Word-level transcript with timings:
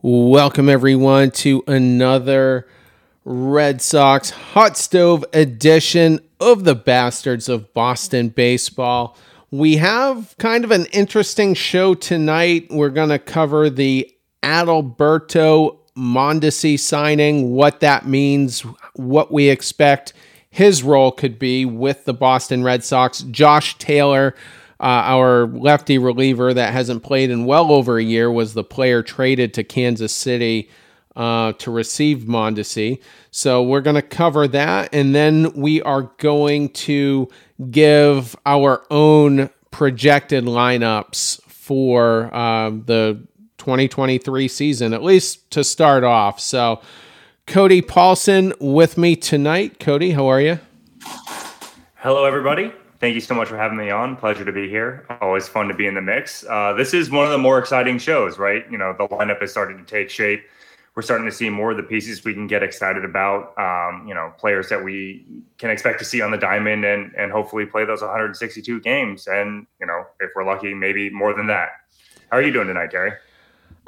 Welcome, 0.00 0.68
everyone, 0.68 1.32
to 1.32 1.64
another 1.66 2.68
Red 3.24 3.82
Sox 3.82 4.30
hot 4.30 4.76
stove 4.76 5.24
edition 5.32 6.20
of 6.38 6.62
the 6.62 6.76
Bastards 6.76 7.48
of 7.48 7.74
Boston 7.74 8.28
Baseball. 8.28 9.16
We 9.50 9.78
have 9.78 10.36
kind 10.38 10.62
of 10.62 10.70
an 10.70 10.86
interesting 10.92 11.54
show 11.54 11.94
tonight. 11.94 12.68
We're 12.70 12.90
going 12.90 13.08
to 13.08 13.18
cover 13.18 13.68
the 13.68 14.08
Adalberto 14.40 15.78
Mondesi 15.96 16.78
signing, 16.78 17.50
what 17.50 17.80
that 17.80 18.06
means, 18.06 18.60
what 18.94 19.32
we 19.32 19.48
expect 19.48 20.12
his 20.48 20.84
role 20.84 21.10
could 21.10 21.40
be 21.40 21.64
with 21.64 22.04
the 22.04 22.14
Boston 22.14 22.62
Red 22.62 22.84
Sox. 22.84 23.22
Josh 23.22 23.76
Taylor 23.78 24.36
uh, 24.80 25.02
our 25.06 25.46
lefty 25.46 25.98
reliever 25.98 26.54
that 26.54 26.72
hasn't 26.72 27.02
played 27.02 27.30
in 27.30 27.44
well 27.44 27.72
over 27.72 27.98
a 27.98 28.02
year 28.02 28.30
was 28.30 28.54
the 28.54 28.64
player 28.64 29.02
traded 29.02 29.52
to 29.54 29.64
Kansas 29.64 30.14
City 30.14 30.70
uh, 31.16 31.52
to 31.54 31.70
receive 31.70 32.18
Mondesi. 32.18 33.02
So 33.30 33.62
we're 33.62 33.80
going 33.80 33.96
to 33.96 34.02
cover 34.02 34.46
that. 34.48 34.90
And 34.94 35.14
then 35.14 35.52
we 35.54 35.82
are 35.82 36.02
going 36.18 36.68
to 36.70 37.28
give 37.70 38.36
our 38.46 38.84
own 38.90 39.50
projected 39.72 40.44
lineups 40.44 41.42
for 41.42 42.32
uh, 42.32 42.70
the 42.70 43.20
2023 43.58 44.48
season, 44.48 44.94
at 44.94 45.02
least 45.02 45.50
to 45.50 45.64
start 45.64 46.04
off. 46.04 46.40
So, 46.40 46.80
Cody 47.46 47.80
Paulson 47.80 48.52
with 48.60 48.98
me 48.98 49.16
tonight. 49.16 49.80
Cody, 49.80 50.12
how 50.12 50.26
are 50.26 50.40
you? 50.40 50.58
Hello, 51.96 52.24
everybody. 52.24 52.72
Thank 53.00 53.14
you 53.14 53.20
so 53.20 53.34
much 53.34 53.48
for 53.48 53.56
having 53.56 53.78
me 53.78 53.90
on. 53.90 54.16
Pleasure 54.16 54.44
to 54.44 54.50
be 54.50 54.68
here. 54.68 55.06
Always 55.20 55.46
fun 55.46 55.68
to 55.68 55.74
be 55.74 55.86
in 55.86 55.94
the 55.94 56.00
mix. 56.00 56.44
Uh, 56.48 56.72
this 56.72 56.92
is 56.92 57.10
one 57.10 57.24
of 57.24 57.30
the 57.30 57.38
more 57.38 57.58
exciting 57.58 57.98
shows, 57.98 58.38
right? 58.38 58.68
You 58.70 58.76
know, 58.76 58.92
the 58.92 59.06
lineup 59.06 59.40
is 59.40 59.52
starting 59.52 59.78
to 59.78 59.84
take 59.84 60.10
shape. 60.10 60.42
We're 60.96 61.02
starting 61.02 61.26
to 61.26 61.32
see 61.32 61.48
more 61.48 61.70
of 61.70 61.76
the 61.76 61.84
pieces 61.84 62.24
we 62.24 62.34
can 62.34 62.48
get 62.48 62.64
excited 62.64 63.04
about. 63.04 63.56
Um, 63.56 64.08
you 64.08 64.14
know, 64.14 64.32
players 64.36 64.68
that 64.70 64.82
we 64.82 65.24
can 65.58 65.70
expect 65.70 66.00
to 66.00 66.04
see 66.04 66.20
on 66.20 66.32
the 66.32 66.38
diamond 66.38 66.84
and 66.84 67.14
and 67.16 67.30
hopefully 67.30 67.66
play 67.66 67.84
those 67.84 68.00
162 68.00 68.80
games. 68.80 69.28
And 69.28 69.68
you 69.80 69.86
know, 69.86 70.04
if 70.18 70.30
we're 70.34 70.44
lucky, 70.44 70.74
maybe 70.74 71.08
more 71.08 71.32
than 71.34 71.46
that. 71.46 71.68
How 72.32 72.38
are 72.38 72.42
you 72.42 72.52
doing 72.52 72.66
tonight, 72.66 72.90
Terry? 72.90 73.12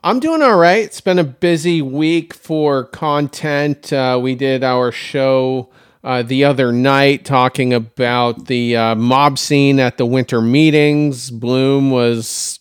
I'm 0.05 0.21
doing 0.21 0.41
all 0.41 0.57
right. 0.57 0.85
It's 0.85 1.01
been 1.01 1.19
a 1.19 1.25
busy 1.25 1.83
week 1.83 2.33
for 2.33 2.85
content. 2.85 3.93
Uh, 3.93 4.21
we 4.23 4.37
did 4.37 4.63
our 4.63 4.93
show 4.93 5.69
uh, 6.03 6.23
the 6.23 6.45
other 6.45 6.73
night 6.73 7.25
talking 7.25 7.75
about 7.75 8.47
the 8.47 8.77
uh, 8.77 8.95
mob 8.95 9.39
scene 9.39 9.79
at 9.79 9.99
the 9.99 10.07
winter 10.07 10.41
meetings. 10.41 11.31
Bloom 11.31 11.91
was, 11.91 12.59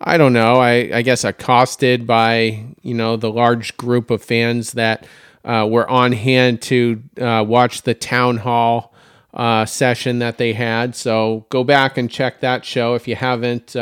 I 0.00 0.16
don't 0.16 0.32
know, 0.32 0.56
I, 0.56 0.90
I 0.92 1.02
guess 1.02 1.22
accosted 1.22 2.06
by 2.06 2.64
you 2.82 2.94
know 2.94 3.16
the 3.16 3.30
large 3.30 3.76
group 3.76 4.10
of 4.10 4.22
fans 4.22 4.72
that 4.72 5.06
uh, 5.44 5.66
were 5.70 5.88
on 5.88 6.12
hand 6.12 6.60
to 6.62 7.02
uh, 7.20 7.44
watch 7.46 7.82
the 7.82 7.94
town 7.94 8.38
hall 8.38 8.94
uh, 9.32 9.64
session 9.64 10.18
that 10.18 10.38
they 10.38 10.52
had. 10.52 10.96
So 10.96 11.46
go 11.50 11.62
back 11.62 11.96
and 11.96 12.10
check 12.10 12.40
that 12.40 12.64
show 12.64 12.94
if 12.94 13.06
you 13.06 13.14
haven't 13.14 13.76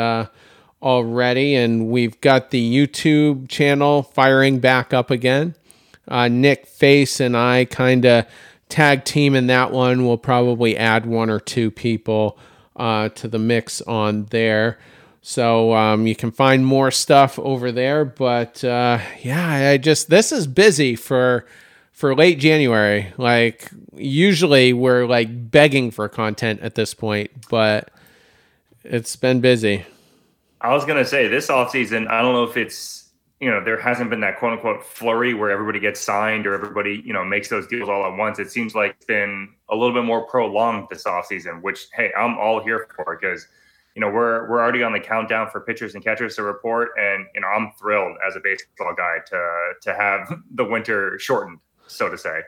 already. 0.81 1.55
And 1.55 1.89
we've 1.89 2.21
got 2.21 2.51
the 2.51 2.75
YouTube 2.75 3.49
channel 3.49 4.03
firing 4.03 4.59
back 4.59 4.93
up 4.93 5.09
again. 5.09 5.55
Nick 6.29 6.67
Face 6.67 7.19
and 7.19 7.35
I 7.35 7.65
kind 7.65 8.05
of 8.05 8.25
tag 8.69 9.03
team 9.03 9.35
in 9.35 9.47
that 9.47 9.71
one. 9.71 10.05
We'll 10.05 10.17
probably 10.17 10.77
add 10.77 11.05
one 11.05 11.29
or 11.29 11.39
two 11.39 11.71
people 11.71 12.39
uh, 12.75 13.09
to 13.09 13.27
the 13.27 13.39
mix 13.39 13.81
on 13.81 14.25
there. 14.25 14.79
So 15.21 15.73
um, 15.73 16.07
you 16.07 16.15
can 16.15 16.31
find 16.31 16.65
more 16.65 16.91
stuff 16.91 17.37
over 17.37 17.71
there. 17.71 18.05
But 18.05 18.63
uh, 18.63 18.99
yeah, 19.21 19.71
I 19.71 19.77
just 19.77 20.09
this 20.09 20.31
is 20.31 20.47
busy 20.47 20.95
for 20.95 21.45
for 21.91 22.15
late 22.15 22.39
January. 22.39 23.11
Like 23.17 23.69
usually 23.95 24.71
we're 24.71 25.05
like 25.05 25.51
begging 25.51 25.91
for 25.91 26.07
content 26.07 26.61
at 26.61 26.75
this 26.75 26.93
point, 26.93 27.31
but 27.49 27.91
it's 28.83 29.15
been 29.15 29.41
busy. 29.41 29.85
I 30.61 30.73
was 30.73 30.85
gonna 30.85 31.05
say 31.05 31.27
this 31.27 31.49
off 31.49 31.71
season. 31.71 32.07
I 32.07 32.21
don't 32.21 32.33
know 32.33 32.43
if 32.43 32.55
it's 32.57 32.98
you 33.39 33.49
know, 33.49 33.63
there 33.63 33.79
hasn't 33.79 34.09
been 34.09 34.19
that 34.19 34.37
quote 34.37 34.53
unquote 34.53 34.83
flurry 34.83 35.33
where 35.33 35.49
everybody 35.49 35.79
gets 35.79 36.01
signed 36.01 36.45
or 36.45 36.53
everybody, 36.53 37.01
you 37.05 37.13
know, 37.13 37.23
makes 37.23 37.47
those 37.47 37.67
deals 37.67 37.87
all 37.87 38.05
at 38.05 38.17
once. 38.17 38.37
It 38.37 38.51
seems 38.51 38.75
like 38.75 38.91
it's 38.91 39.05
been 39.05 39.49
a 39.69 39.75
little 39.75 39.93
bit 39.93 40.03
more 40.03 40.25
prolonged 40.27 40.87
this 40.89 41.05
offseason, 41.05 41.61
which 41.61 41.87
hey, 41.93 42.11
I'm 42.17 42.37
all 42.37 42.61
here 42.61 42.87
for 42.95 43.17
because, 43.19 43.47
you 43.95 44.01
know, 44.01 44.09
we're 44.09 44.49
we're 44.49 44.61
already 44.61 44.83
on 44.83 44.91
the 44.91 44.99
countdown 44.99 45.49
for 45.49 45.61
pitchers 45.61 45.95
and 45.95 46.03
catchers 46.03 46.35
to 46.35 46.43
report. 46.43 46.89
And, 46.99 47.27
you 47.33 47.39
know, 47.39 47.47
I'm 47.47 47.71
thrilled 47.79 48.17
as 48.27 48.35
a 48.35 48.41
baseball 48.41 48.93
guy 48.95 49.17
to 49.27 49.71
to 49.83 49.93
have 49.93 50.33
the 50.55 50.65
winter 50.65 51.17
shortened, 51.17 51.59
so 51.87 52.09
to 52.09 52.17
say. 52.17 52.41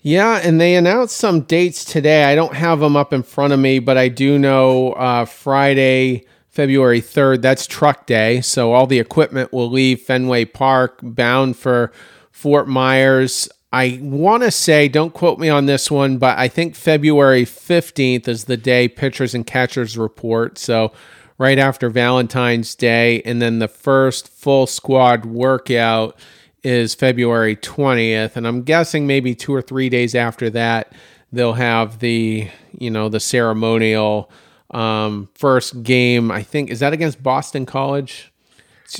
Yeah, 0.00 0.40
and 0.42 0.60
they 0.60 0.76
announced 0.76 1.16
some 1.16 1.42
dates 1.42 1.84
today. 1.84 2.24
I 2.24 2.36
don't 2.36 2.54
have 2.54 2.78
them 2.80 2.96
up 2.96 3.12
in 3.12 3.24
front 3.24 3.52
of 3.52 3.58
me, 3.58 3.80
but 3.80 3.98
I 3.98 4.08
do 4.08 4.38
know 4.38 4.92
uh, 4.92 5.24
Friday 5.24 6.24
February 6.58 7.00
3rd. 7.00 7.40
That's 7.40 7.68
truck 7.68 8.04
day. 8.04 8.40
So 8.40 8.72
all 8.72 8.88
the 8.88 8.98
equipment 8.98 9.52
will 9.52 9.70
leave 9.70 10.02
Fenway 10.02 10.44
Park 10.46 10.98
bound 11.00 11.56
for 11.56 11.92
Fort 12.32 12.66
Myers. 12.66 13.48
I 13.72 14.00
want 14.02 14.42
to 14.42 14.50
say, 14.50 14.88
don't 14.88 15.14
quote 15.14 15.38
me 15.38 15.48
on 15.48 15.66
this 15.66 15.88
one, 15.88 16.18
but 16.18 16.36
I 16.36 16.48
think 16.48 16.74
February 16.74 17.44
15th 17.44 18.26
is 18.26 18.46
the 18.46 18.56
day 18.56 18.88
pitchers 18.88 19.36
and 19.36 19.46
catchers 19.46 19.96
report. 19.96 20.58
So 20.58 20.90
right 21.38 21.60
after 21.60 21.88
Valentine's 21.90 22.74
Day. 22.74 23.22
And 23.22 23.40
then 23.40 23.60
the 23.60 23.68
first 23.68 24.28
full 24.28 24.66
squad 24.66 25.26
workout 25.26 26.18
is 26.64 26.92
February 26.92 27.54
20th. 27.54 28.34
And 28.34 28.48
I'm 28.48 28.62
guessing 28.62 29.06
maybe 29.06 29.36
two 29.36 29.54
or 29.54 29.62
three 29.62 29.88
days 29.88 30.16
after 30.16 30.50
that, 30.50 30.92
they'll 31.30 31.52
have 31.52 32.00
the, 32.00 32.48
you 32.76 32.90
know, 32.90 33.08
the 33.08 33.20
ceremonial 33.20 34.28
um, 34.70 35.28
first 35.34 35.82
game, 35.82 36.30
I 36.30 36.42
think, 36.42 36.70
is 36.70 36.80
that 36.80 36.92
against 36.92 37.22
Boston 37.22 37.66
College? 37.66 38.32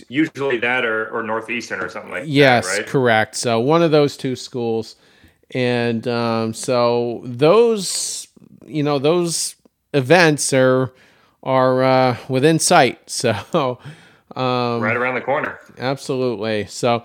Usually 0.09 0.59
that 0.59 0.85
or, 0.85 1.09
or 1.09 1.23
Northeastern 1.23 1.81
or 1.81 1.89
something 1.89 2.11
like 2.11 2.25
yes, 2.27 2.67
that. 2.67 2.71
Yes, 2.71 2.79
right? 2.79 2.87
correct. 2.87 3.37
So 3.37 3.61
one 3.61 3.83
of 3.83 3.91
those 3.91 4.17
two 4.17 4.37
schools. 4.37 4.97
And 5.53 6.07
um, 6.07 6.53
so 6.53 7.23
those, 7.25 8.29
you 8.67 8.83
know, 8.83 8.99
those 8.99 9.57
events 9.95 10.53
are 10.53 10.93
are 11.43 11.83
uh, 11.83 12.17
within 12.29 12.59
sight. 12.59 13.01
So 13.09 13.79
um, 14.37 14.81
right 14.81 14.97
around 14.97 15.15
the 15.15 15.21
corner. 15.23 15.59
Absolutely. 15.79 16.67
So, 16.67 17.05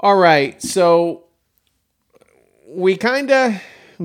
all 0.00 0.16
right. 0.16 0.60
So 0.62 1.24
we 2.66 2.96
kind 2.96 3.30
of 3.30 3.60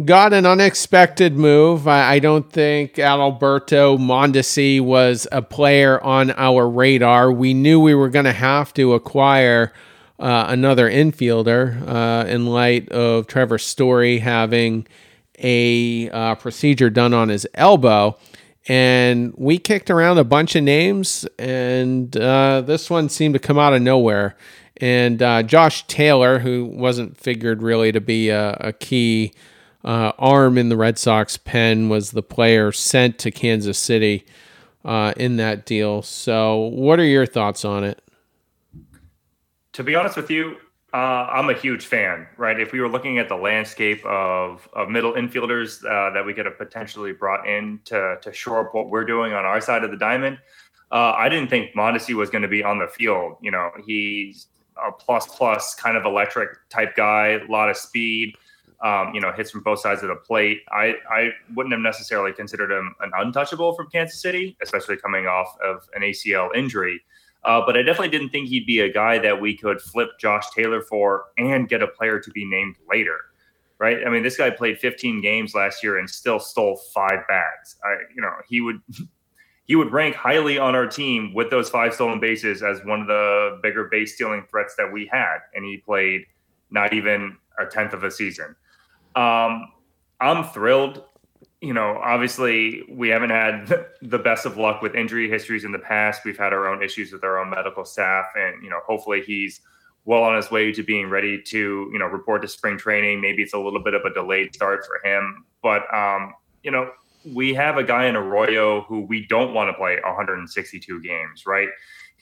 got 0.05 0.33
an 0.33 0.45
unexpected 0.45 1.35
move. 1.37 1.87
I, 1.87 2.13
I 2.13 2.19
don't 2.19 2.51
think 2.51 2.95
Adalberto 2.95 3.97
Mondesi 3.97 4.81
was 4.81 5.27
a 5.31 5.41
player 5.41 6.03
on 6.03 6.31
our 6.31 6.67
radar. 6.67 7.31
We 7.31 7.53
knew 7.53 7.79
we 7.79 7.93
were 7.93 8.09
going 8.09 8.25
to 8.25 8.33
have 8.33 8.73
to 8.73 8.93
acquire 8.93 9.71
uh, 10.19 10.45
another 10.47 10.89
infielder 10.89 11.87
uh, 11.87 12.27
in 12.27 12.47
light 12.47 12.89
of 12.89 13.27
Trevor 13.27 13.57
Story 13.59 14.19
having 14.19 14.87
a 15.37 16.09
uh, 16.09 16.35
procedure 16.35 16.89
done 16.89 17.13
on 17.13 17.29
his 17.29 17.45
elbow. 17.53 18.17
And 18.67 19.33
we 19.37 19.57
kicked 19.57 19.89
around 19.89 20.17
a 20.17 20.23
bunch 20.23 20.55
of 20.55 20.63
names, 20.63 21.27
and 21.37 22.15
uh, 22.15 22.61
this 22.61 22.89
one 22.89 23.09
seemed 23.09 23.33
to 23.33 23.39
come 23.39 23.59
out 23.59 23.73
of 23.73 23.81
nowhere. 23.81 24.37
And 24.77 25.21
uh, 25.21 25.43
Josh 25.43 25.85
Taylor, 25.87 26.39
who 26.39 26.65
wasn't 26.65 27.17
figured 27.17 27.61
really 27.61 27.91
to 27.91 27.99
be 27.99 28.29
a, 28.29 28.57
a 28.61 28.73
key 28.73 29.33
uh, 29.83 30.13
arm 30.17 30.57
in 30.57 30.69
the 30.69 30.77
Red 30.77 30.97
Sox 30.97 31.37
pen 31.37 31.89
was 31.89 32.11
the 32.11 32.23
player 32.23 32.71
sent 32.71 33.19
to 33.19 33.31
Kansas 33.31 33.77
City 33.77 34.25
uh, 34.85 35.13
in 35.17 35.37
that 35.37 35.65
deal. 35.65 36.01
So, 36.01 36.57
what 36.57 36.99
are 36.99 37.05
your 37.05 37.25
thoughts 37.25 37.65
on 37.65 37.83
it? 37.83 38.01
To 39.73 39.83
be 39.83 39.95
honest 39.95 40.15
with 40.15 40.29
you, 40.29 40.57
uh, 40.93 41.27
I'm 41.31 41.49
a 41.49 41.53
huge 41.53 41.85
fan. 41.85 42.27
Right, 42.37 42.59
if 42.59 42.71
we 42.71 42.79
were 42.79 42.89
looking 42.89 43.17
at 43.17 43.27
the 43.27 43.35
landscape 43.35 44.05
of 44.05 44.67
of 44.73 44.89
middle 44.89 45.13
infielders 45.13 45.83
uh, 45.83 46.13
that 46.13 46.25
we 46.25 46.33
could 46.33 46.45
have 46.45 46.57
potentially 46.57 47.11
brought 47.11 47.47
in 47.47 47.79
to 47.85 48.17
to 48.21 48.31
shore 48.31 48.67
up 48.67 48.73
what 48.73 48.89
we're 48.89 49.05
doing 49.05 49.33
on 49.33 49.45
our 49.45 49.59
side 49.59 49.83
of 49.83 49.91
the 49.91 49.97
diamond, 49.97 50.37
uh, 50.91 51.13
I 51.17 51.27
didn't 51.27 51.49
think 51.49 51.73
Mondesi 51.75 52.13
was 52.13 52.29
going 52.29 52.43
to 52.43 52.47
be 52.47 52.63
on 52.63 52.79
the 52.79 52.87
field. 52.87 53.37
You 53.41 53.51
know, 53.51 53.71
he's 53.85 54.47
a 54.77 54.91
plus 54.91 55.27
plus 55.27 55.75
kind 55.75 55.97
of 55.97 56.05
electric 56.05 56.69
type 56.69 56.95
guy, 56.95 57.39
a 57.45 57.51
lot 57.51 57.69
of 57.69 57.75
speed 57.77 58.37
um, 58.83 59.13
you 59.13 59.21
know, 59.21 59.31
hits 59.31 59.49
from 59.49 59.63
both 59.63 59.79
sides 59.79 60.03
of 60.03 60.09
the 60.09 60.15
plate. 60.15 60.61
I, 60.69 60.95
I 61.09 61.29
wouldn't 61.55 61.71
have 61.71 61.81
necessarily 61.81 62.33
considered 62.33 62.69
him 62.69 62.93
an 62.99 63.11
untouchable 63.15 63.73
from 63.75 63.89
Kansas 63.89 64.21
City, 64.21 64.57
especially 64.61 64.97
coming 64.97 65.25
off 65.25 65.55
of 65.63 65.87
an 65.95 66.01
ACL 66.01 66.49
injury. 66.53 67.01
Uh, 67.45 67.61
but 67.65 67.77
I 67.77 67.81
definitely 67.81 68.09
didn't 68.09 68.29
think 68.29 68.49
he'd 68.49 68.65
be 68.65 68.79
a 68.79 68.91
guy 68.91 69.19
that 69.19 69.39
we 69.39 69.55
could 69.55 69.81
flip 69.81 70.09
Josh 70.19 70.49
Taylor 70.51 70.81
for 70.81 71.25
and 71.37 71.67
get 71.69 71.81
a 71.81 71.87
player 71.87 72.19
to 72.19 72.31
be 72.31 72.45
named 72.45 72.75
later. 72.89 73.17
Right. 73.79 74.05
I 74.05 74.09
mean, 74.09 74.23
this 74.23 74.37
guy 74.37 74.49
played 74.49 74.79
15 74.79 75.21
games 75.21 75.55
last 75.55 75.83
year 75.83 75.97
and 75.97 76.09
still 76.09 76.39
stole 76.39 76.77
five 76.93 77.27
bags. 77.27 77.75
I, 77.83 77.95
you 78.15 78.21
know, 78.21 78.31
he 78.47 78.61
would, 78.61 78.81
he 79.65 79.75
would 79.75 79.91
rank 79.91 80.15
highly 80.15 80.57
on 80.57 80.75
our 80.75 80.87
team 80.87 81.33
with 81.33 81.49
those 81.49 81.69
five 81.69 81.93
stolen 81.93 82.19
bases 82.19 82.63
as 82.63 82.83
one 82.85 83.01
of 83.01 83.07
the 83.07 83.59
bigger 83.61 83.85
base 83.85 84.15
stealing 84.15 84.45
threats 84.49 84.75
that 84.77 84.91
we 84.91 85.09
had. 85.11 85.39
And 85.53 85.65
he 85.65 85.77
played 85.77 86.25
not 86.69 86.93
even 86.93 87.37
a 87.59 87.65
tenth 87.65 87.93
of 87.93 88.03
a 88.03 88.11
season. 88.11 88.55
Um, 89.15 89.71
I'm 90.19 90.43
thrilled. 90.45 91.03
You 91.61 91.73
know, 91.73 91.99
obviously, 92.03 92.83
we 92.89 93.09
haven't 93.09 93.29
had 93.29 93.85
the 94.01 94.19
best 94.19 94.45
of 94.45 94.57
luck 94.57 94.81
with 94.81 94.95
injury 94.95 95.29
histories 95.29 95.63
in 95.63 95.71
the 95.71 95.79
past. 95.79 96.25
We've 96.25 96.37
had 96.37 96.53
our 96.53 96.67
own 96.67 96.83
issues 96.83 97.11
with 97.11 97.23
our 97.23 97.39
own 97.39 97.49
medical 97.49 97.85
staff, 97.85 98.25
and 98.35 98.63
you 98.63 98.69
know, 98.69 98.79
hopefully, 98.85 99.21
he's 99.25 99.61
well 100.05 100.23
on 100.23 100.35
his 100.35 100.51
way 100.51 100.71
to 100.73 100.83
being 100.83 101.09
ready 101.09 101.41
to 101.41 101.89
you 101.91 101.99
know 101.99 102.05
report 102.05 102.41
to 102.41 102.47
spring 102.47 102.77
training. 102.77 103.21
Maybe 103.21 103.41
it's 103.41 103.53
a 103.53 103.59
little 103.59 103.81
bit 103.81 103.93
of 103.93 104.03
a 104.03 104.13
delayed 104.13 104.53
start 104.53 104.85
for 104.85 105.07
him, 105.07 105.45
but 105.61 105.93
um, 105.93 106.33
you 106.63 106.71
know, 106.71 106.91
we 107.33 107.53
have 107.53 107.77
a 107.77 107.83
guy 107.83 108.05
in 108.05 108.15
Arroyo 108.15 108.81
who 108.81 109.01
we 109.01 109.25
don't 109.27 109.53
want 109.53 109.69
to 109.69 109.73
play 109.73 109.99
162 110.03 111.01
games, 111.01 111.45
right? 111.45 111.69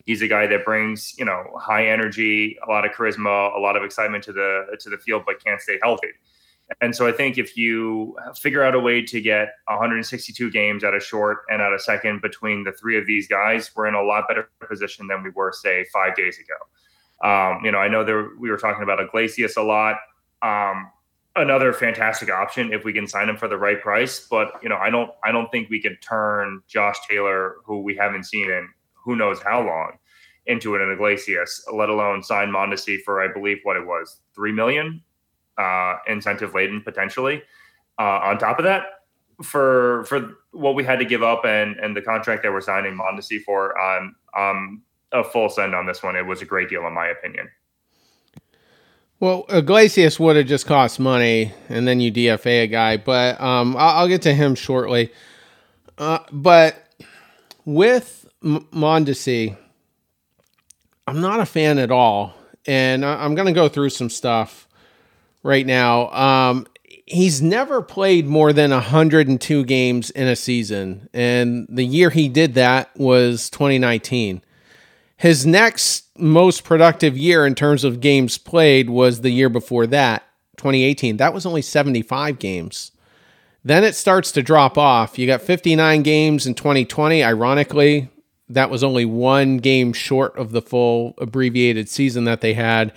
He's 0.06 0.22
a 0.22 0.28
guy 0.28 0.48
that 0.48 0.66
brings, 0.66 1.16
you 1.18 1.26
know, 1.26 1.44
high 1.60 1.88
energy, 1.88 2.58
a 2.66 2.70
lot 2.70 2.86
of 2.86 2.92
charisma, 2.92 3.56
a 3.56 3.60
lot 3.60 3.76
of 3.76 3.84
excitement 3.84 4.24
to 4.26 4.34
the 4.34 4.78
to 4.80 4.90
the 4.90 4.98
field, 4.98 5.24
but 5.26 5.44
can't 5.44 5.62
stay 5.62 5.80
healthy. 5.82 6.10
And 6.80 6.96
so 6.96 7.08
I 7.08 7.12
think 7.12 7.38
if 7.38 7.58
you 7.58 8.16
figure 8.40 8.64
out 8.64 8.76
a 8.76 8.80
way 8.80 9.02
to 9.02 9.22
get 9.22 9.50
162 9.68 10.52
games 10.52 10.84
at 10.84 10.94
a 10.94 11.00
short 11.00 11.40
and 11.50 11.62
at 11.62 11.74
a 11.74 11.80
second 11.80 12.22
between 12.22 12.64
the 12.64 12.72
three 12.72 12.98
of 12.98 13.06
these 13.06 13.28
guys, 13.28 13.72
we're 13.76 13.88
in 13.88 13.96
a 13.96 14.02
lot 14.02 14.28
better 14.28 14.50
position 14.68 15.08
than 15.08 15.24
we 15.24 15.32
were, 15.32 15.52
say, 15.52 15.86
five 15.92 16.16
days 16.16 16.38
ago. 16.40 17.28
Um, 17.28 17.64
you 17.64 17.72
know, 17.72 17.78
I 17.78 17.88
know 17.88 18.04
there 18.04 18.30
we 18.40 18.50
were 18.50 18.58
talking 18.58 18.84
about 18.84 19.00
Iglesias 19.00 19.58
a 19.58 19.62
lot. 19.62 19.98
Um, 20.42 20.90
another 21.36 21.72
fantastic 21.74 22.30
option 22.30 22.74
if 22.74 22.84
we 22.84 22.94
can 22.94 23.08
sign 23.08 23.30
him 23.30 23.38
for 23.38 23.48
the 23.48 23.58
right 23.58 23.82
price. 23.82 24.28
But 24.30 24.54
you 24.64 24.70
know, 24.70 24.78
I 24.78 24.90
don't 24.90 25.12
I 25.24 25.32
don't 25.32 25.50
think 25.52 25.70
we 25.70 25.82
could 25.82 26.02
turn 26.02 26.62
Josh 26.68 26.98
Taylor, 27.10 27.56
who 27.66 27.82
we 27.82 27.96
haven't 27.96 28.26
seen 28.26 28.50
in 28.50 28.68
who 28.94 29.16
knows 29.16 29.42
how 29.42 29.66
long, 29.66 29.98
into 30.46 30.76
an 30.76 30.92
Iglesias, 30.92 31.66
let 31.74 31.90
alone 31.90 32.24
sign 32.24 32.50
Mondesi 32.50 33.02
for 33.04 33.22
I 33.22 33.32
believe 33.32 33.60
what 33.64 33.78
it 33.78 33.86
was 33.86 34.20
three 34.36 34.52
million, 34.52 35.02
uh, 35.62 35.98
incentive 36.08 36.54
laden 36.54 36.82
potentially. 36.82 37.42
Uh, 38.00 38.20
on 38.24 38.38
top 38.38 38.58
of 38.58 38.66
that, 38.66 38.84
for 39.44 40.06
for 40.06 40.38
what 40.52 40.76
we 40.76 40.84
had 40.84 41.00
to 41.00 41.06
give 41.06 41.24
up 41.24 41.46
and 41.46 41.78
and 41.78 41.96
the 41.96 42.02
contract 42.02 42.44
that 42.44 42.52
we're 42.52 42.62
signing 42.62 42.98
Mondesi 42.98 43.42
for, 43.44 43.80
um, 43.80 44.16
um, 44.38 44.82
a 45.12 45.24
full 45.24 45.50
send 45.50 45.76
on 45.76 45.86
this 45.86 46.02
one. 46.02 46.16
It 46.16 46.26
was 46.26 46.42
a 46.42 46.46
great 46.46 46.70
deal 46.70 46.86
in 46.88 46.94
my 46.94 47.08
opinion. 47.08 47.50
Well, 49.20 49.46
Iglesias 49.50 50.20
would 50.20 50.36
have 50.36 50.48
just 50.48 50.66
cost 50.66 51.00
money, 51.00 51.54
and 51.70 51.88
then 51.88 52.00
you 52.00 52.12
DFA 52.12 52.64
a 52.64 52.68
guy. 52.68 52.98
But 52.98 53.40
um, 53.40 53.78
I'll, 53.78 53.98
I'll, 53.98 54.08
get 54.08 54.24
to 54.24 54.34
him 54.34 54.56
shortly. 54.56 55.12
Uh, 55.96 56.20
but 56.32 56.88
with 57.64 58.28
M- 58.44 58.66
Mondesi, 58.74 59.56
I'm 61.06 61.22
not 61.22 61.40
a 61.40 61.46
fan 61.46 61.78
at 61.78 61.92
all, 61.92 62.34
and 62.66 63.06
I- 63.06 63.24
am 63.24 63.36
going 63.36 63.46
to 63.46 63.54
go 63.54 63.70
through 63.70 63.90
some 63.90 64.10
stuff 64.10 64.68
right 65.44 65.66
now. 65.66 66.10
Um, 66.12 66.68
he's 67.06 67.42
never 67.42 67.82
played 67.82 68.26
more 68.26 68.54
than 68.54 68.72
102 68.72 69.66
games 69.66 70.10
in 70.10 70.28
a 70.28 70.36
season, 70.36 71.10
and 71.14 71.68
the 71.70 71.86
year 71.86 72.10
he 72.10 72.30
did 72.30 72.54
that 72.56 72.96
was 72.98 73.50
2019. 73.50 74.42
His 75.18 75.46
next 75.46 76.06
most 76.18 76.64
productive 76.64 77.18
year 77.18 77.46
in 77.46 77.54
terms 77.54 77.84
of 77.84 78.00
games 78.00 78.38
played 78.38 78.90
was 78.90 79.22
the 79.22 79.30
year 79.30 79.50
before 79.50 79.86
that, 79.88 80.24
2018. 80.58 81.18
That 81.18 81.34
was 81.34 81.46
only 81.46 81.62
75 81.62 82.40
games. 82.40 82.92
Then 83.64 83.84
it 83.84 83.96
starts 83.96 84.32
to 84.32 84.42
drop 84.42 84.78
off. 84.78 85.20
You 85.20 85.28
got 85.28 85.42
59 85.42 86.02
games 86.02 86.48
in 86.48 86.56
2020. 86.56 87.24
Ironically, 87.24 88.10
that 88.50 88.70
was 88.72 88.84
only 88.84 89.06
one 89.06 89.58
game 89.58 89.94
short 89.94 90.36
of 90.38 90.52
the 90.52 90.62
full 90.62 91.14
abbreviated 91.20 91.88
season 91.88 92.24
that 92.26 92.42
they 92.42 92.54
had. 92.54 92.92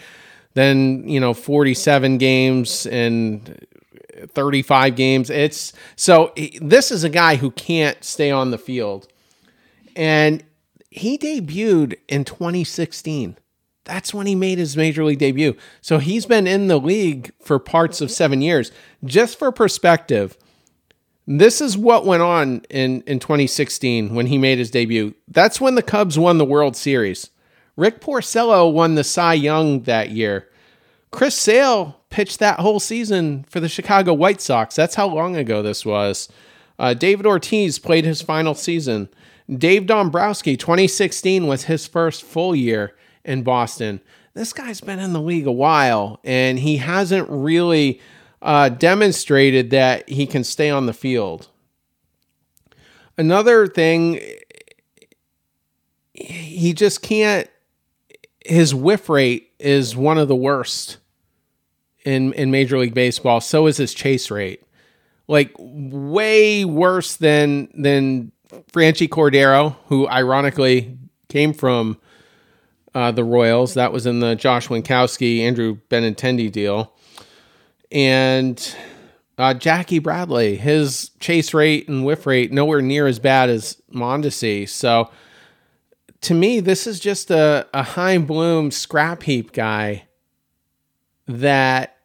Then, 0.55 1.09
you 1.09 1.21
know, 1.21 1.35
47 1.35 2.19
games 2.19 2.87
and 2.87 3.67
35 4.29 4.97
games. 4.97 5.31
It's 5.31 5.73
so 5.97 6.33
this 6.61 6.91
is 6.91 7.05
a 7.05 7.09
guy 7.09 7.37
who 7.37 7.51
can't 7.51 8.03
stay 8.05 8.31
on 8.31 8.51
the 8.51 8.59
field. 8.59 9.09
And 9.97 10.43
he 10.91 11.19
debuted 11.19 11.99
in 12.09 12.25
2016. 12.25 13.37
That's 13.85 14.15
when 14.15 14.27
he 14.27 14.35
made 14.35 14.59
his 14.59 14.77
major 14.77 15.05
league 15.05 15.19
debut. 15.19 15.56
So 15.83 15.99
he's 15.99 16.25
been 16.25 16.47
in 16.47 16.69
the 16.69 16.79
league 16.79 17.33
for 17.41 17.59
parts 17.59 18.01
of 18.01 18.11
seven 18.11 18.41
years. 18.41 18.73
Just 19.05 19.39
for 19.39 19.53
perspective, 19.53 20.39
this 21.27 21.61
is 21.61 21.77
what 21.77 22.06
went 22.06 22.23
on 22.23 22.62
in, 22.71 23.03
in 23.03 23.19
2016 23.19 24.15
when 24.15 24.27
he 24.27 24.39
made 24.39 24.59
his 24.59 24.71
debut. 24.71 25.15
That's 25.29 25.61
when 25.61 25.75
the 25.75 25.83
Cubs 25.83 26.19
won 26.19 26.39
the 26.39 26.45
World 26.45 26.77
Series. 26.77 27.31
Rick 27.76 28.00
Porcello 28.00 28.73
won 28.73 28.94
the 28.94 29.05
Cy 29.05 29.35
Young 29.35 29.82
that 29.82 30.11
year. 30.11 30.49
Chris 31.11 31.35
Sale 31.35 32.00
pitched 32.11 32.38
that 32.38 32.61
whole 32.61 32.81
season 32.81 33.44
for 33.49 33.61
the 33.61 33.69
Chicago 33.69 34.12
White 34.12 34.41
Sox. 34.41 34.75
That's 34.75 34.94
how 34.94 35.09
long 35.09 35.37
ago 35.37 35.62
this 35.62 35.85
was. 35.85 36.29
Uh, 36.79 36.94
David 36.94 37.26
Ortiz 37.26 37.79
played 37.79 38.05
his 38.05 38.23
final 38.23 38.55
season. 38.55 39.09
Dave 39.53 39.87
Dombrowski, 39.87 40.56
2016 40.56 41.47
was 41.47 41.65
his 41.65 41.87
first 41.87 42.23
full 42.23 42.55
year 42.55 42.97
in 43.25 43.43
Boston. 43.43 44.00
This 44.35 44.53
guy's 44.53 44.81
been 44.81 44.99
in 44.99 45.12
the 45.12 45.20
league 45.20 45.47
a 45.47 45.53
while, 45.53 46.19
and 46.25 46.59
he 46.59 46.79
hasn't 46.79 47.29
really 47.31 48.00
uh, 48.43 48.69
demonstrated 48.69 49.70
that 49.70 50.09
he 50.09 50.27
can 50.27 50.43
stay 50.44 50.70
on 50.70 50.87
the 50.87 50.93
field. 50.93 51.49
Another 53.17 53.69
thing, 53.69 54.20
he 56.15 56.73
just 56.73 57.03
can't. 57.03 57.49
His 58.44 58.75
whiff 58.75 59.08
rate 59.08 59.52
is 59.58 59.96
one 59.96 60.19
of 60.19 60.29
the 60.29 60.37
worst 60.37 60.99
in 62.05 62.32
in 62.35 62.50
Major 62.50 62.79
League 62.79 62.94
Baseball. 62.94 63.41
So 63.41 63.67
is 63.67 63.76
his 63.76 63.94
chase 63.94 64.31
rate, 64.31 64.62
like 65.26 65.52
way 65.58 66.64
worse 66.64 67.17
than 67.17 67.69
than 67.75 68.32
Franchy 68.73 69.08
Cordero, 69.08 69.76
who 69.87 70.06
ironically 70.08 70.99
came 71.29 71.52
from 71.52 71.99
uh, 72.94 73.11
the 73.11 73.25
Royals. 73.25 73.75
That 73.75 73.93
was 73.93 74.06
in 74.06 74.20
the 74.20 74.35
Josh 74.35 74.69
Winckowski 74.69 75.41
Andrew 75.41 75.79
Benintendi 75.91 76.50
deal. 76.50 76.93
And 77.91 78.76
uh, 79.38 79.55
Jackie 79.55 79.99
Bradley, 79.99 80.56
his 80.56 81.11
chase 81.20 81.55
rate 81.55 81.88
and 81.88 82.05
whiff 82.05 82.26
rate 82.26 82.52
nowhere 82.52 82.82
near 82.82 83.06
as 83.06 83.19
bad 83.19 83.50
as 83.50 83.81
Mondesi. 83.93 84.69
So 84.69 85.11
to 86.25 86.35
me, 86.35 86.61
this 86.61 86.87
is 86.87 87.00
just 87.00 87.31
a, 87.31 87.67
a 87.73 87.82
Chaim 87.82 88.26
Bloom 88.26 88.71
scrap 88.71 89.23
heap 89.23 89.53
guy 89.53 90.06
that 91.27 91.96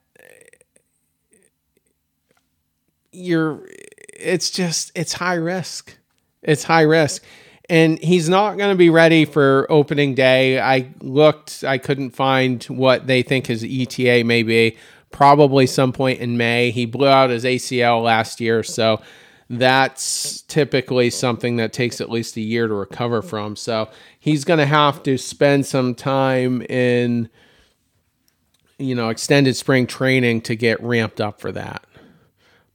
you're 3.12 3.68
it's 4.14 4.50
just 4.50 4.92
it's 4.96 5.14
high 5.14 5.34
risk 5.34 5.98
it's 6.44 6.64
high 6.64 6.82
risk. 6.82 7.24
And 7.70 8.00
he's 8.00 8.30
not 8.30 8.58
going 8.58 8.72
to 8.72 8.78
be 8.78 8.90
ready 8.90 9.26
for 9.26 9.68
opening 9.70 10.16
day. 10.16 10.60
I 10.60 10.92
looked, 11.02 11.64
I 11.64 11.78
couldn't 11.78 12.12
find 12.12 12.64
what 12.64 13.06
they 13.06 13.22
think 13.22 13.48
his 13.48 13.64
ETA 13.64 14.24
may 14.26 14.42
be. 14.44 14.78
Probably 15.12 15.68
some 15.68 15.94
point 15.94 16.20
in 16.20 16.38
May. 16.38 16.72
He 16.72 16.86
blew 16.86 17.08
out 17.08 17.30
his 17.30 17.44
ACL 17.44 18.04
last 18.04 18.42
year, 18.42 18.64
so 18.64 19.02
that's 19.50 20.44
typically 20.44 21.10
something 21.10 21.56
that 21.58 21.74
takes 21.74 22.00
at 22.00 22.10
least 22.10 22.38
a 22.38 22.42
year 22.42 22.68
to 22.68 22.74
recover 22.74 23.22
from. 23.22 23.56
So 23.56 23.90
he's 24.20 24.44
going 24.46 24.60
to 24.60 24.66
have 24.66 25.02
to 25.04 25.18
spend 25.18 25.66
some 25.66 25.96
time 25.96 26.62
in, 26.64 27.30
you 28.78 28.94
know, 28.94 29.10
extended 29.10 29.56
spring 29.56 29.88
training 29.88 30.42
to 30.42 30.56
get 30.56 30.82
ramped 30.84 31.20
up 31.20 31.42
for 31.42 31.52
that. 31.52 31.84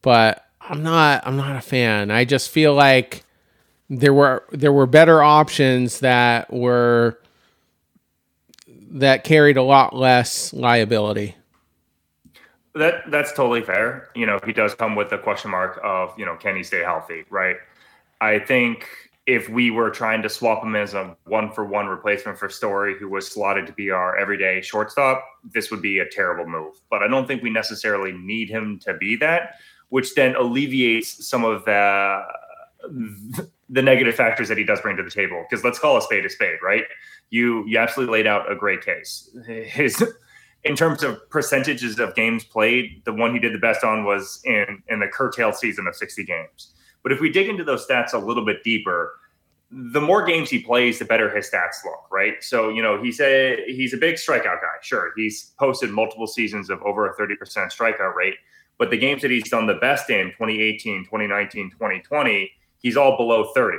But 0.03 0.45
I'm 0.61 0.83
not, 0.83 1.27
I'm 1.27 1.37
not 1.37 1.57
a 1.57 1.61
fan. 1.61 2.11
I 2.11 2.25
just 2.25 2.51
feel 2.51 2.75
like 2.75 3.25
there 3.91 4.15
were 4.15 4.45
there 4.51 4.73
were 4.73 4.87
better 4.87 5.23
options 5.23 6.01
that 6.01 6.53
were 6.53 7.21
that 8.91 9.25
carried 9.25 9.57
a 9.57 9.63
lot 9.63 9.95
less 9.95 10.53
liability. 10.53 11.37
That 12.75 13.11
that's 13.11 13.33
totally 13.33 13.63
fair. 13.63 14.09
You 14.15 14.27
know, 14.27 14.39
he 14.45 14.53
does 14.53 14.75
come 14.75 14.97
with 14.97 15.11
the 15.11 15.19
question 15.19 15.51
mark 15.51 15.81
of, 15.85 16.13
you 16.19 16.27
know, 16.27 16.37
can 16.37 16.57
he 16.57 16.63
stay 16.63 16.81
healthy, 16.81 17.25
right? 17.31 17.57
I 18.21 18.39
think 18.39 18.89
if 19.27 19.49
we 19.49 19.71
were 19.71 19.91
trying 19.91 20.23
to 20.23 20.29
swap 20.29 20.63
him 20.63 20.77
as 20.77 20.93
a 20.93 21.17
one 21.25 21.51
for 21.51 21.65
one 21.65 21.87
replacement 21.87 22.39
for 22.39 22.49
Story, 22.49 22.99
who 22.99 23.09
was 23.09 23.27
slotted 23.31 23.67
to 23.67 23.73
be 23.73 23.91
our 23.91 24.17
everyday 24.19 24.61
shortstop, 24.61 25.25
this 25.53 25.71
would 25.71 25.81
be 25.81 26.01
a 26.01 26.09
terrible 26.09 26.47
move. 26.47 26.75
But 26.91 27.03
I 27.03 27.09
don't 27.09 27.27
think 27.27 27.43
we 27.43 27.51
necessarily 27.51 28.13
need 28.13 28.51
him 28.51 28.79
to 28.81 28.95
be 28.95 29.17
that, 29.17 29.55
which 29.89 30.15
then 30.15 30.35
alleviates 30.35 31.27
some 31.27 31.45
of 31.45 31.65
the 31.65 32.23
the 33.71 33.81
negative 33.81 34.15
factors 34.15 34.49
that 34.49 34.59
he 34.59 34.65
does 34.65 34.81
bring 34.81 34.97
to 34.97 35.03
the 35.03 35.11
table. 35.11 35.45
Because 35.49 35.65
let's 35.65 35.79
call 35.79 35.97
a 35.97 36.03
spade 36.03 36.27
a 36.27 36.31
spade, 36.31 36.59
right? 36.63 36.85
You 37.31 37.65
you 37.67 37.79
absolutely 37.79 38.19
laid 38.19 38.27
out 38.27 38.51
a 38.51 38.57
great 38.57 38.85
case. 38.85 39.31
His 39.47 40.03
in 40.65 40.77
terms 40.77 41.03
of 41.03 41.29
percentages 41.31 41.99
of 41.99 42.15
games 42.15 42.45
played, 42.45 43.03
the 43.05 43.13
one 43.13 43.35
he 43.35 43.39
did 43.39 43.53
the 43.53 43.59
best 43.59 43.85
on 43.85 44.05
was 44.05 44.41
in 44.45 44.83
in 44.89 45.01
the 45.01 45.09
curtailed 45.09 45.57
season 45.57 45.87
of 45.87 45.95
60 45.95 46.25
games. 46.25 46.75
But 47.03 47.13
if 47.13 47.21
we 47.21 47.31
dig 47.31 47.49
into 47.49 47.65
those 47.65 47.87
stats 47.87 48.15
a 48.15 48.19
little 48.19 48.45
bit 48.45 48.65
deeper, 48.65 49.13
the 49.71 50.01
more 50.01 50.25
games 50.25 50.51
he 50.51 50.61
plays, 50.61 50.99
the 50.99 51.05
better 51.05 51.35
his 51.35 51.51
stats 51.51 51.85
look, 51.85 52.11
right? 52.11 52.43
So, 52.43 52.71
you 52.71 52.83
know, 52.83 53.03
he's 53.03 53.21
a 53.21 53.63
he's 53.67 53.93
a 53.93 53.97
big 53.97 54.17
strikeout 54.17 54.61
guy. 54.61 54.77
Sure, 54.81 55.13
he's 55.17 55.53
posted 55.59 55.91
multiple 55.91 56.27
seasons 56.27 56.71
of 56.71 56.83
over 56.83 57.09
a 57.09 57.17
30% 57.17 57.37
strikeout 57.73 58.15
rate, 58.15 58.35
but 58.79 58.91
the 58.91 58.97
games 58.97 59.23
that 59.23 59.31
he's 59.31 59.51
done 59.51 59.67
the 59.67 59.75
best 59.75 60.09
in 60.11 60.29
2018, 60.29 61.05
2019, 61.05 61.71
2020, 61.71 62.51
he's 62.79 62.97
all 62.97 63.17
below 63.17 63.53
30. 63.55 63.79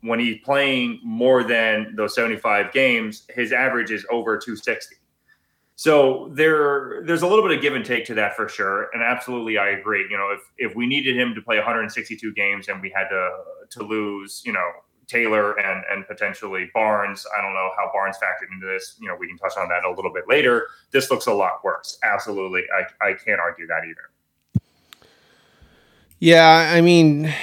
When 0.00 0.18
he's 0.18 0.40
playing 0.44 1.00
more 1.04 1.44
than 1.44 1.94
those 1.94 2.14
75 2.14 2.72
games, 2.72 3.24
his 3.34 3.52
average 3.52 3.90
is 3.90 4.06
over 4.10 4.36
260. 4.36 4.96
So 5.76 6.30
there, 6.34 7.02
there's 7.04 7.22
a 7.22 7.26
little 7.26 7.46
bit 7.46 7.56
of 7.56 7.62
give 7.62 7.74
and 7.74 7.84
take 7.84 8.04
to 8.06 8.14
that 8.14 8.36
for 8.36 8.48
sure, 8.48 8.88
and 8.92 9.02
absolutely, 9.02 9.58
I 9.58 9.70
agree. 9.70 10.06
You 10.10 10.16
know, 10.16 10.30
if 10.30 10.40
if 10.58 10.76
we 10.76 10.86
needed 10.86 11.16
him 11.16 11.34
to 11.34 11.42
play 11.42 11.56
162 11.56 12.32
games 12.34 12.68
and 12.68 12.80
we 12.80 12.92
had 12.94 13.08
to 13.08 13.30
to 13.70 13.82
lose, 13.82 14.42
you 14.44 14.52
know, 14.52 14.70
Taylor 15.08 15.58
and 15.58 15.82
and 15.90 16.06
potentially 16.06 16.70
Barnes, 16.74 17.26
I 17.36 17.42
don't 17.42 17.54
know 17.54 17.70
how 17.76 17.90
Barnes 17.92 18.16
factored 18.16 18.52
into 18.54 18.66
this. 18.66 18.96
You 19.00 19.08
know, 19.08 19.16
we 19.18 19.26
can 19.26 19.38
touch 19.38 19.56
on 19.56 19.68
that 19.68 19.84
a 19.84 19.90
little 19.90 20.12
bit 20.12 20.24
later. 20.28 20.66
This 20.90 21.10
looks 21.10 21.26
a 21.26 21.32
lot 21.32 21.64
worse. 21.64 21.98
Absolutely, 22.04 22.62
I 22.76 23.08
I 23.08 23.14
can't 23.14 23.40
argue 23.40 23.66
that 23.66 23.82
either. 23.84 24.62
Yeah, 26.20 26.70
I 26.72 26.80
mean, 26.82 27.34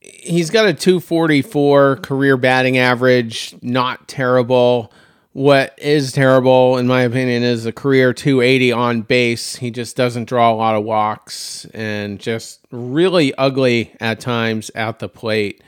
he's 0.00 0.50
got 0.50 0.66
a 0.66 0.74
244 0.74 1.96
career 1.96 2.36
batting 2.36 2.76
average, 2.76 3.54
not 3.62 4.06
terrible. 4.08 4.92
What 5.34 5.76
is 5.78 6.12
terrible, 6.12 6.78
in 6.78 6.86
my 6.86 7.02
opinion, 7.02 7.42
is 7.42 7.66
a 7.66 7.72
career 7.72 8.12
280 8.12 8.70
on 8.70 9.02
base. 9.02 9.56
He 9.56 9.72
just 9.72 9.96
doesn't 9.96 10.26
draw 10.26 10.52
a 10.52 10.54
lot 10.54 10.76
of 10.76 10.84
walks 10.84 11.64
and 11.74 12.20
just 12.20 12.60
really 12.70 13.34
ugly 13.34 13.96
at 13.98 14.20
times 14.20 14.70
at 14.76 15.00
the 15.00 15.08
plate. 15.08 15.60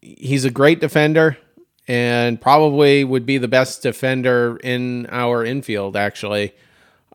He's 0.00 0.46
a 0.46 0.50
great 0.50 0.80
defender 0.80 1.36
and 1.86 2.40
probably 2.40 3.04
would 3.04 3.26
be 3.26 3.36
the 3.36 3.48
best 3.48 3.82
defender 3.82 4.58
in 4.64 5.06
our 5.10 5.44
infield, 5.44 5.94
actually. 5.94 6.54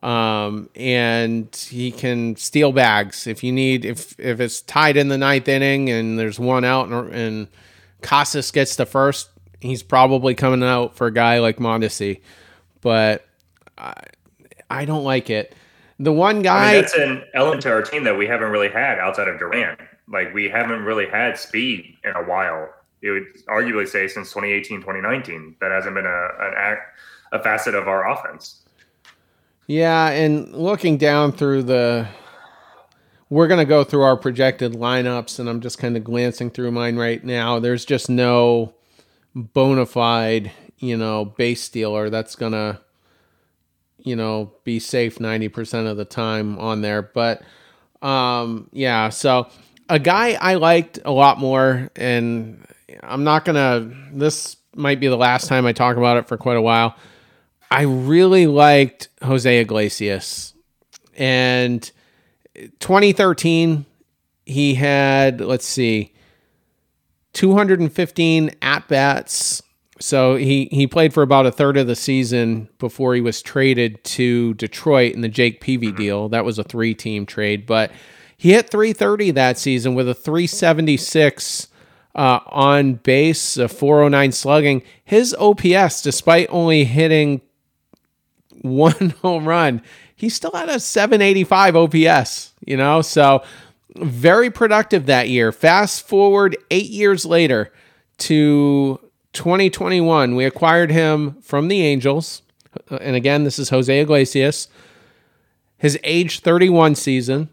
Um, 0.04 0.70
and 0.76 1.48
he 1.68 1.92
can 1.92 2.36
steal 2.36 2.72
bags 2.72 3.26
if 3.26 3.44
you 3.44 3.52
need 3.52 3.86
if 3.86 4.20
if 4.20 4.40
it's 4.40 4.62
tied 4.62 4.98
in 4.98 5.08
the 5.08 5.18
ninth 5.18 5.48
inning 5.48 5.90
and 5.90 6.18
there's 6.18 6.40
one 6.40 6.64
out 6.64 6.90
and, 6.90 7.14
and 7.14 7.48
Casas 8.02 8.52
gets 8.52 8.76
the 8.76 8.86
first 8.86 9.31
he's 9.62 9.84
probably 9.84 10.36
coming 10.36 10.64
out 10.64 10.96
for 10.96 11.08
a 11.08 11.14
guy 11.14 11.40
like 11.40 11.58
Mondesi, 11.58 12.22
but 12.82 13.26
I, 13.78 13.94
I 14.70 14.86
don't 14.86 15.04
like 15.04 15.30
it. 15.30 15.56
The 16.00 16.12
one 16.12 16.42
guy 16.42 16.70
I 16.70 16.74
mean, 16.74 16.82
that's 16.82 16.96
an 16.96 17.24
element 17.34 17.62
to 17.64 17.70
our 17.70 17.84
team 17.84 18.04
that 18.06 18.18
we 18.18 18.26
haven't 18.26 18.52
really 18.52 18.70
had 18.70 18.98
outside 18.98 19.28
of 19.28 19.38
Duran. 19.38 19.78
Like 20.08 20.34
we 20.34 20.50
haven't 20.50 20.84
really 20.84 21.08
had 21.08 21.38
speed 21.38 21.96
in 22.04 22.12
a 22.12 22.24
while. 22.24 22.70
You 23.02 23.14
would 23.14 23.46
arguably 23.48 23.88
say 23.88 24.08
since 24.08 24.30
2018, 24.30 24.80
2019, 24.80 25.56
that 25.62 25.72
hasn't 25.72 25.96
been 25.96 26.06
a 26.06 26.28
an 26.40 26.54
act, 26.58 27.00
a 27.32 27.42
facet 27.42 27.76
of 27.76 27.88
our 27.88 28.10
offense. 28.10 28.64
Yeah, 29.68 30.10
and 30.10 30.54
looking 30.54 30.98
down 30.98 31.32
through 31.32 31.64
the 31.64 32.08
we're 33.30 33.48
going 33.48 33.60
to 33.60 33.66
go 33.66 33.84
through 33.86 34.02
our 34.02 34.18
projected 34.18 34.74
lineups 34.74 35.40
and 35.40 35.48
I'm 35.48 35.62
just 35.62 35.78
kind 35.78 35.96
of 35.96 36.04
glancing 36.04 36.50
through 36.50 36.72
mine 36.72 36.98
right 36.98 37.24
now. 37.24 37.60
There's 37.60 37.86
just 37.86 38.10
no 38.10 38.74
bona 39.36 39.86
fide, 39.86 40.52
you 40.78 40.98
know, 40.98 41.26
base 41.26 41.70
dealer 41.70 42.10
that's 42.10 42.36
going 42.36 42.52
to, 42.52 42.80
you 44.00 44.16
know, 44.16 44.54
be 44.64 44.80
safe 44.80 45.20
90% 45.20 45.90
of 45.90 45.98
the 45.98 46.06
time 46.06 46.58
on 46.60 46.82
there. 46.82 47.02
But 47.02 47.42
um, 48.02 48.70
yeah, 48.72 49.10
so 49.10 49.48
a 49.90 50.00
guy 50.00 50.34
I 50.34 50.56
liked 50.56 51.00
a 51.06 51.12
lot 51.12 51.38
more, 51.38 51.90
and 51.96 52.66
I'm 53.04 53.24
not 53.24 53.46
going 53.46 53.56
to, 53.56 53.96
this 54.14 54.58
might 54.76 55.00
be 55.00 55.08
the 55.08 55.18
last 55.18 55.48
time 55.48 55.66
I 55.66 55.74
talk 55.74 55.98
about 55.98 56.18
it 56.18 56.28
for 56.28 56.38
quite 56.38 56.58
a 56.58 56.62
while. 56.62 56.96
I 57.70 57.84
really 57.84 58.48
liked 58.48 59.10
Jose 59.22 59.60
Iglesias. 59.60 60.54
And 61.16 61.90
2013, 62.80 63.86
he 64.46 64.74
had, 64.76 65.42
let's 65.42 65.66
see, 65.66 66.11
215 67.34 68.52
at 68.62 68.88
bats. 68.88 69.62
So 70.00 70.36
he 70.36 70.68
he 70.72 70.88
played 70.88 71.14
for 71.14 71.22
about 71.22 71.46
a 71.46 71.52
third 71.52 71.78
of 71.78 71.88
the 71.88 71.96
season 71.96 72.70
before 72.80 73.14
he 73.14 73.22
was 73.22 73.42
traded 73.42 74.04
to 74.04 74.56
Detroit 74.56 75.14
in 75.14 75.22
the 75.22 75.30
Jake 75.30 75.62
Peavy 75.62 75.88
mm-hmm. 75.88 75.98
deal. 75.98 76.30
That 76.30 76.46
was 76.46 76.58
a 76.58 76.64
three 76.64 76.96
team 76.96 77.26
trade, 77.26 77.66
but 77.66 77.92
he 78.36 78.54
hit 78.54 78.72
330 78.72 79.32
that 79.32 79.60
season 79.60 79.94
with 79.94 80.10
a 80.10 80.16
376 80.16 81.68
uh, 82.16 82.40
on 82.48 82.96
base, 82.96 83.56
a 83.58 83.68
409 83.68 84.32
slugging. 84.32 84.82
His 85.06 85.36
OPS, 85.36 86.02
despite 86.02 86.48
only 86.50 86.84
hitting 86.84 87.42
one 88.62 89.14
home 89.22 89.48
run, 89.48 89.84
he 90.16 90.30
still 90.30 90.52
had 90.54 90.70
a 90.70 90.80
785 90.80 91.76
OPS. 91.76 92.54
You 92.66 92.78
know, 92.78 93.04
so 93.04 93.44
very 93.96 94.50
productive 94.50 95.06
that 95.06 95.30
year. 95.30 95.52
Fast 95.52 96.08
forward 96.08 96.58
eight 96.70 96.90
years 96.90 97.26
later 97.26 97.72
to 98.20 99.00
2021, 99.34 100.36
we 100.36 100.46
acquired 100.46 100.92
him 100.92 101.42
from 101.42 101.68
the 101.68 101.82
Angels. 101.82 102.42
Uh, 102.90 102.96
and 102.96 103.16
again, 103.16 103.44
this 103.44 103.60
is 103.60 103.70
Jose 103.70 104.00
Iglesias. 104.02 104.68
His 105.78 105.98
age 106.04 106.40
31 106.40 106.96
season. 106.96 107.50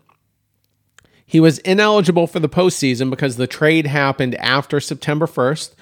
He 1.24 1.40
was 1.40 1.58
ineligible 1.58 2.26
for 2.26 2.40
the 2.40 2.48
postseason 2.48 3.10
because 3.10 3.36
the 3.36 3.46
trade 3.46 3.86
happened 3.86 4.34
after 4.36 4.80
September 4.80 5.26
1st. 5.26 5.74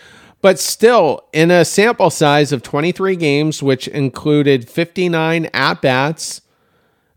But 0.42 0.58
still, 0.58 1.24
in 1.32 1.50
a 1.50 1.64
sample 1.64 2.10
size 2.10 2.52
of 2.52 2.62
23 2.62 3.16
games, 3.16 3.62
which 3.62 3.88
included 3.88 4.68
59 4.68 5.46
at 5.52 5.80
bats, 5.82 6.40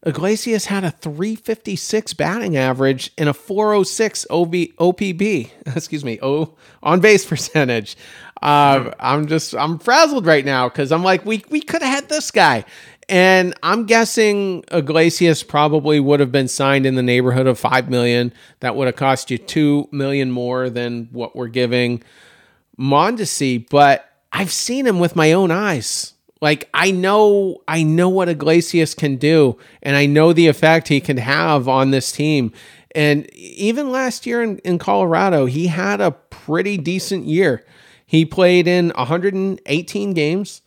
Iglesias 0.06 0.66
had 0.66 0.86
a 0.86 0.92
356 0.92 2.14
batting 2.14 2.56
average 2.56 3.12
and 3.18 3.28
a 3.28 3.34
406 3.34 4.26
OB, 4.30 4.52
OPB, 4.54 5.50
excuse 5.76 6.06
me, 6.06 6.20
O 6.22 6.56
on 6.82 7.02
base 7.02 7.26
percentage. 7.26 7.98
Uh, 8.42 8.92
I'm 9.00 9.28
just 9.28 9.54
I'm 9.56 9.80
frazzled 9.80 10.26
right 10.26 10.46
now 10.46 10.70
because 10.70 10.92
I'm 10.92 11.04
like 11.04 11.26
we 11.26 11.44
we 11.50 11.60
could 11.62 11.82
have 11.82 11.94
had 11.94 12.10
this 12.10 12.32
guy, 12.32 12.64
and 13.10 13.54
I'm 13.62 13.86
guessing 13.86 14.64
Iglesias 14.72 15.44
probably 15.44 16.00
would 16.00 16.22
have 16.22 16.32
been 16.32 16.48
signed 16.48 16.86
in 16.86 16.96
the 16.96 17.04
neighborhood 17.04 17.48
of 17.48 17.60
five 17.60 17.90
million. 17.90 18.32
That 18.62 18.78
would 18.78 18.88
have 18.88 18.96
cost 18.96 19.30
you 19.30 19.38
two 19.38 19.90
million 19.92 20.32
more 20.32 20.70
than 20.70 21.10
what 21.12 21.36
we're 21.36 21.48
giving 21.50 22.02
Mondesi, 22.80 23.70
but 23.70 24.10
I've 24.32 24.54
seen 24.54 24.88
him 24.88 25.00
with 25.00 25.18
my 25.18 25.34
own 25.34 25.52
eyes. 25.52 26.14
Like 26.42 26.70
I 26.74 26.92
know 26.92 27.62
I 27.68 27.84
know 27.84 28.10
what 28.10 28.30
Iglesias 28.30 28.94
can 28.94 29.18
do 29.18 29.58
and 29.82 29.96
I 29.96 30.06
know 30.06 30.34
the 30.34 30.48
effect 30.48 30.88
he 30.88 31.02
can 31.02 31.18
have 31.18 31.68
on 31.68 31.92
this 31.92 32.12
team. 32.12 32.54
And 32.96 33.30
even 33.36 33.92
last 33.92 34.26
year 34.26 34.42
in, 34.42 34.58
in 34.60 34.80
Colorado, 34.80 35.46
he 35.46 35.68
had 35.68 36.02
a 36.02 36.12
pretty 36.12 36.78
decent 36.78 37.26
year. 37.26 37.64
He 38.06 38.26
played 38.26 38.68
in 38.68 38.90
118 38.96 40.14
games, 40.14 40.62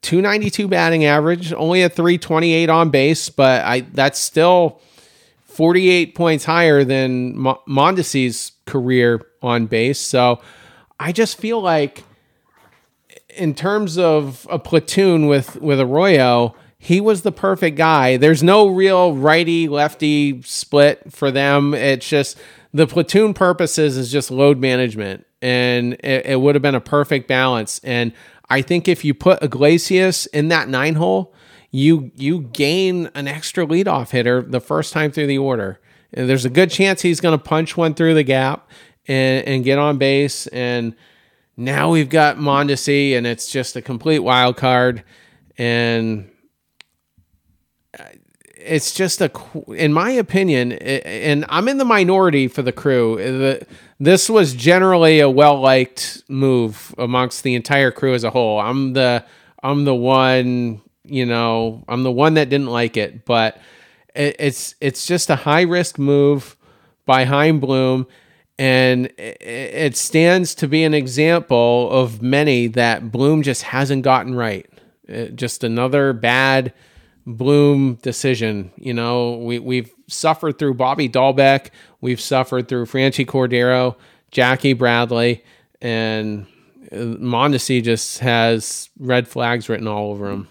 292 0.00 0.66
batting 0.66 1.04
average, 1.04 1.52
only 1.52 1.82
a 1.82 1.88
328 1.88 2.68
on 2.68 2.90
base, 2.90 3.28
but 3.28 3.62
I 3.64 3.80
that's 3.92 4.18
still 4.18 4.80
48 5.44 6.14
points 6.14 6.44
higher 6.44 6.82
than 6.82 7.34
Mondesi's 7.68 8.52
career 8.64 9.24
on 9.42 9.66
base. 9.66 10.00
So 10.00 10.40
I 10.98 11.12
just 11.12 11.38
feel 11.38 11.60
like 11.60 12.02
in 13.36 13.54
terms 13.54 13.98
of 13.98 14.46
a 14.50 14.58
platoon 14.58 15.26
with 15.26 15.60
with 15.60 15.80
Arroyo, 15.80 16.54
he 16.78 17.00
was 17.00 17.22
the 17.22 17.32
perfect 17.32 17.76
guy. 17.76 18.16
There's 18.16 18.42
no 18.42 18.66
real 18.66 19.14
righty 19.14 19.68
lefty 19.68 20.42
split 20.42 21.12
for 21.12 21.30
them. 21.30 21.74
It's 21.74 22.08
just 22.08 22.38
the 22.74 22.86
platoon 22.86 23.34
purposes 23.34 23.96
is 23.96 24.10
just 24.10 24.30
load 24.30 24.58
management, 24.58 25.26
and 25.40 25.94
it, 25.94 26.26
it 26.26 26.40
would 26.40 26.54
have 26.54 26.62
been 26.62 26.74
a 26.74 26.80
perfect 26.80 27.28
balance. 27.28 27.80
And 27.84 28.12
I 28.50 28.62
think 28.62 28.88
if 28.88 29.04
you 29.04 29.14
put 29.14 29.42
Iglesias 29.42 30.26
in 30.26 30.48
that 30.48 30.68
nine 30.68 30.94
hole, 30.94 31.34
you 31.70 32.10
you 32.16 32.40
gain 32.40 33.10
an 33.14 33.28
extra 33.28 33.66
leadoff 33.66 34.10
hitter 34.10 34.42
the 34.42 34.60
first 34.60 34.92
time 34.92 35.10
through 35.10 35.28
the 35.28 35.38
order. 35.38 35.80
And 36.12 36.28
there's 36.28 36.44
a 36.44 36.50
good 36.50 36.70
chance 36.70 37.00
he's 37.00 37.20
going 37.20 37.38
to 37.38 37.42
punch 37.42 37.76
one 37.76 37.94
through 37.94 38.14
the 38.14 38.22
gap 38.22 38.68
and, 39.08 39.46
and 39.46 39.64
get 39.64 39.78
on 39.78 39.96
base 39.98 40.46
and 40.48 40.94
now 41.64 41.90
we've 41.90 42.08
got 42.08 42.36
Mondesi, 42.36 43.16
and 43.16 43.26
it's 43.26 43.50
just 43.50 43.76
a 43.76 43.82
complete 43.82 44.20
wild 44.20 44.56
card. 44.56 45.02
And 45.58 46.30
uh, 47.98 48.04
it's 48.56 48.92
just 48.92 49.20
a, 49.20 49.30
in 49.68 49.92
my 49.92 50.10
opinion, 50.10 50.72
and 50.72 51.44
I'm 51.48 51.68
in 51.68 51.78
the 51.78 51.84
minority 51.84 52.48
for 52.48 52.62
the 52.62 52.72
crew. 52.72 53.58
This 53.98 54.28
was 54.28 54.54
generally 54.54 55.20
a 55.20 55.28
well 55.28 55.60
liked 55.60 56.22
move 56.28 56.94
amongst 56.98 57.42
the 57.42 57.54
entire 57.54 57.90
crew 57.90 58.14
as 58.14 58.24
a 58.24 58.30
whole. 58.30 58.60
I'm 58.60 58.92
the, 58.92 59.24
I'm 59.62 59.84
the 59.84 59.94
one, 59.94 60.80
you 61.04 61.26
know, 61.26 61.84
I'm 61.88 62.02
the 62.02 62.12
one 62.12 62.34
that 62.34 62.48
didn't 62.48 62.70
like 62.70 62.96
it, 62.96 63.24
but 63.24 63.58
it's 64.14 64.74
it's 64.80 65.06
just 65.06 65.30
a 65.30 65.36
high 65.36 65.62
risk 65.62 65.98
move 65.98 66.56
by 67.06 67.24
Chaim 67.24 67.60
Bloom 67.60 68.06
And 68.62 69.12
it 69.18 69.96
stands 69.96 70.54
to 70.54 70.68
be 70.68 70.84
an 70.84 70.94
example 70.94 71.90
of 71.90 72.22
many 72.22 72.68
that 72.68 73.10
Bloom 73.10 73.42
just 73.42 73.64
hasn't 73.64 74.04
gotten 74.04 74.36
right. 74.36 74.70
It, 75.08 75.32
uh, 75.32 75.34
just 75.34 75.64
another 75.64 76.12
bad 76.12 76.72
Bloom 77.26 77.96
decision. 78.02 78.70
You 78.76 78.94
know, 78.94 79.32
we, 79.38 79.58
we've 79.58 79.90
suffered 80.06 80.60
through 80.60 80.74
Bobby 80.74 81.08
Dalbec, 81.08 81.70
we've 82.00 82.20
suffered 82.20 82.68
through 82.68 82.86
Franchy 82.86 83.26
Cordero, 83.26 83.96
Jackie 84.30 84.74
Bradley, 84.74 85.42
and 85.80 86.46
uh, 86.92 87.18
Mondesi 87.18 87.82
just 87.82 88.20
has 88.20 88.90
red 88.96 89.26
flags 89.26 89.68
written 89.68 89.88
all 89.88 90.12
over 90.12 90.30
him. 90.30 90.46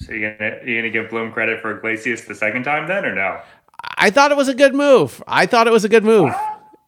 So 0.00 0.14
you're 0.14 0.36
gonna 0.36 0.56
you're 0.66 0.80
gonna 0.80 0.90
give 0.90 1.10
Bloom 1.10 1.30
credit 1.30 1.60
for 1.60 1.78
Iglesias 1.78 2.24
the 2.24 2.34
second 2.34 2.64
time 2.64 2.88
then, 2.88 3.04
or 3.04 3.14
no? 3.14 3.40
I 3.98 4.10
thought 4.10 4.32
it 4.32 4.36
was 4.36 4.48
a 4.48 4.54
good 4.54 4.74
move. 4.74 5.22
I 5.28 5.46
thought 5.46 5.68
it 5.68 5.72
was 5.72 5.84
a 5.84 5.88
good 5.88 6.04
move. 6.04 6.34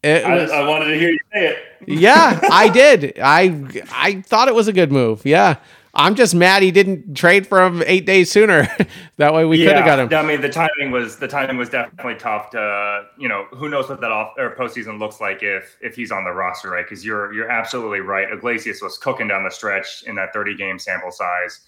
Was, 0.06 0.50
I, 0.50 0.60
I 0.60 0.68
wanted 0.68 0.90
to 0.90 0.98
hear 0.98 1.10
you 1.10 1.18
say 1.32 1.48
it. 1.48 1.58
yeah, 1.86 2.40
I 2.50 2.68
did. 2.68 3.18
I 3.22 3.64
I 3.90 4.22
thought 4.22 4.48
it 4.48 4.54
was 4.54 4.68
a 4.68 4.72
good 4.72 4.92
move. 4.92 5.24
Yeah. 5.24 5.56
I'm 5.98 6.14
just 6.14 6.34
mad 6.34 6.62
he 6.62 6.70
didn't 6.70 7.14
trade 7.14 7.46
for 7.46 7.64
him 7.64 7.82
eight 7.86 8.04
days 8.04 8.30
sooner. 8.30 8.68
that 9.16 9.32
way 9.32 9.46
we 9.46 9.56
yeah, 9.56 9.68
could 9.68 9.76
have 9.76 9.86
got 9.86 9.98
him. 9.98 10.26
I 10.26 10.28
mean, 10.28 10.42
the 10.42 10.50
timing 10.50 10.90
was 10.90 11.16
the 11.16 11.26
timing 11.26 11.56
was 11.56 11.70
definitely 11.70 12.16
tough. 12.16 12.50
To 12.50 13.06
you 13.16 13.28
know, 13.28 13.46
who 13.52 13.70
knows 13.70 13.88
what 13.88 14.02
that 14.02 14.12
off 14.12 14.34
or 14.36 14.54
postseason 14.54 14.98
looks 14.98 15.22
like 15.22 15.42
if 15.42 15.78
if 15.80 15.96
he's 15.96 16.12
on 16.12 16.24
the 16.24 16.32
roster, 16.32 16.68
right? 16.68 16.84
Because 16.84 17.02
you're 17.02 17.32
you're 17.32 17.50
absolutely 17.50 18.00
right. 18.00 18.30
Iglesias 18.30 18.82
was 18.82 18.98
cooking 18.98 19.26
down 19.26 19.42
the 19.44 19.50
stretch 19.50 20.04
in 20.06 20.14
that 20.16 20.34
30 20.34 20.54
game 20.56 20.78
sample 20.78 21.10
size. 21.10 21.60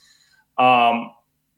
Um, 0.58 1.12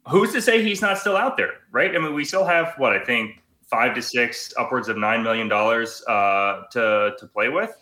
who's 0.07 0.33
to 0.33 0.41
say 0.41 0.63
he's 0.63 0.81
not 0.81 0.97
still 0.97 1.17
out 1.17 1.37
there, 1.37 1.55
right? 1.73 1.95
I 1.95 1.99
mean, 1.99 2.15
we 2.15 2.25
still 2.25 2.45
have 2.45 2.75
what 2.77 2.93
I 2.93 3.05
think 3.05 3.40
five 3.71 3.95
to 3.95 4.03
six, 4.03 4.53
upwards 4.59 4.89
of 4.89 4.97
nine 4.97 5.23
million 5.23 5.49
dollars 5.49 6.03
uh, 6.09 6.63
to 6.73 7.13
to 7.19 7.27
play 7.27 7.49
with. 7.49 7.77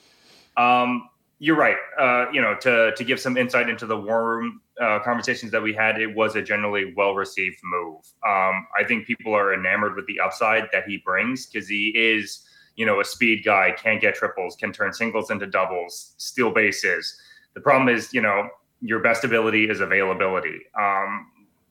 Um, 0.57 1.09
you're 1.41 1.57
right. 1.57 1.77
Uh, 1.99 2.27
you 2.33 2.41
know, 2.41 2.55
to 2.61 2.93
to 2.97 3.05
give 3.05 3.21
some 3.21 3.37
insight 3.37 3.69
into 3.69 3.87
the 3.87 3.97
war 3.97 4.29
room 4.29 4.61
uh, 4.81 4.99
conversations 5.01 5.53
that 5.53 5.63
we 5.63 5.73
had, 5.73 6.01
it 6.01 6.15
was 6.15 6.37
a 6.37 6.43
generally 6.43 6.93
well 6.97 7.15
received 7.15 7.59
move. 7.65 8.01
Um, 8.27 8.67
I 8.79 8.85
think 8.87 9.07
people 9.07 9.35
are 9.35 9.55
enamored 9.55 9.97
with 9.97 10.07
the 10.07 10.21
upside 10.21 10.65
that 10.73 10.85
he 10.87 10.99
brings 10.99 11.47
because 11.47 11.69
he 11.69 11.93
is, 11.97 12.45
you 12.77 12.87
know, 12.87 13.01
a 13.01 13.05
speed 13.05 13.45
guy, 13.45 13.73
can't 13.73 14.01
get 14.01 14.15
triples, 14.15 14.57
can 14.57 14.73
turn 14.73 14.93
singles 14.93 15.31
into 15.31 15.47
doubles, 15.47 16.15
steal 16.19 16.51
bases. 16.51 17.21
The 17.55 17.61
problem 17.61 17.89
is, 17.89 18.13
you 18.13 18.21
know, 18.21 18.49
your 18.81 19.01
best 19.01 19.25
ability 19.25 19.69
is 19.69 19.81
availability. 19.81 20.59
Um, 20.79 21.27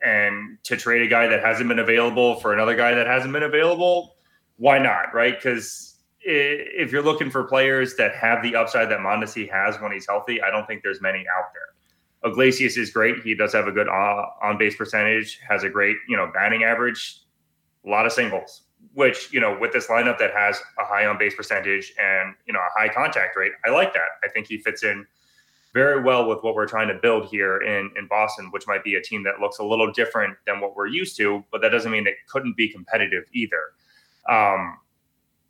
and 0.08 0.58
to 0.64 0.78
trade 0.78 1.02
a 1.02 1.08
guy 1.08 1.28
that 1.28 1.44
hasn't 1.44 1.68
been 1.68 1.80
available 1.80 2.36
for 2.36 2.54
another 2.54 2.76
guy 2.76 2.94
that 2.94 3.08
hasn't 3.08 3.34
been 3.34 3.44
available, 3.44 4.16
why 4.56 4.80
not, 4.80 5.14
right? 5.14 5.36
Because 5.36 5.96
if 6.22 6.92
you're 6.92 7.04
looking 7.04 7.30
for 7.30 7.44
players 7.44 7.96
that 7.96 8.16
have 8.16 8.42
the 8.42 8.56
upside 8.56 8.90
that 8.90 9.00
Mondesi 9.00 9.52
has 9.52 9.80
when 9.82 9.92
he's 9.92 10.08
healthy, 10.08 10.42
I 10.42 10.50
don't 10.50 10.66
think 10.66 10.82
there's 10.82 11.02
many 11.02 11.26
out 11.38 11.52
there. 11.54 12.32
Iglesias 12.32 12.78
is 12.78 12.90
great. 12.90 13.18
He 13.24 13.36
does 13.36 13.54
have 13.54 13.68
a 13.68 13.72
good 13.72 13.90
on 13.90 14.58
base 14.58 14.76
percentage, 14.76 15.40
has 15.48 15.64
a 15.64 15.70
great, 15.70 15.98
you 16.08 16.16
know, 16.16 16.32
batting 16.34 16.64
average, 16.64 17.20
a 17.86 17.90
lot 17.90 18.06
of 18.06 18.14
singles, 18.14 18.64
which, 18.94 19.32
you 19.34 19.40
know, 19.40 19.58
with 19.60 19.74
this 19.74 19.88
lineup 19.88 20.18
that 20.20 20.32
has 20.34 20.60
a 20.80 20.86
high 20.86 21.06
on 21.06 21.18
base 21.18 21.36
percentage 21.36 21.94
and, 22.02 22.34
you 22.46 22.54
know, 22.54 22.60
a 22.60 22.80
high 22.80 22.90
contact 22.90 23.36
rate, 23.36 23.52
I 23.66 23.70
like 23.72 23.94
that. 23.94 24.10
I 24.24 24.30
think 24.30 24.48
he 24.48 24.58
fits 24.58 24.84
in 24.84 25.06
very 25.78 26.02
well 26.02 26.28
with 26.28 26.42
what 26.42 26.56
we're 26.56 26.66
trying 26.66 26.88
to 26.88 26.96
build 26.96 27.28
here 27.28 27.62
in, 27.62 27.92
in 27.96 28.08
Boston, 28.08 28.50
which 28.50 28.66
might 28.66 28.84
be 28.84 28.96
a 28.96 29.02
team 29.02 29.22
that 29.24 29.40
looks 29.40 29.60
a 29.60 29.64
little 29.64 29.92
different 29.92 30.36
than 30.48 30.60
what 30.60 30.76
we're 30.76 30.88
used 30.88 31.16
to, 31.18 31.44
but 31.52 31.62
that 31.62 31.70
doesn't 31.70 31.92
mean 31.92 32.08
it 32.08 32.16
couldn't 32.28 32.58
be 32.58 32.68
competitive 32.68 33.26
either. 33.32 33.62
Um, 34.28 34.80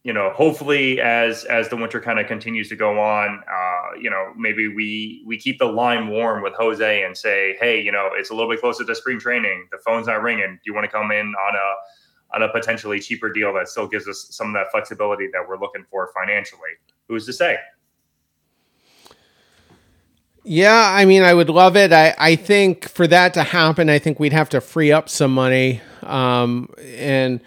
you 0.03 0.11
know, 0.11 0.31
hopefully 0.31 0.99
as 0.99 1.45
as 1.45 1.69
the 1.69 1.77
winter 1.77 2.01
kind 2.01 2.19
of 2.19 2.27
continues 2.27 2.67
to 2.69 2.75
go 2.75 2.99
on, 2.99 3.41
uh, 3.49 3.97
you 3.97 4.09
know, 4.09 4.33
maybe 4.37 4.67
we 4.67 5.23
we 5.25 5.37
keep 5.37 5.59
the 5.59 5.65
line 5.65 6.09
warm 6.09 6.43
with 6.43 6.53
Jose 6.55 7.03
and 7.03 7.17
say, 7.17 7.55
hey, 7.61 7.79
you 7.81 7.93
know, 7.93 8.09
it's 8.13 8.29
a 8.29 8.33
little 8.33 8.49
bit 8.49 8.59
closer 8.59 8.83
to 8.83 8.95
spring 8.95 9.19
training. 9.19 9.67
The 9.71 9.77
phone's 9.85 10.07
not 10.07 10.21
ringing. 10.21 10.55
Do 10.55 10.61
you 10.65 10.73
want 10.73 10.83
to 10.83 10.91
come 10.91 11.11
in 11.11 11.27
on 11.27 11.55
a 11.55 12.35
on 12.35 12.43
a 12.43 12.51
potentially 12.51 12.99
cheaper 12.99 13.31
deal 13.31 13.53
that 13.53 13.69
still 13.69 13.87
gives 13.87 14.09
us 14.09 14.27
some 14.31 14.47
of 14.47 14.53
that 14.55 14.71
flexibility 14.71 15.27
that 15.31 15.41
we're 15.47 15.59
looking 15.59 15.85
for 15.89 16.11
financially? 16.13 16.73
Who's 17.07 17.25
to 17.27 17.33
say? 17.33 17.57
Yeah, 20.49 20.93
I 20.95 21.03
mean, 21.03 21.23
I 21.23 21.33
would 21.33 21.49
love 21.49 21.75
it. 21.75 21.91
I, 21.91 22.15
I 22.17 22.37
think 22.37 22.87
for 22.87 23.05
that 23.07 23.33
to 23.33 23.43
happen, 23.43 23.89
I 23.89 23.99
think 23.99 24.17
we'd 24.17 24.31
have 24.31 24.47
to 24.49 24.61
free 24.61 24.93
up 24.93 25.09
some 25.09 25.33
money. 25.33 25.81
Um, 26.03 26.69
and 26.85 27.41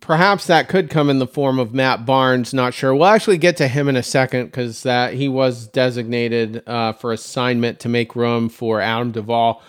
perhaps 0.00 0.46
that 0.46 0.68
could 0.68 0.88
come 0.88 1.10
in 1.10 1.18
the 1.18 1.26
form 1.26 1.58
of 1.58 1.74
Matt 1.74 2.06
Barnes. 2.06 2.54
Not 2.54 2.72
sure. 2.72 2.94
We'll 2.94 3.08
actually 3.08 3.36
get 3.36 3.58
to 3.58 3.68
him 3.68 3.90
in 3.90 3.96
a 3.96 4.02
second 4.02 4.46
because 4.46 4.84
that 4.84 5.12
he 5.12 5.28
was 5.28 5.66
designated 5.66 6.62
uh, 6.66 6.94
for 6.94 7.12
assignment 7.12 7.80
to 7.80 7.90
make 7.90 8.16
room 8.16 8.48
for 8.48 8.80
Adam 8.80 9.12
Duvall. 9.12 9.62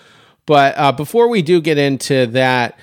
But 0.45 0.77
uh, 0.77 0.93
before 0.93 1.27
we 1.27 1.41
do 1.41 1.59
get 1.59 1.77
into 1.77 2.25
that, 2.27 2.79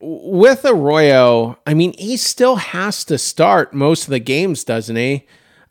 with 0.00 0.64
Arroyo, 0.64 1.58
I 1.64 1.74
mean, 1.74 1.94
he 1.96 2.16
still 2.16 2.56
has 2.56 3.04
to 3.04 3.18
start 3.18 3.72
most 3.72 4.04
of 4.04 4.10
the 4.10 4.18
games, 4.18 4.64
doesn't 4.64 4.96
he? 4.96 5.26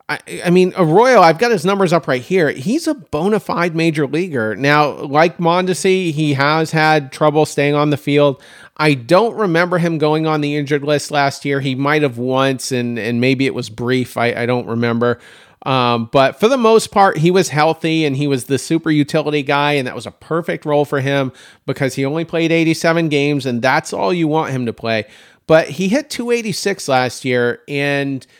I, 0.08 0.18
I 0.44 0.50
mean, 0.50 0.74
Arroyo, 0.76 1.20
I've 1.20 1.38
got 1.38 1.50
his 1.50 1.64
numbers 1.64 1.92
up 1.92 2.06
right 2.06 2.20
here. 2.20 2.50
He's 2.50 2.86
a 2.86 2.94
bona 2.94 3.40
fide 3.40 3.74
major 3.74 4.06
leaguer. 4.06 4.54
Now, 4.54 4.90
like 4.90 5.38
Mondesi, 5.38 6.12
he 6.12 6.34
has 6.34 6.72
had 6.72 7.10
trouble 7.10 7.46
staying 7.46 7.74
on 7.74 7.88
the 7.88 7.96
field. 7.96 8.42
I 8.76 8.94
don't 8.94 9.34
remember 9.34 9.78
him 9.78 9.96
going 9.96 10.26
on 10.26 10.42
the 10.42 10.56
injured 10.56 10.84
list 10.84 11.10
last 11.10 11.46
year. 11.46 11.60
He 11.60 11.74
might 11.74 12.02
have 12.02 12.18
once, 12.18 12.70
and, 12.70 12.98
and 12.98 13.18
maybe 13.20 13.46
it 13.46 13.54
was 13.54 13.70
brief. 13.70 14.18
I, 14.18 14.34
I 14.34 14.46
don't 14.46 14.66
remember. 14.66 15.20
Um, 15.64 16.10
but 16.12 16.38
for 16.38 16.48
the 16.48 16.58
most 16.58 16.90
part, 16.90 17.16
he 17.16 17.30
was 17.30 17.48
healthy 17.48 18.04
and 18.04 18.14
he 18.14 18.26
was 18.26 18.44
the 18.44 18.58
super 18.58 18.90
utility 18.90 19.42
guy, 19.42 19.72
and 19.72 19.86
that 19.86 19.94
was 19.94 20.04
a 20.04 20.10
perfect 20.10 20.66
role 20.66 20.84
for 20.84 21.00
him 21.00 21.32
because 21.64 21.94
he 21.94 22.04
only 22.04 22.26
played 22.26 22.52
87 22.52 23.08
games, 23.08 23.46
and 23.46 23.62
that's 23.62 23.94
all 23.94 24.12
you 24.12 24.28
want 24.28 24.50
him 24.50 24.66
to 24.66 24.74
play. 24.74 25.06
But 25.46 25.70
he 25.70 25.88
hit 25.88 26.10
286 26.10 26.88
last 26.88 27.24
year, 27.24 27.62
and– 27.66 28.26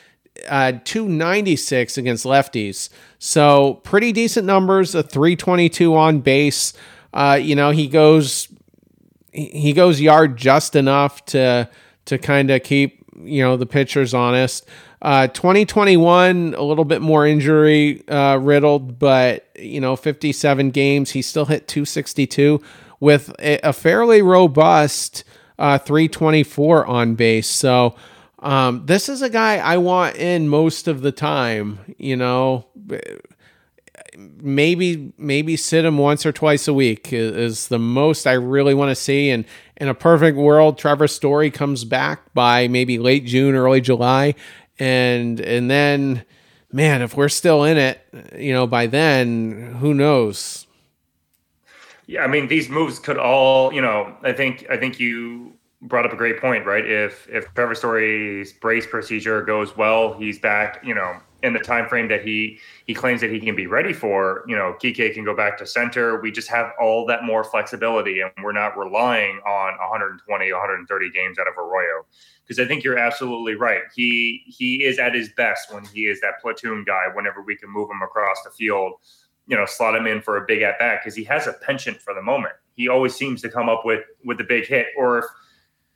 uh, 0.49 0.73
296 0.85 1.99
against 1.99 2.25
lefties. 2.25 2.89
So 3.19 3.75
pretty 3.85 4.13
decent 4.13 4.47
numbers. 4.47 4.95
A 4.95 5.03
322 5.03 5.95
on 5.95 6.21
base. 6.21 6.73
Uh, 7.13 7.39
you 7.41 7.55
know, 7.55 7.71
he 7.71 7.87
goes 7.87 8.49
he 9.33 9.73
goes 9.73 10.01
yard 10.01 10.37
just 10.37 10.77
enough 10.77 11.25
to 11.27 11.69
to 12.05 12.19
kind 12.19 12.51
of 12.51 12.63
keep 12.63 13.05
you 13.23 13.43
know 13.43 13.57
the 13.57 13.67
pitchers 13.67 14.15
honest. 14.15 14.67
Uh, 15.03 15.27
2021 15.29 16.55
a 16.55 16.63
little 16.63 16.85
bit 16.85 17.03
more 17.03 17.27
injury 17.27 18.07
uh, 18.09 18.37
riddled, 18.39 18.99
but 18.99 19.49
you 19.57 19.81
know 19.81 19.97
57 19.97 20.71
games 20.71 21.11
he 21.11 21.23
still 21.23 21.45
hit 21.47 21.69
262 21.69 22.61
with 23.01 23.31
a, 23.39 23.59
a 23.69 23.73
fairly 23.73 24.23
robust 24.23 25.25
uh, 25.59 25.79
324 25.79 26.87
on 26.87 27.15
base. 27.15 27.49
So 27.49 27.95
um, 28.45 28.87
this 28.87 29.09
is 29.09 29.23
a 29.23 29.31
guy 29.31 29.57
I 29.57 29.79
want 29.79 30.17
in 30.17 30.49
most 30.49 30.87
of 30.87 31.01
the 31.01 31.13
time. 31.13 31.81
You 31.99 32.17
know, 32.17 32.67
maybe 34.17 35.13
maybe 35.17 35.57
sit 35.57 35.85
him 35.85 35.99
once 35.99 36.27
or 36.27 36.33
twice 36.33 36.69
a 36.69 36.75
week 36.75 37.13
is, 37.13 37.37
is 37.37 37.69
the 37.69 37.79
most 37.79 38.27
I 38.27 38.35
really 38.35 38.75
want 38.75 38.91
to 38.91 38.95
see. 38.95 39.31
And 39.31 39.45
in 39.79 39.89
a 39.89 39.95
perfect 39.95 40.37
world, 40.37 40.79
Trevor 40.79 41.09
Story 41.09 41.51
comes 41.51 41.85
back 41.85 42.33
by 42.35 42.69
maybe 42.69 42.99
late 42.99 43.25
June, 43.25 43.55
early 43.55 43.81
July, 43.81 44.35
and 44.79 45.41
and 45.41 45.71
then, 45.71 46.25
man, 46.71 47.01
if 47.01 47.17
we're 47.17 47.31
still 47.31 47.65
in 47.65 47.79
it, 47.79 48.01
you 48.37 48.53
know, 48.53 48.67
by 48.67 48.87
then, 48.87 49.77
who 49.81 49.95
knows? 49.95 50.67
Yeah, 52.07 52.25
I 52.25 52.27
mean, 52.27 52.49
these 52.49 52.69
moves 52.69 52.99
could 52.99 53.17
all, 53.17 53.73
you 53.73 53.81
know, 53.81 54.15
I 54.23 54.33
think 54.33 54.67
I 54.69 54.77
think 54.77 55.01
you 55.01 55.54
brought 55.85 56.07
up 56.07 56.13
a 56.13 56.17
great 56.17 56.41
point, 56.41 56.67
right? 56.67 56.85
If 56.85 57.29
if 57.29 57.53
Trevor 57.55 57.75
Story's 57.75 58.53
brace 58.53 58.87
procedure 58.87 59.43
goes 59.43 59.77
well, 59.77 60.15
he's 60.15 60.39
back, 60.39 60.81
you 60.85 60.95
know, 60.95 61.21
in 61.43 61.53
the 61.53 61.59
time 61.59 61.89
frame 61.89 62.09
that 62.09 62.25
he 62.25 62.59
he 62.87 62.95
claims 62.95 63.21
that 63.21 63.31
he 63.31 63.39
can 63.39 63.55
be 63.55 63.67
ready 63.67 63.93
for, 63.93 64.45
you 64.49 64.57
know, 64.57 64.77
Kike 64.83 65.15
can 65.15 65.25
go 65.25 65.37
back 65.37 65.59
to 65.59 65.67
center. 65.67 66.21
We 66.21 66.33
just 66.33 66.49
have 66.49 66.73
all 66.81 67.07
that 67.07 67.25
more 67.25 67.45
flexibility 67.45 68.21
and 68.21 68.33
we're 68.43 68.53
not 68.53 68.77
relying 68.79 69.37
on 69.47 69.79
120, 69.79 70.53
130 70.53 71.11
games 71.11 71.39
out 71.39 71.47
of 71.47 71.55
Arroyo. 71.59 72.07
Because 72.47 72.59
I 72.59 72.67
think 72.67 72.83
you're 72.83 72.99
absolutely 72.99 73.55
right. 73.55 73.83
He 73.95 74.43
he 74.47 74.85
is 74.85 74.99
at 74.99 75.15
his 75.15 75.31
best 75.37 75.73
when 75.73 75.85
he 75.85 76.07
is 76.07 76.21
that 76.23 76.41
platoon 76.41 76.85
guy 76.85 77.05
whenever 77.15 77.43
we 77.43 77.57
can 77.57 77.71
move 77.71 77.91
him 77.91 78.03
across 78.03 78.43
the 78.43 78.51
field, 78.51 78.95
you 79.47 79.57
know, 79.57 79.67
slot 79.67 79.95
him 79.95 80.07
in 80.07 80.23
for 80.23 80.39
a 80.39 80.47
big 80.47 80.63
at 80.63 80.79
bat 80.79 81.01
because 81.03 81.15
he 81.15 81.25
has 81.25 81.47
a 81.47 81.53
penchant 81.53 82.01
for 82.01 82.15
the 82.15 82.23
moment. 82.23 82.55
He 82.75 82.89
always 82.89 83.15
seems 83.15 83.43
to 83.43 83.51
come 83.51 83.69
up 83.69 83.83
with 83.85 84.05
with 84.25 84.39
the 84.39 84.45
big 84.45 84.67
hit 84.67 84.87
or 84.97 85.19
if 85.19 85.25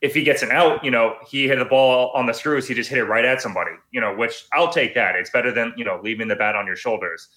if 0.01 0.13
he 0.13 0.23
gets 0.23 0.41
an 0.41 0.51
out, 0.51 0.83
you 0.83 0.91
know, 0.91 1.15
he 1.27 1.47
hit 1.47 1.59
the 1.59 1.65
ball 1.65 2.11
on 2.15 2.25
the 2.25 2.33
screws, 2.33 2.67
he 2.67 2.73
just 2.73 2.89
hit 2.89 2.99
it 2.99 3.05
right 3.05 3.25
at 3.25 3.41
somebody, 3.41 3.71
you 3.91 3.99
know, 3.99 4.15
which 4.15 4.45
I'll 4.53 4.71
take 4.71 4.95
that. 4.95 5.15
It's 5.15 5.29
better 5.29 5.51
than, 5.51 5.73
you 5.75 5.83
know, 5.83 5.99
leaving 6.01 6.27
the 6.27 6.35
bat 6.35 6.55
on 6.55 6.65
your 6.65 6.77
shoulders. 6.77 7.27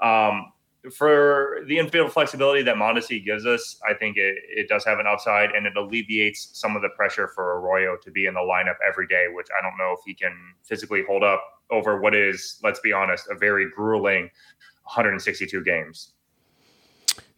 Um, 0.00 0.52
for 0.94 1.60
the 1.66 1.78
infield 1.78 2.12
flexibility 2.12 2.62
that 2.62 2.76
Mondesi 2.76 3.24
gives 3.24 3.46
us, 3.46 3.78
I 3.88 3.94
think 3.94 4.16
it, 4.16 4.36
it 4.48 4.68
does 4.68 4.84
have 4.84 4.98
an 4.98 5.06
upside 5.06 5.50
and 5.50 5.66
it 5.66 5.76
alleviates 5.76 6.50
some 6.52 6.76
of 6.76 6.82
the 6.82 6.88
pressure 6.90 7.28
for 7.34 7.60
Arroyo 7.60 7.96
to 8.02 8.10
be 8.10 8.26
in 8.26 8.34
the 8.34 8.40
lineup 8.40 8.76
every 8.86 9.06
day, 9.06 9.26
which 9.32 9.48
I 9.56 9.62
don't 9.62 9.76
know 9.76 9.94
if 9.96 10.00
he 10.04 10.14
can 10.14 10.32
physically 10.64 11.02
hold 11.06 11.22
up 11.22 11.42
over 11.70 12.00
what 12.00 12.14
is, 12.14 12.58
let's 12.62 12.80
be 12.80 12.92
honest, 12.92 13.28
a 13.30 13.34
very 13.36 13.70
grueling 13.70 14.30
162 14.84 15.62
games. 15.64 16.14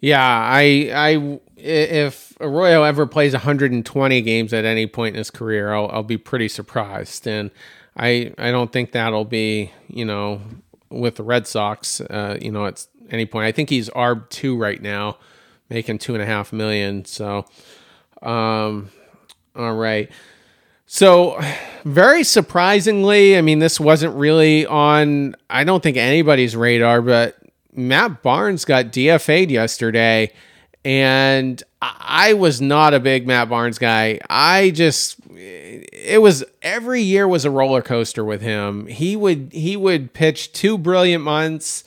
Yeah, 0.01 0.23
I, 0.23 0.91
I, 0.95 1.41
if 1.57 2.35
Arroyo 2.41 2.83
ever 2.85 3.07
plays 3.07 3.33
120 3.33 4.23
games 4.23 4.53
at 4.53 4.65
any 4.65 4.87
point 4.87 5.15
in 5.15 5.19
his 5.19 5.31
career, 5.31 5.73
I'll, 5.73 5.91
I'll 5.91 6.03
be 6.03 6.17
pretty 6.17 6.49
surprised. 6.49 7.27
And 7.27 7.51
I, 7.97 8.33
I 8.39 8.51
don't 8.51 8.73
think 8.73 8.93
that'll 8.93 9.27
be, 9.27 9.73
you 9.89 10.07
know, 10.07 10.41
with 10.89 11.17
the 11.17 11.23
Red 11.23 11.47
Sox, 11.47 12.01
uh, 12.01 12.39
you 12.41 12.51
know, 12.51 12.67
at 12.67 12.87
any 13.11 13.27
point. 13.27 13.47
I 13.47 13.53
think 13.53 13.69
he's 13.69 13.91
ARB 13.91 14.29
two 14.31 14.57
right 14.57 14.81
now, 14.81 15.19
making 15.69 15.99
two 15.99 16.15
and 16.15 16.23
a 16.23 16.27
half 16.27 16.53
million. 16.53 17.05
So, 17.05 17.45
um, 18.23 18.91
all 19.55 19.75
right. 19.75 20.11
So, 20.87 21.41
very 21.85 22.25
surprisingly, 22.25 23.39
I 23.39 23.43
mean, 23.43 23.61
this 23.61 23.79
wasn't 23.79 24.17
really 24.17 24.67
on, 24.67 25.37
I 25.49 25.63
don't 25.63 25.83
think 25.83 25.97
anybody's 25.97 26.57
radar, 26.57 27.01
but 27.01 27.37
Matt 27.73 28.23
Barnes 28.23 28.65
got 28.65 28.87
DFA'd 28.87 29.51
yesterday, 29.51 30.33
and 30.85 31.63
I 31.83 32.35
was 32.35 32.61
not 32.61 32.95
a 32.95 33.01
big 33.01 33.27
Matt 33.27 33.49
Barnes 33.49 33.79
guy. 33.79 34.21
I 34.29 34.71
just 34.71 35.17
it 35.31 36.21
was 36.21 36.45
every 36.63 37.03
year 37.03 37.27
was 37.27 37.45
a 37.45 37.51
roller 37.51 37.83
coaster 37.83 38.25
with 38.25 38.43
him. 38.43 38.87
He 38.87 39.17
would 39.17 39.51
he 39.53 39.77
would 39.77 40.13
pitch 40.13 40.53
two 40.53 40.77
brilliant 40.77 41.25
months, 41.25 41.85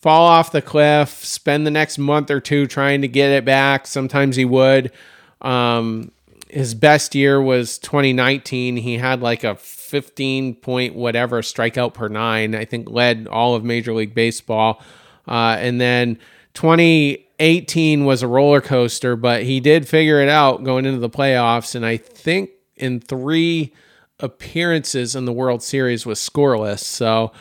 fall 0.00 0.26
off 0.26 0.52
the 0.52 0.62
cliff, 0.62 1.24
spend 1.24 1.66
the 1.66 1.70
next 1.70 1.98
month 1.98 2.30
or 2.30 2.40
two 2.40 2.66
trying 2.66 3.02
to 3.02 3.08
get 3.08 3.30
it 3.30 3.44
back. 3.44 3.86
Sometimes 3.86 4.36
he 4.36 4.44
would. 4.44 4.92
Um, 5.40 6.12
his 6.48 6.74
best 6.74 7.14
year 7.14 7.40
was 7.40 7.78
2019. 7.78 8.76
He 8.76 8.98
had 8.98 9.22
like 9.22 9.42
a 9.42 9.54
15 9.56 10.56
point 10.56 10.94
whatever 10.94 11.40
strikeout 11.42 11.94
per 11.94 12.08
nine. 12.08 12.54
I 12.54 12.64
think 12.64 12.90
led 12.90 13.26
all 13.26 13.54
of 13.54 13.64
Major 13.64 13.94
League 13.94 14.14
Baseball. 14.14 14.82
Uh, 15.26 15.56
and 15.58 15.80
then 15.80 16.18
2018 16.54 18.04
was 18.04 18.22
a 18.22 18.28
roller 18.28 18.60
coaster, 18.60 19.16
but 19.16 19.42
he 19.42 19.60
did 19.60 19.88
figure 19.88 20.20
it 20.20 20.28
out 20.28 20.64
going 20.64 20.84
into 20.84 20.98
the 20.98 21.10
playoffs. 21.10 21.74
And 21.74 21.86
I 21.86 21.96
think 21.96 22.50
in 22.76 23.00
three 23.00 23.72
appearances 24.20 25.14
in 25.14 25.24
the 25.24 25.32
World 25.32 25.62
Series 25.62 26.06
was 26.06 26.18
scoreless. 26.18 26.80
So 26.80 27.32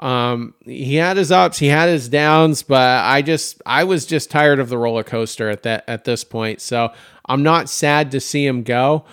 um, 0.00 0.54
he 0.64 0.94
had 0.94 1.18
his 1.18 1.30
ups, 1.30 1.58
he 1.58 1.66
had 1.66 1.88
his 1.88 2.08
downs, 2.08 2.62
but 2.62 3.04
I 3.04 3.20
just 3.22 3.60
I 3.66 3.84
was 3.84 4.06
just 4.06 4.30
tired 4.30 4.58
of 4.58 4.70
the 4.70 4.78
roller 4.78 5.04
coaster 5.04 5.50
at 5.50 5.62
that 5.64 5.84
at 5.86 6.04
this 6.04 6.24
point. 6.24 6.60
So 6.62 6.92
I'm 7.26 7.42
not 7.42 7.68
sad 7.68 8.10
to 8.12 8.20
see 8.20 8.46
him 8.46 8.62
go. 8.62 9.04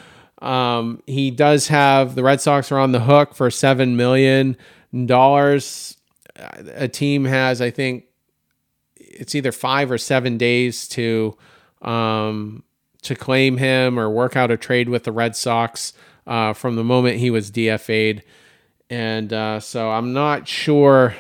Um, 0.42 1.02
he 1.06 1.30
does 1.30 1.68
have 1.68 2.16
the 2.16 2.24
Red 2.24 2.40
Sox 2.40 2.72
are 2.72 2.80
on 2.80 2.94
the 2.94 3.02
hook 3.02 3.36
for 3.36 3.52
seven 3.52 3.98
million 3.98 4.56
dollars. 5.06 5.98
A 6.76 6.88
team 6.88 7.26
has, 7.26 7.62
I 7.62 7.72
think, 7.72 8.06
it's 9.20 9.36
either 9.36 9.52
five 9.52 9.92
or 9.92 9.98
seven 9.98 10.38
days 10.38 10.88
to 10.90 11.38
um, 11.82 12.64
to 13.04 13.16
claim 13.16 13.58
him 13.58 14.00
or 14.00 14.10
work 14.10 14.36
out 14.36 14.52
a 14.52 14.58
trade 14.58 14.90
with 14.90 15.04
the 15.04 15.12
Red 15.12 15.36
Sox 15.36 15.94
uh, 16.26 16.54
from 16.54 16.76
the 16.76 16.84
moment 16.84 17.18
he 17.18 17.30
was 17.30 17.52
DFA'd. 17.52 18.24
And 18.90 19.32
uh, 19.34 19.60
so 19.60 19.90
I'm 19.90 20.14
not 20.14 20.48
sure. 20.48 21.16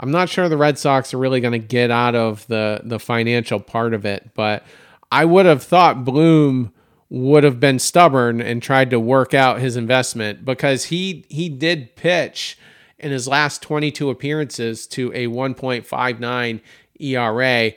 I'm 0.00 0.10
not 0.10 0.28
sure 0.28 0.48
the 0.48 0.56
Red 0.56 0.78
Sox 0.78 1.12
are 1.12 1.18
really 1.18 1.40
going 1.40 1.52
to 1.52 1.58
get 1.58 1.90
out 1.90 2.14
of 2.14 2.46
the 2.46 2.80
the 2.84 2.98
financial 2.98 3.60
part 3.60 3.94
of 3.94 4.04
it, 4.04 4.30
but 4.34 4.64
I 5.10 5.24
would 5.24 5.46
have 5.46 5.62
thought 5.62 6.04
Bloom 6.04 6.72
would 7.10 7.42
have 7.42 7.58
been 7.58 7.78
stubborn 7.78 8.40
and 8.40 8.62
tried 8.62 8.90
to 8.90 9.00
work 9.00 9.32
out 9.32 9.60
his 9.60 9.76
investment 9.76 10.44
because 10.44 10.86
he 10.86 11.24
he 11.28 11.48
did 11.48 11.96
pitch 11.96 12.58
in 12.98 13.12
his 13.12 13.28
last 13.28 13.62
22 13.62 14.10
appearances 14.10 14.86
to 14.88 15.12
a 15.14 15.28
1.59 15.28 16.60
ERA. 17.00 17.72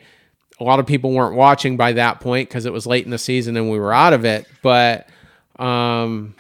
A 0.59 0.63
lot 0.63 0.79
of 0.79 0.85
people 0.85 1.11
weren't 1.11 1.35
watching 1.35 1.77
by 1.77 1.93
that 1.93 2.19
point 2.19 2.49
because 2.49 2.65
it 2.65 2.73
was 2.73 2.85
late 2.85 3.05
in 3.05 3.11
the 3.11 3.17
season 3.17 3.57
and 3.57 3.69
we 3.71 3.79
were 3.79 3.93
out 3.93 4.13
of 4.13 4.25
it. 4.25 4.45
But 4.61 5.07
um, 5.57 6.35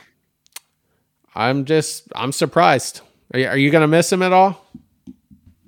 I'm 1.35 1.65
just 1.65 2.07
I'm 2.15 2.31
surprised. 2.31 3.01
Are 3.33 3.39
you, 3.39 3.47
are 3.47 3.57
you 3.57 3.71
going 3.71 3.81
to 3.81 3.87
miss 3.87 4.11
him 4.11 4.21
at 4.21 4.33
all? 4.33 4.65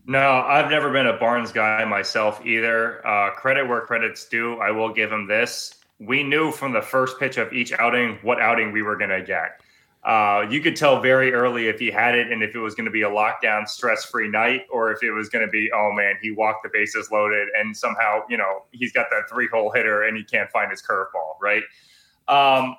No, 0.06 0.20
I've 0.20 0.70
never 0.70 0.92
been 0.92 1.08
a 1.08 1.18
Barnes 1.18 1.54
guy 1.54 1.86
myself 1.86 2.46
either. 2.46 3.06
Uh, 3.08 3.32
credit 3.32 3.68
where 3.68 3.82
credit's 3.82 4.26
due. 4.26 4.60
I 4.60 4.70
will 4.70 4.94
give 4.94 5.12
him 5.12 5.28
this. 5.28 5.76
We 6.00 6.24
knew 6.24 6.52
from 6.52 6.74
the 6.74 6.82
first 6.82 7.18
pitch 7.20 7.38
of 7.38 7.54
each 7.54 7.72
outing 7.74 8.20
what 8.22 8.42
outing 8.42 8.74
we 8.74 8.82
were 8.82 8.98
going 8.98 9.12
to 9.12 9.22
get. 9.22 9.62
Uh, 10.06 10.46
you 10.50 10.60
could 10.60 10.76
tell 10.76 11.00
very 11.00 11.34
early 11.34 11.68
if 11.68 11.80
he 11.80 11.90
had 11.90 12.14
it 12.14 12.30
and 12.32 12.44
if 12.44 12.56
it 12.56 12.60
was 12.60 12.76
going 12.76 12.86
to 12.86 12.92
be 12.92 13.04
a 13.04 13.10
lockdown, 13.10 13.68
stress 13.68 14.04
free 14.04 14.30
night, 14.30 14.64
or 14.70 14.92
if 14.92 15.02
it 15.02 15.12
was 15.12 15.30
going 15.30 15.46
to 15.46 15.52
be, 15.52 15.70
oh 15.74 15.92
man, 15.94 16.16
he 16.22 16.32
walked 16.32 16.64
the 16.64 16.70
bases 16.74 17.10
loaded 17.10 17.48
and 17.58 17.76
somehow, 17.76 18.20
you 18.30 18.36
know, 18.36 18.66
he's 18.72 18.92
got 18.92 19.08
that 19.12 19.30
three 19.30 19.48
hole 19.48 19.72
hitter 19.72 20.04
and 20.04 20.18
he 20.18 20.24
can't 20.24 20.50
find 20.52 20.70
his 20.70 20.82
curveball, 20.82 21.40
right? 21.42 21.64
Um, 22.28 22.76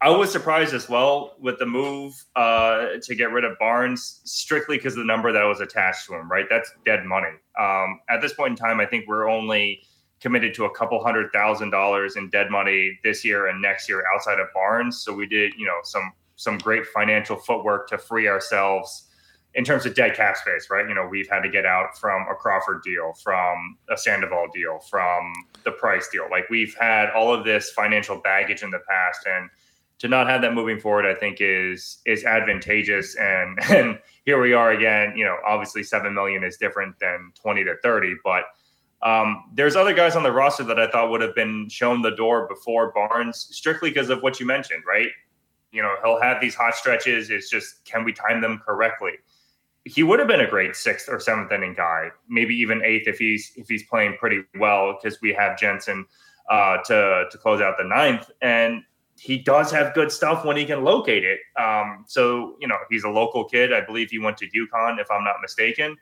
I 0.00 0.10
was 0.10 0.30
surprised 0.30 0.74
as 0.74 0.88
well 0.88 1.34
with 1.40 1.58
the 1.58 1.66
move 1.66 2.14
uh, 2.36 2.86
to 3.02 3.14
get 3.16 3.32
rid 3.32 3.44
of 3.44 3.58
Barnes 3.58 4.20
strictly 4.24 4.76
because 4.76 4.92
of 4.92 4.98
the 4.98 5.04
number 5.04 5.32
that 5.32 5.42
was 5.42 5.60
attached 5.60 6.06
to 6.06 6.14
him, 6.14 6.30
right? 6.30 6.46
That's 6.48 6.72
dead 6.84 7.04
money. 7.04 7.32
Um, 7.58 7.98
at 8.08 8.20
this 8.20 8.34
point 8.34 8.50
in 8.50 8.56
time, 8.56 8.78
I 8.78 8.86
think 8.86 9.08
we're 9.08 9.28
only 9.28 9.82
committed 10.20 10.54
to 10.54 10.66
a 10.66 10.70
couple 10.70 11.02
hundred 11.02 11.32
thousand 11.32 11.70
dollars 11.70 12.14
in 12.14 12.30
dead 12.30 12.50
money 12.50 12.96
this 13.02 13.24
year 13.24 13.48
and 13.48 13.60
next 13.60 13.88
year 13.88 14.04
outside 14.14 14.38
of 14.38 14.46
Barnes. 14.54 14.98
So 14.98 15.12
we 15.12 15.26
did, 15.26 15.52
you 15.58 15.66
know, 15.66 15.78
some 15.82 16.12
some 16.38 16.56
great 16.56 16.86
financial 16.86 17.36
footwork 17.36 17.88
to 17.88 17.98
free 17.98 18.28
ourselves 18.28 19.08
in 19.54 19.64
terms 19.64 19.84
of 19.84 19.94
dead 19.94 20.14
cap 20.14 20.36
space, 20.36 20.68
right? 20.70 20.88
You 20.88 20.94
know, 20.94 21.06
we've 21.10 21.28
had 21.28 21.40
to 21.40 21.48
get 21.48 21.66
out 21.66 21.98
from 21.98 22.26
a 22.30 22.34
Crawford 22.34 22.80
deal, 22.82 23.12
from 23.22 23.76
a 23.90 23.96
Sandoval 23.96 24.46
deal, 24.54 24.78
from 24.88 25.32
the 25.64 25.72
Price 25.72 26.08
deal. 26.08 26.28
Like 26.30 26.48
we've 26.48 26.74
had 26.78 27.10
all 27.10 27.34
of 27.34 27.44
this 27.44 27.70
financial 27.70 28.18
baggage 28.18 28.62
in 28.62 28.70
the 28.70 28.80
past, 28.88 29.26
and 29.26 29.50
to 29.98 30.06
not 30.06 30.28
have 30.28 30.42
that 30.42 30.54
moving 30.54 30.78
forward, 30.78 31.06
I 31.06 31.14
think 31.14 31.38
is 31.40 31.98
is 32.06 32.24
advantageous. 32.24 33.16
And 33.16 33.58
and 33.70 33.98
here 34.24 34.40
we 34.40 34.52
are 34.52 34.70
again. 34.70 35.14
You 35.16 35.24
know, 35.24 35.36
obviously 35.44 35.82
seven 35.82 36.14
million 36.14 36.44
is 36.44 36.56
different 36.56 36.94
than 37.00 37.32
twenty 37.34 37.64
to 37.64 37.74
thirty, 37.82 38.14
but 38.22 38.44
um, 39.02 39.44
there's 39.54 39.74
other 39.74 39.92
guys 39.92 40.14
on 40.14 40.22
the 40.22 40.32
roster 40.32 40.64
that 40.64 40.78
I 40.78 40.88
thought 40.88 41.10
would 41.10 41.20
have 41.20 41.34
been 41.34 41.68
shown 41.68 42.02
the 42.02 42.14
door 42.14 42.46
before 42.48 42.92
Barnes, 42.92 43.48
strictly 43.50 43.90
because 43.90 44.10
of 44.10 44.22
what 44.22 44.38
you 44.38 44.46
mentioned, 44.46 44.82
right? 44.86 45.08
You 45.70 45.82
know, 45.82 45.96
he'll 46.02 46.20
have 46.20 46.40
these 46.40 46.54
hot 46.54 46.74
stretches. 46.74 47.30
It's 47.30 47.50
just 47.50 47.84
can 47.84 48.04
we 48.04 48.12
time 48.12 48.40
them 48.40 48.60
correctly? 48.64 49.12
He 49.84 50.02
would 50.02 50.18
have 50.18 50.28
been 50.28 50.40
a 50.40 50.48
great 50.48 50.76
sixth 50.76 51.08
or 51.08 51.20
seventh 51.20 51.52
inning 51.52 51.74
guy, 51.74 52.10
maybe 52.28 52.54
even 52.54 52.82
eighth 52.84 53.06
if 53.06 53.18
he's 53.18 53.52
if 53.56 53.68
he's 53.68 53.84
playing 53.84 54.16
pretty 54.18 54.42
well 54.58 54.96
because 55.00 55.20
we 55.20 55.32
have 55.32 55.58
Jansen 55.58 56.06
uh, 56.50 56.78
to 56.84 57.24
to 57.30 57.38
close 57.38 57.60
out 57.60 57.76
the 57.78 57.84
ninth, 57.84 58.30
and 58.42 58.82
he 59.18 59.36
does 59.38 59.70
have 59.70 59.94
good 59.94 60.12
stuff 60.12 60.44
when 60.44 60.56
he 60.56 60.64
can 60.64 60.84
locate 60.84 61.24
it. 61.24 61.40
Um, 61.60 62.04
so 62.06 62.56
you 62.60 62.68
know, 62.68 62.78
he's 62.90 63.04
a 63.04 63.08
local 63.08 63.44
kid. 63.44 63.72
I 63.72 63.80
believe 63.80 64.10
he 64.10 64.18
went 64.18 64.36
to 64.38 64.46
UConn, 64.46 65.00
if 65.00 65.10
I'm 65.10 65.24
not 65.24 65.36
mistaken. 65.42 65.96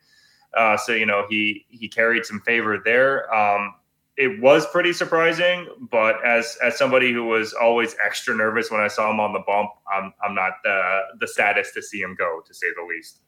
Uh, 0.56 0.76
so 0.76 0.92
you 0.92 1.06
know, 1.06 1.26
he 1.28 1.66
he 1.68 1.88
carried 1.88 2.24
some 2.24 2.40
favor 2.40 2.80
there. 2.84 3.32
Um, 3.34 3.74
it 4.16 4.40
was 4.40 4.66
pretty 4.66 4.92
surprising, 4.92 5.66
but 5.90 6.24
as 6.24 6.56
as 6.64 6.78
somebody 6.78 7.12
who 7.12 7.24
was 7.24 7.52
always 7.52 7.94
extra 8.04 8.34
nervous 8.34 8.70
when 8.70 8.80
I 8.80 8.88
saw 8.88 9.10
him 9.10 9.20
on 9.20 9.32
the 9.32 9.42
bump, 9.46 9.70
I'm 9.92 10.12
I'm 10.24 10.34
not 10.34 10.52
the 10.64 11.00
the 11.20 11.28
saddest 11.28 11.74
to 11.74 11.82
see 11.82 12.00
him 12.00 12.14
go, 12.18 12.42
to 12.46 12.54
say 12.54 12.66
the 12.76 12.82
least. 12.82 13.20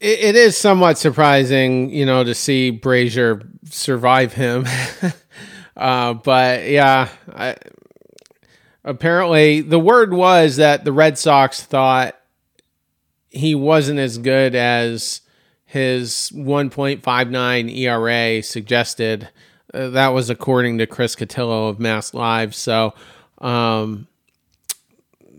it, 0.00 0.20
it 0.20 0.36
is 0.36 0.56
somewhat 0.56 0.98
surprising, 0.98 1.90
you 1.90 2.06
know, 2.06 2.24
to 2.24 2.34
see 2.34 2.72
Brasier 2.72 3.46
survive 3.64 4.32
him. 4.32 4.66
uh, 5.76 6.14
but 6.14 6.68
yeah, 6.68 7.08
I, 7.34 7.56
apparently 8.84 9.60
the 9.60 9.78
word 9.78 10.14
was 10.14 10.56
that 10.56 10.84
the 10.84 10.92
Red 10.92 11.18
Sox 11.18 11.62
thought 11.62 12.18
he 13.28 13.54
wasn't 13.54 13.98
as 13.98 14.16
good 14.18 14.54
as 14.54 15.20
his 15.68 16.32
1.59 16.34 17.76
ERA 17.76 18.42
suggested. 18.42 19.28
Uh, 19.74 19.90
that 19.90 20.08
was 20.08 20.30
according 20.30 20.78
to 20.78 20.86
Chris 20.86 21.14
Cotillo 21.14 21.68
of 21.68 21.78
Mass 21.78 22.14
Live. 22.14 22.54
So, 22.54 22.94
um, 23.36 24.08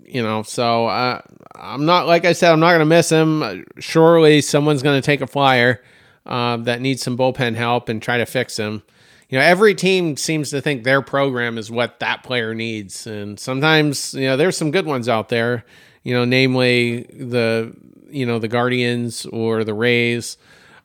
you 0.06 0.22
know, 0.22 0.44
so 0.44 0.86
uh, 0.86 1.22
I'm 1.56 1.88
not, 1.88 2.06
like 2.06 2.26
I 2.26 2.34
said, 2.34 2.52
I'm 2.52 2.60
not 2.60 2.70
going 2.70 2.82
to 2.82 2.86
miss 2.86 3.10
him. 3.10 3.66
Surely 3.80 4.42
someone's 4.42 4.84
going 4.84 5.02
to 5.02 5.06
take 5.06 5.22
a 5.22 5.28
flyer 5.28 5.82
uh, 6.28 6.58
that 6.58 6.80
needs 6.80 7.02
some 7.02 7.18
bullpen 7.18 7.56
help 7.56 7.90
and 7.90 8.00
try 8.00 8.20
to 8.20 8.26
fix 8.28 8.56
him. 8.56 8.84
You 9.30 9.40
know, 9.40 9.44
every 9.44 9.74
team 9.74 10.16
seems 10.16 10.52
to 10.52 10.62
think 10.62 10.84
their 10.84 11.02
program 11.02 11.58
is 11.58 11.72
what 11.72 12.00
that 12.02 12.22
player 12.22 12.54
needs. 12.54 13.08
And 13.08 13.40
sometimes, 13.40 14.14
you 14.14 14.28
know, 14.28 14.38
there's 14.38 14.58
some 14.58 14.70
good 14.70 14.86
ones 14.86 15.10
out 15.10 15.30
there, 15.30 15.66
you 16.04 16.14
know, 16.14 16.24
namely 16.24 17.02
the 17.14 17.76
you 18.12 18.26
know 18.26 18.40
the 18.40 18.48
Guardians 18.48 19.26
or 19.28 19.64
the 19.64 19.74
Rays. 19.74 20.38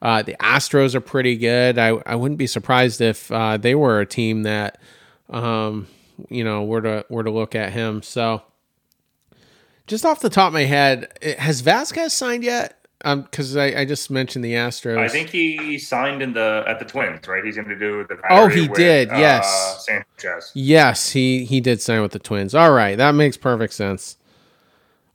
Uh, 0.02 0.22
the 0.22 0.36
Astros 0.38 0.94
are 0.94 1.00
pretty 1.00 1.36
good. 1.36 1.78
I, 1.78 1.88
I 2.04 2.14
wouldn't 2.14 2.36
be 2.36 2.46
surprised 2.46 3.00
if 3.00 3.32
uh, 3.32 3.56
they 3.56 3.74
were 3.74 4.00
a 4.00 4.06
team 4.06 4.42
that, 4.42 4.78
um, 5.30 5.86
you 6.28 6.44
know, 6.44 6.62
were 6.64 6.82
to 6.82 7.06
were 7.08 7.24
to 7.24 7.30
look 7.30 7.54
at 7.54 7.72
him. 7.72 8.02
So, 8.02 8.42
just 9.86 10.04
off 10.04 10.20
the 10.20 10.28
top 10.28 10.48
of 10.48 10.52
my 10.52 10.64
head, 10.64 11.10
has 11.38 11.62
Vazquez 11.62 12.10
signed 12.10 12.44
yet? 12.44 12.84
because 13.04 13.54
um, 13.54 13.62
I, 13.62 13.80
I, 13.80 13.84
just 13.84 14.10
mentioned 14.10 14.44
the 14.44 14.54
Astros. 14.54 14.98
I 14.98 15.08
think 15.08 15.28
he 15.28 15.78
signed 15.78 16.22
in 16.22 16.32
the 16.32 16.64
at 16.66 16.78
the 16.78 16.86
Twins, 16.86 17.28
right? 17.28 17.44
He's 17.44 17.56
going 17.56 17.68
to 17.68 17.78
do 17.78 18.04
the. 18.04 18.18
Oh, 18.30 18.48
he 18.48 18.66
with, 18.66 18.78
did. 18.78 19.10
Uh, 19.10 19.16
yes, 19.18 19.86
Sanchez. 19.86 20.52
Yes, 20.54 21.10
he 21.10 21.44
he 21.44 21.60
did 21.60 21.82
sign 21.82 22.00
with 22.00 22.12
the 22.12 22.18
Twins. 22.18 22.54
All 22.54 22.72
right, 22.72 22.96
that 22.96 23.14
makes 23.14 23.36
perfect 23.36 23.74
sense. 23.74 24.16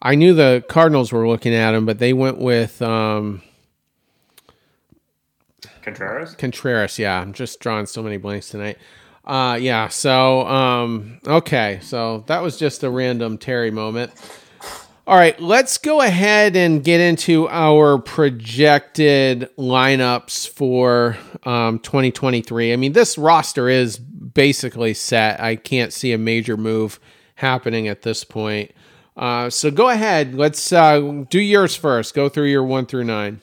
I 0.02 0.16
knew 0.16 0.34
the 0.34 0.64
Cardinals 0.70 1.12
were 1.12 1.28
looking 1.28 1.54
at 1.54 1.74
him, 1.74 1.86
but 1.86 2.00
they 2.00 2.14
went 2.14 2.38
with 2.38 2.82
um, 2.82 3.42
Contreras. 5.82 6.36
Contreras, 6.36 7.00
yeah. 7.00 7.20
I'm 7.20 7.34
just 7.34 7.60
drawing 7.60 7.86
so 7.86 8.02
many 8.02 8.18
blanks 8.18 8.50
tonight. 8.50 8.78
Uh, 9.26 9.58
yeah. 9.60 9.88
So 9.90 10.48
um, 10.48 11.20
okay, 11.28 11.80
so 11.82 12.24
that 12.28 12.42
was 12.42 12.58
just 12.58 12.84
a 12.84 12.90
random 12.90 13.38
Terry 13.38 13.72
moment. 13.72 14.12
All 15.06 15.16
right, 15.18 15.40
let's 15.42 15.80
go 15.80 16.02
ahead 16.02 16.56
and 16.56 16.84
get 16.84 17.00
into 17.00 17.50
our 17.50 17.98
projected 17.98 19.50
lineups 19.58 20.48
for 20.48 21.18
um, 21.46 21.80
2023. 21.80 22.72
I 22.72 22.76
mean, 22.76 22.94
this 22.94 23.18
roster 23.18 23.70
is 23.70 23.98
basically 23.98 24.94
set. 24.94 25.40
I 25.40 25.56
can't 25.56 25.92
see 25.92 26.12
a 26.12 26.18
major 26.20 26.58
move 26.58 27.00
happening 27.36 27.88
at 27.88 28.04
this 28.04 28.24
point. 28.24 28.72
Uh, 29.20 29.50
so 29.50 29.70
go 29.70 29.90
ahead. 29.90 30.34
Let's 30.34 30.72
uh, 30.72 31.26
do 31.30 31.42
yours 31.42 31.76
first. 31.76 32.16
Go 32.16 32.30
through 32.30 32.46
your 32.46 32.64
one 32.64 32.86
through 32.86 33.04
nine. 33.04 33.42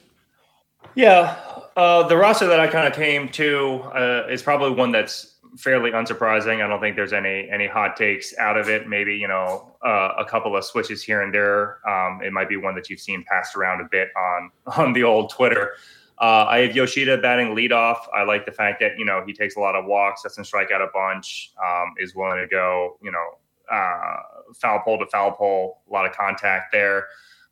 Yeah, 0.94 1.36
uh, 1.76 2.08
the 2.08 2.16
roster 2.16 2.46
that 2.46 2.58
I 2.58 2.66
kind 2.66 2.88
of 2.88 2.94
came 2.94 3.28
to 3.28 3.82
uh, 3.94 4.26
is 4.30 4.42
probably 4.42 4.70
one 4.70 4.90
that's 4.90 5.34
fairly 5.58 5.90
unsurprising. 5.90 6.64
I 6.64 6.68
don't 6.68 6.80
think 6.80 6.96
there's 6.96 7.12
any 7.12 7.50
any 7.50 7.66
hot 7.66 7.94
takes 7.94 8.36
out 8.38 8.56
of 8.56 8.70
it. 8.70 8.88
Maybe 8.88 9.14
you 9.16 9.28
know 9.28 9.74
uh, 9.84 10.14
a 10.16 10.24
couple 10.24 10.56
of 10.56 10.64
switches 10.64 11.02
here 11.02 11.20
and 11.20 11.32
there. 11.32 11.86
Um, 11.86 12.22
it 12.22 12.32
might 12.32 12.48
be 12.48 12.56
one 12.56 12.74
that 12.76 12.88
you've 12.88 13.00
seen 13.00 13.22
passed 13.24 13.54
around 13.54 13.82
a 13.82 13.88
bit 13.90 14.08
on 14.16 14.50
on 14.78 14.94
the 14.94 15.02
old 15.02 15.30
Twitter. 15.30 15.72
Uh, 16.18 16.46
I 16.48 16.60
have 16.60 16.74
Yoshida 16.74 17.18
batting 17.18 17.48
leadoff. 17.48 17.98
I 18.14 18.22
like 18.22 18.46
the 18.46 18.52
fact 18.52 18.80
that 18.80 18.98
you 18.98 19.04
know 19.04 19.22
he 19.26 19.34
takes 19.34 19.56
a 19.56 19.60
lot 19.60 19.76
of 19.76 19.84
walks, 19.84 20.22
doesn't 20.22 20.44
strike 20.44 20.70
out 20.70 20.80
a 20.80 20.88
bunch, 20.94 21.52
um, 21.62 21.92
is 21.98 22.14
willing 22.14 22.38
to 22.38 22.46
go 22.46 22.96
you 23.02 23.12
know 23.12 23.26
uh, 23.70 24.16
foul 24.54 24.80
pole 24.80 24.98
to 24.98 25.06
foul 25.06 25.32
pole, 25.32 25.82
a 25.88 25.92
lot 25.92 26.06
of 26.06 26.12
contact 26.12 26.72
there. 26.72 27.06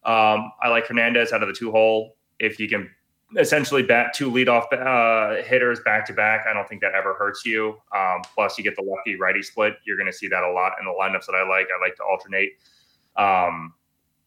Um, 0.04 0.52
I 0.62 0.68
like 0.68 0.86
Hernandez 0.86 1.32
out 1.32 1.42
of 1.42 1.48
the 1.48 1.54
two 1.54 1.70
hole. 1.70 2.16
If 2.38 2.58
you 2.58 2.68
can 2.68 2.90
essentially 3.38 3.82
bat 3.82 4.12
two 4.14 4.30
leadoff 4.30 4.72
uh, 4.72 5.42
hitters 5.42 5.80
back 5.80 6.06
to 6.06 6.12
back. 6.12 6.46
I 6.48 6.52
don't 6.52 6.68
think 6.68 6.80
that 6.82 6.92
ever 6.94 7.14
hurts 7.14 7.44
you. 7.44 7.76
Um, 7.94 8.22
plus, 8.34 8.56
you 8.58 8.64
get 8.64 8.76
the 8.76 8.82
lefty 8.82 9.16
righty 9.16 9.42
split. 9.42 9.74
You're 9.84 9.96
going 9.96 10.10
to 10.10 10.16
see 10.16 10.28
that 10.28 10.42
a 10.42 10.50
lot 10.50 10.72
in 10.78 10.86
the 10.86 10.92
lineups 10.92 11.26
that 11.26 11.34
I 11.34 11.48
like. 11.48 11.66
I 11.66 11.84
like 11.84 11.96
to 11.96 12.04
alternate 12.04 12.52
um, 13.16 13.74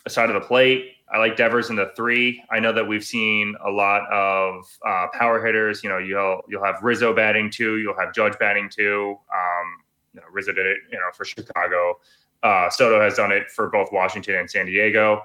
side 0.08 0.30
of 0.30 0.42
the 0.42 0.46
plate. 0.46 0.94
I 1.14 1.20
like 1.20 1.38
Devers 1.38 1.70
in 1.70 1.78
the 1.78 1.92
three. 1.96 2.44
I 2.52 2.60
know 2.60 2.74
that 2.74 2.86
we've 2.86 3.04
seen 3.04 3.56
a 3.66 3.70
lot 3.70 4.10
of 4.12 4.66
uh, 4.86 5.08
power 5.14 5.46
hitters. 5.46 5.84
You 5.84 5.90
know, 5.90 6.00
you'll 6.00 6.42
you'll 6.50 6.64
have 6.66 6.84
Rizzo 6.84 7.14
batting 7.14 7.50
two. 7.50 7.78
You'll 7.78 7.98
have 7.98 8.14
Judge 8.14 8.38
batting 8.40 8.70
two. 8.70 9.18
Um, 9.34 9.84
you 10.14 10.22
know, 10.22 10.28
Rizzo 10.32 10.52
did 10.52 10.66
it. 10.66 10.80
You 10.92 10.98
know, 10.98 11.06
for 11.14 11.24
Chicago. 11.24 12.00
Uh, 12.44 12.70
Soto 12.70 13.02
has 13.02 13.16
done 13.16 13.32
it 13.32 13.50
for 13.50 13.70
both 13.70 13.92
Washington 13.92 14.36
and 14.36 14.50
San 14.50 14.66
Diego. 14.66 15.22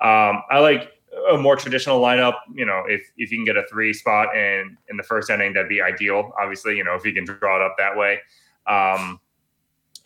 Um, 0.00 0.42
I 0.50 0.58
like 0.60 0.92
a 1.32 1.36
more 1.36 1.56
traditional 1.56 2.00
lineup, 2.00 2.34
you 2.54 2.64
know, 2.64 2.84
if 2.86 3.02
if 3.16 3.30
you 3.30 3.38
can 3.38 3.44
get 3.44 3.56
a 3.56 3.66
three 3.66 3.92
spot 3.92 4.36
in 4.36 4.76
in 4.88 4.96
the 4.96 5.02
first 5.02 5.30
inning, 5.30 5.52
that'd 5.52 5.68
be 5.68 5.82
ideal. 5.82 6.32
Obviously, 6.40 6.76
you 6.76 6.84
know, 6.84 6.94
if 6.94 7.04
you 7.04 7.12
can 7.12 7.24
draw 7.24 7.56
it 7.56 7.62
up 7.62 7.76
that 7.78 7.96
way. 7.96 8.18
Um, 8.66 9.20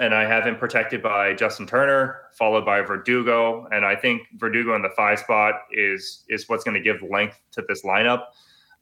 and 0.00 0.14
I 0.14 0.24
have 0.24 0.44
him 0.44 0.56
protected 0.56 1.02
by 1.02 1.34
Justin 1.34 1.66
Turner, 1.66 2.22
followed 2.32 2.64
by 2.64 2.80
Verdugo, 2.80 3.68
and 3.70 3.84
I 3.84 3.94
think 3.94 4.22
Verdugo 4.36 4.74
in 4.74 4.82
the 4.82 4.90
five 4.90 5.20
spot 5.20 5.54
is 5.70 6.24
is 6.28 6.48
what's 6.48 6.64
going 6.64 6.74
to 6.74 6.82
give 6.82 7.02
length 7.08 7.38
to 7.52 7.64
this 7.68 7.84
lineup. 7.84 8.24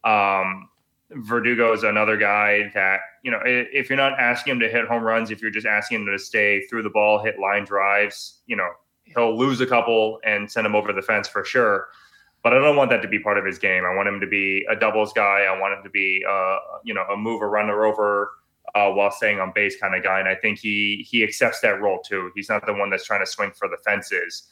Um, 0.05 0.69
Verdugo 1.16 1.72
is 1.72 1.83
another 1.83 2.16
guy 2.16 2.70
that 2.75 3.01
you 3.22 3.31
know 3.31 3.40
if 3.44 3.88
you're 3.88 3.96
not 3.96 4.18
asking 4.18 4.53
him 4.53 4.61
to 4.61 4.68
hit 4.68 4.87
home 4.87 5.03
runs, 5.03 5.31
if 5.31 5.40
you're 5.40 5.51
just 5.51 5.66
asking 5.66 6.01
him 6.01 6.07
to 6.07 6.18
stay 6.18 6.66
through 6.66 6.83
the 6.83 6.90
ball, 6.90 7.22
hit 7.22 7.38
line 7.38 7.64
drives, 7.64 8.40
you 8.46 8.57
know 8.57 8.70
he'll 9.05 9.37
lose 9.37 9.61
a 9.61 9.66
couple 9.66 10.20
and 10.25 10.51
send 10.51 10.66
him 10.66 10.75
over 10.75 10.92
the 10.92 11.03
fence 11.03 11.27
for 11.27 11.44
sure 11.44 11.88
but 12.42 12.53
I 12.53 12.59
don't 12.59 12.77
want 12.77 12.90
that 12.90 13.03
to 13.03 13.09
be 13.09 13.18
part 13.20 13.38
of 13.38 13.44
his 13.44 13.59
game. 13.59 13.85
I 13.85 13.94
want 13.94 14.09
him 14.09 14.20
to 14.20 14.27
be 14.27 14.66
a 14.68 14.75
doubles 14.75 15.12
guy. 15.12 15.46
I 15.48 15.59
want 15.59 15.75
him 15.75 15.85
to 15.85 15.90
be, 15.90 16.25
uh, 16.29 16.59
you 16.85 16.92
know, 16.92 17.03
a 17.03 17.16
mover, 17.16 17.48
runner 17.48 17.85
over 17.85 18.33
uh, 18.75 18.90
while 18.90 19.11
staying 19.11 19.38
on 19.38 19.53
base 19.55 19.79
kind 19.81 19.94
of 19.94 20.03
guy. 20.03 20.18
And 20.18 20.29
I 20.29 20.35
think 20.35 20.59
he 20.59 21.07
he 21.09 21.22
accepts 21.22 21.61
that 21.61 21.81
role 21.81 22.01
too. 22.01 22.31
He's 22.35 22.48
not 22.48 22.66
the 22.66 22.75
one 22.75 22.90
that's 22.90 23.05
trying 23.05 23.20
to 23.20 23.27
swing 23.27 23.53
for 23.57 23.68
the 23.68 23.77
fences. 23.85 24.48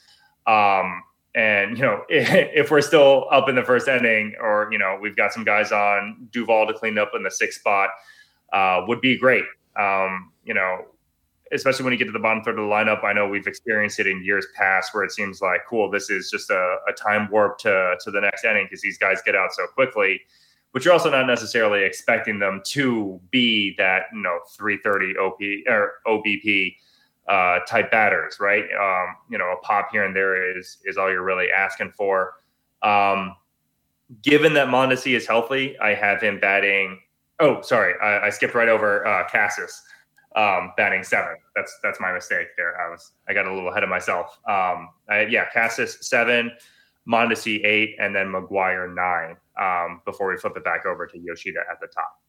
Um, 0.47 1.03
and 1.35 1.77
you 1.77 1.85
know, 1.85 2.03
if, 2.09 2.71
we're 2.71 2.81
still 2.81 3.27
up 3.31 3.49
in 3.49 3.55
the 3.55 3.63
first 3.63 3.89
inning, 3.89 4.35
or 4.41 4.69
you 4.73 4.79
know, 4.79 4.99
we've 5.01 5.17
got 5.17 5.33
some 5.33 5.45
guys 5.45 5.73
on 5.73 6.29
Duvall 6.31 6.67
to 6.67 6.75
clean 6.75 6.99
up 6.99 7.13
in 7.15 7.23
the 7.23 7.31
sixth 7.31 7.61
spot, 7.61 7.91
uh, 8.53 8.83
would 8.87 9.01
be 9.01 9.17
great. 9.17 9.45
Um, 9.79 10.33
you 10.45 10.55
know, 10.55 10.87
especially 11.53 11.85
when 11.85 11.93
you 11.93 11.99
get 11.99 12.07
to 12.07 12.13
the 12.13 12.19
bottom 12.19 12.43
third 12.43 12.59
of 12.59 12.65
the 12.65 12.71
lineup. 12.71 13.05
I 13.05 13.13
know 13.13 13.29
we've 13.29 13.47
experienced 13.47 13.99
it 13.99 14.07
in 14.07 14.25
years 14.25 14.47
past 14.55 14.95
where 14.95 15.05
it 15.05 15.13
seems 15.13 15.41
like, 15.41 15.61
cool, 15.69 15.91
this 15.91 16.11
is 16.11 16.31
just 16.31 16.51
a, 16.51 16.77
a 16.89 16.93
time 16.93 17.29
warp 17.31 17.59
to, 17.59 17.97
to 18.03 18.11
the 18.11 18.21
next 18.21 18.45
inning 18.45 18.67
because 18.67 18.83
these 18.83 18.99
guys 18.99 19.21
get 19.25 19.35
out 19.35 19.53
so 19.53 19.67
quickly. 19.67 20.21
But 20.73 20.85
you're 20.85 20.95
also 20.95 21.11
not 21.11 21.27
necessarily 21.27 21.83
expecting 21.83 22.39
them 22.39 22.63
to 22.67 23.21
be 23.31 23.75
that, 23.79 24.03
you 24.13 24.23
know, 24.23 24.39
330 24.57 25.17
OP 25.19 25.41
or 25.69 25.95
OBP 26.07 26.77
uh, 27.29 27.61
type 27.69 27.91
batters, 27.91 28.39
right? 28.41 28.65
Um, 28.65 29.17
you 29.31 29.39
know, 29.39 29.53
a 29.53 29.57
pop 29.65 29.91
here 29.93 30.05
and 30.05 30.15
there 30.15 30.59
is 30.59 30.79
is 30.85 30.97
all 30.97 31.11
you're 31.11 31.25
really 31.25 31.51
asking 31.51 31.93
for. 31.97 32.35
Um, 32.83 33.37
given 34.23 34.55
that 34.55 34.69
Mondesi 34.69 35.17
is 35.17 35.27
healthy, 35.27 35.79
I 35.79 35.95
have 35.95 36.21
him 36.21 36.41
batting. 36.41 36.99
Oh, 37.39 37.61
sorry, 37.63 37.95
I, 38.03 38.27
I 38.27 38.31
skipped 38.31 38.55
right 38.55 38.69
over 38.69 39.07
uh, 39.07 39.29
Casas 39.29 39.83
um, 40.37 40.73
batting 40.77 41.03
seven. 41.03 41.37
That's 41.57 41.79
that's 41.83 42.01
my 42.01 42.13
mistake 42.13 42.49
there. 42.57 42.81
I 42.81 42.91
was 42.91 43.13
I 43.29 43.35
got 43.35 43.47
a 43.47 43.53
little 43.53 43.71
ahead 43.71 43.83
of 43.83 43.89
myself. 43.89 44.39
Um, 44.49 44.91
I, 45.09 45.27
yeah, 45.29 45.47
Casas 45.53 46.09
seven, 46.09 46.53
Mondesi 47.09 47.65
eight, 47.65 47.97
and 47.99 48.15
then 48.15 48.27
McGuire 48.27 48.95
nine. 48.95 49.37
Um, 49.61 50.01
before 50.05 50.31
we 50.31 50.39
flip 50.39 50.57
it 50.57 50.65
back 50.65 50.87
over 50.87 51.07
to 51.07 51.19
Yoshida 51.19 51.61
at 51.71 51.81
the 51.81 51.89
top. 51.89 52.21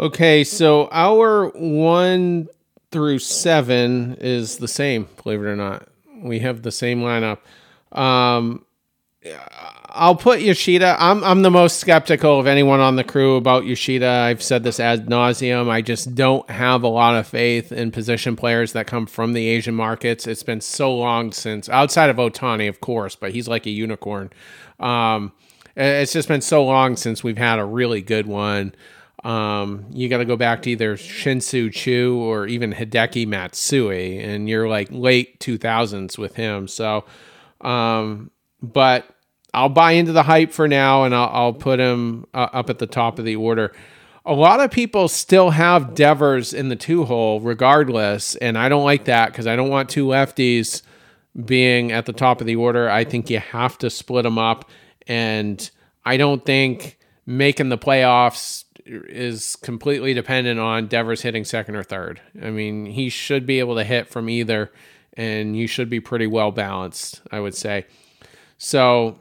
Okay, 0.00 0.44
so 0.44 0.88
our 0.90 1.48
one 1.50 2.48
through 2.90 3.18
seven 3.18 4.16
is 4.18 4.56
the 4.56 4.66
same. 4.66 5.06
Believe 5.22 5.42
it 5.42 5.46
or 5.46 5.56
not, 5.56 5.88
we 6.22 6.38
have 6.38 6.62
the 6.62 6.72
same 6.72 7.02
lineup. 7.02 7.40
Um, 7.92 8.64
I'll 9.90 10.16
put 10.16 10.40
Yoshida. 10.40 10.96
I'm 10.98 11.22
I'm 11.22 11.42
the 11.42 11.50
most 11.50 11.80
skeptical 11.80 12.40
of 12.40 12.46
anyone 12.46 12.80
on 12.80 12.96
the 12.96 13.04
crew 13.04 13.36
about 13.36 13.66
Yoshida. 13.66 14.08
I've 14.08 14.42
said 14.42 14.62
this 14.62 14.80
ad 14.80 15.06
nauseum. 15.08 15.68
I 15.68 15.82
just 15.82 16.14
don't 16.14 16.48
have 16.48 16.82
a 16.82 16.88
lot 16.88 17.16
of 17.16 17.26
faith 17.26 17.70
in 17.70 17.90
position 17.90 18.36
players 18.36 18.72
that 18.72 18.86
come 18.86 19.04
from 19.06 19.34
the 19.34 19.48
Asian 19.48 19.74
markets. 19.74 20.26
It's 20.26 20.42
been 20.42 20.62
so 20.62 20.96
long 20.96 21.30
since, 21.30 21.68
outside 21.68 22.08
of 22.08 22.16
Ohtani, 22.16 22.70
of 22.70 22.80
course, 22.80 23.16
but 23.16 23.32
he's 23.32 23.48
like 23.48 23.66
a 23.66 23.70
unicorn. 23.70 24.30
Um, 24.78 25.32
it's 25.76 26.14
just 26.14 26.28
been 26.28 26.40
so 26.40 26.64
long 26.64 26.96
since 26.96 27.22
we've 27.22 27.36
had 27.36 27.58
a 27.58 27.64
really 27.66 28.00
good 28.00 28.26
one. 28.26 28.74
Um, 29.24 29.86
you 29.90 30.08
got 30.08 30.18
to 30.18 30.24
go 30.24 30.36
back 30.36 30.62
to 30.62 30.70
either 30.70 30.96
Shin-Soo 30.96 31.70
Choo 31.70 32.16
or 32.18 32.46
even 32.46 32.72
Hideki 32.72 33.26
Matsui, 33.26 34.18
and 34.18 34.48
you're 34.48 34.68
like 34.68 34.88
late 34.90 35.38
2000s 35.40 36.16
with 36.16 36.36
him. 36.36 36.66
So, 36.66 37.04
um, 37.60 38.30
but 38.62 39.06
I'll 39.52 39.68
buy 39.68 39.92
into 39.92 40.12
the 40.12 40.22
hype 40.22 40.52
for 40.52 40.68
now, 40.68 41.04
and 41.04 41.14
I'll, 41.14 41.30
I'll 41.32 41.52
put 41.52 41.80
him 41.80 42.26
uh, 42.32 42.48
up 42.52 42.70
at 42.70 42.78
the 42.78 42.86
top 42.86 43.18
of 43.18 43.24
the 43.24 43.36
order. 43.36 43.72
A 44.24 44.34
lot 44.34 44.60
of 44.60 44.70
people 44.70 45.08
still 45.08 45.50
have 45.50 45.94
Devers 45.94 46.54
in 46.54 46.68
the 46.68 46.76
two 46.76 47.04
hole, 47.04 47.40
regardless, 47.40 48.36
and 48.36 48.56
I 48.56 48.68
don't 48.68 48.84
like 48.84 49.04
that 49.04 49.32
because 49.32 49.46
I 49.46 49.56
don't 49.56 49.70
want 49.70 49.88
two 49.88 50.06
lefties 50.06 50.82
being 51.44 51.92
at 51.92 52.06
the 52.06 52.12
top 52.12 52.40
of 52.40 52.46
the 52.46 52.56
order. 52.56 52.88
I 52.88 53.04
think 53.04 53.28
you 53.28 53.38
have 53.38 53.76
to 53.78 53.90
split 53.90 54.22
them 54.22 54.38
up, 54.38 54.70
and 55.06 55.70
I 56.04 56.16
don't 56.16 56.44
think 56.44 56.98
making 57.26 57.68
the 57.68 57.78
playoffs 57.78 58.64
is 58.90 59.56
completely 59.56 60.14
dependent 60.14 60.60
on 60.60 60.86
Devers 60.86 61.22
hitting 61.22 61.44
second 61.44 61.76
or 61.76 61.82
third. 61.82 62.20
I 62.42 62.50
mean, 62.50 62.86
he 62.86 63.08
should 63.08 63.46
be 63.46 63.58
able 63.58 63.76
to 63.76 63.84
hit 63.84 64.08
from 64.08 64.28
either, 64.28 64.70
and 65.14 65.56
you 65.56 65.66
should 65.66 65.88
be 65.90 66.00
pretty 66.00 66.26
well 66.26 66.50
balanced, 66.50 67.20
I 67.30 67.40
would 67.40 67.54
say. 67.54 67.86
So 68.58 69.18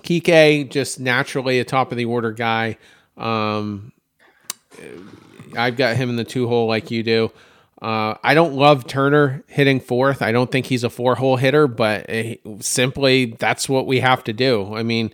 Kike, 0.00 0.70
just 0.70 1.00
naturally 1.00 1.58
a 1.58 1.64
top 1.64 1.92
of 1.92 1.98
the 1.98 2.04
order 2.04 2.32
guy. 2.32 2.78
Um, 3.16 3.92
I've 5.56 5.76
got 5.76 5.96
him 5.96 6.10
in 6.10 6.16
the 6.16 6.24
two 6.24 6.48
hole 6.48 6.66
like 6.66 6.90
you 6.90 7.02
do. 7.02 7.32
Uh, 7.80 8.14
I 8.22 8.34
don't 8.34 8.54
love 8.54 8.86
Turner 8.86 9.42
hitting 9.48 9.80
fourth. 9.80 10.22
I 10.22 10.30
don't 10.30 10.50
think 10.52 10.66
he's 10.66 10.84
a 10.84 10.90
four 10.90 11.16
hole 11.16 11.36
hitter, 11.36 11.66
but 11.66 12.08
uh, 12.08 12.34
simply 12.60 13.36
that's 13.38 13.68
what 13.68 13.86
we 13.86 14.00
have 14.00 14.22
to 14.24 14.32
do. 14.32 14.74
I 14.74 14.82
mean, 14.82 15.12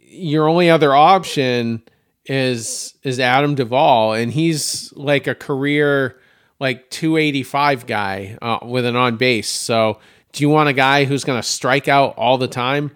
your 0.00 0.48
only 0.48 0.70
other 0.70 0.94
option 0.94 1.82
is 2.28 2.94
is 3.02 3.18
Adam 3.18 3.54
Duvall, 3.54 4.12
and 4.12 4.32
he's 4.32 4.92
like 4.94 5.26
a 5.26 5.34
career 5.34 6.20
like 6.60 6.90
285 6.90 7.86
guy 7.86 8.36
uh, 8.42 8.58
with 8.62 8.84
an 8.84 8.96
on 8.96 9.16
base. 9.16 9.48
So, 9.48 9.98
do 10.32 10.42
you 10.42 10.48
want 10.48 10.68
a 10.68 10.72
guy 10.72 11.04
who's 11.04 11.24
going 11.24 11.40
to 11.40 11.46
strike 11.46 11.88
out 11.88 12.14
all 12.16 12.38
the 12.38 12.48
time? 12.48 12.90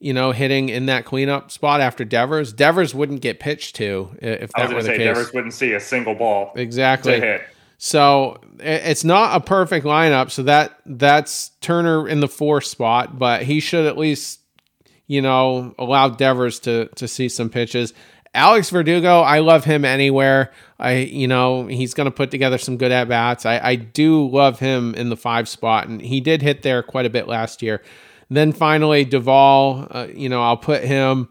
You 0.00 0.12
know, 0.12 0.30
hitting 0.30 0.68
in 0.68 0.86
that 0.86 1.04
cleanup 1.04 1.50
spot 1.50 1.80
after 1.80 2.04
Devers. 2.04 2.52
Devers 2.52 2.94
wouldn't 2.94 3.20
get 3.20 3.40
pitched 3.40 3.76
to 3.76 4.10
if 4.22 4.50
that 4.52 4.72
were 4.72 4.74
the 4.74 4.74
case. 4.74 4.74
I 4.74 4.74
would 4.74 4.84
say, 4.84 4.96
case. 4.96 5.06
Devers 5.06 5.32
wouldn't 5.32 5.54
see 5.54 5.72
a 5.72 5.80
single 5.80 6.14
ball 6.14 6.52
exactly. 6.54 7.40
So 7.78 8.40
it's 8.58 9.04
not 9.04 9.36
a 9.36 9.40
perfect 9.44 9.86
lineup. 9.86 10.30
So 10.30 10.42
that 10.44 10.78
that's 10.84 11.50
Turner 11.60 12.08
in 12.08 12.20
the 12.20 12.28
four 12.28 12.60
spot, 12.60 13.18
but 13.18 13.42
he 13.42 13.60
should 13.60 13.86
at 13.86 13.96
least, 13.96 14.40
you 15.06 15.22
know, 15.22 15.74
allow 15.78 16.08
Devers 16.08 16.60
to 16.60 16.86
to 16.96 17.08
see 17.08 17.28
some 17.28 17.50
pitches. 17.50 17.92
Alex 18.34 18.70
Verdugo, 18.70 19.20
I 19.20 19.40
love 19.40 19.64
him 19.64 19.84
anywhere. 19.84 20.52
I, 20.78 20.96
you 20.96 21.26
know, 21.26 21.66
he's 21.66 21.94
going 21.94 22.04
to 22.04 22.10
put 22.10 22.30
together 22.30 22.58
some 22.58 22.76
good 22.76 22.92
at 22.92 23.08
bats. 23.08 23.46
I, 23.46 23.58
I 23.58 23.74
do 23.74 24.28
love 24.28 24.60
him 24.60 24.94
in 24.94 25.08
the 25.08 25.16
five 25.16 25.48
spot, 25.48 25.88
and 25.88 26.00
he 26.00 26.20
did 26.20 26.42
hit 26.42 26.62
there 26.62 26.82
quite 26.82 27.06
a 27.06 27.10
bit 27.10 27.26
last 27.26 27.62
year. 27.62 27.82
Then 28.30 28.52
finally, 28.52 29.04
Duvall, 29.04 29.88
uh, 29.90 30.08
you 30.14 30.28
know, 30.28 30.42
I'll 30.42 30.56
put 30.56 30.84
him, 30.84 31.28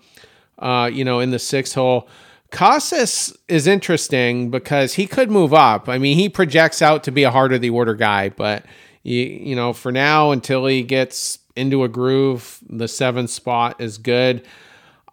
uh, 0.59 0.89
you 0.91 1.05
know, 1.05 1.19
in 1.19 1.31
the 1.31 1.39
six 1.39 1.73
hole. 1.73 2.09
Casas 2.49 3.37
is 3.47 3.67
interesting 3.67 4.49
because 4.49 4.93
he 4.93 5.05
could 5.05 5.29
move 5.29 5.53
up. 5.53 5.89
I 5.89 5.97
mean, 5.97 6.17
he 6.17 6.29
projects 6.29 6.81
out 6.81 7.03
to 7.03 7.11
be 7.11 7.23
a 7.23 7.31
heart 7.31 7.53
of 7.53 7.61
the 7.61 7.69
order 7.69 7.93
guy, 7.93 8.29
but 8.29 8.65
you, 9.03 9.21
you 9.21 9.55
know, 9.55 9.73
for 9.73 9.91
now 9.91 10.31
until 10.31 10.65
he 10.65 10.81
gets 10.81 11.39
into 11.55 11.83
a 11.83 11.89
groove, 11.89 12.59
the 12.69 12.87
seventh 12.87 13.29
spot 13.29 13.79
is 13.79 13.97
good. 13.97 14.45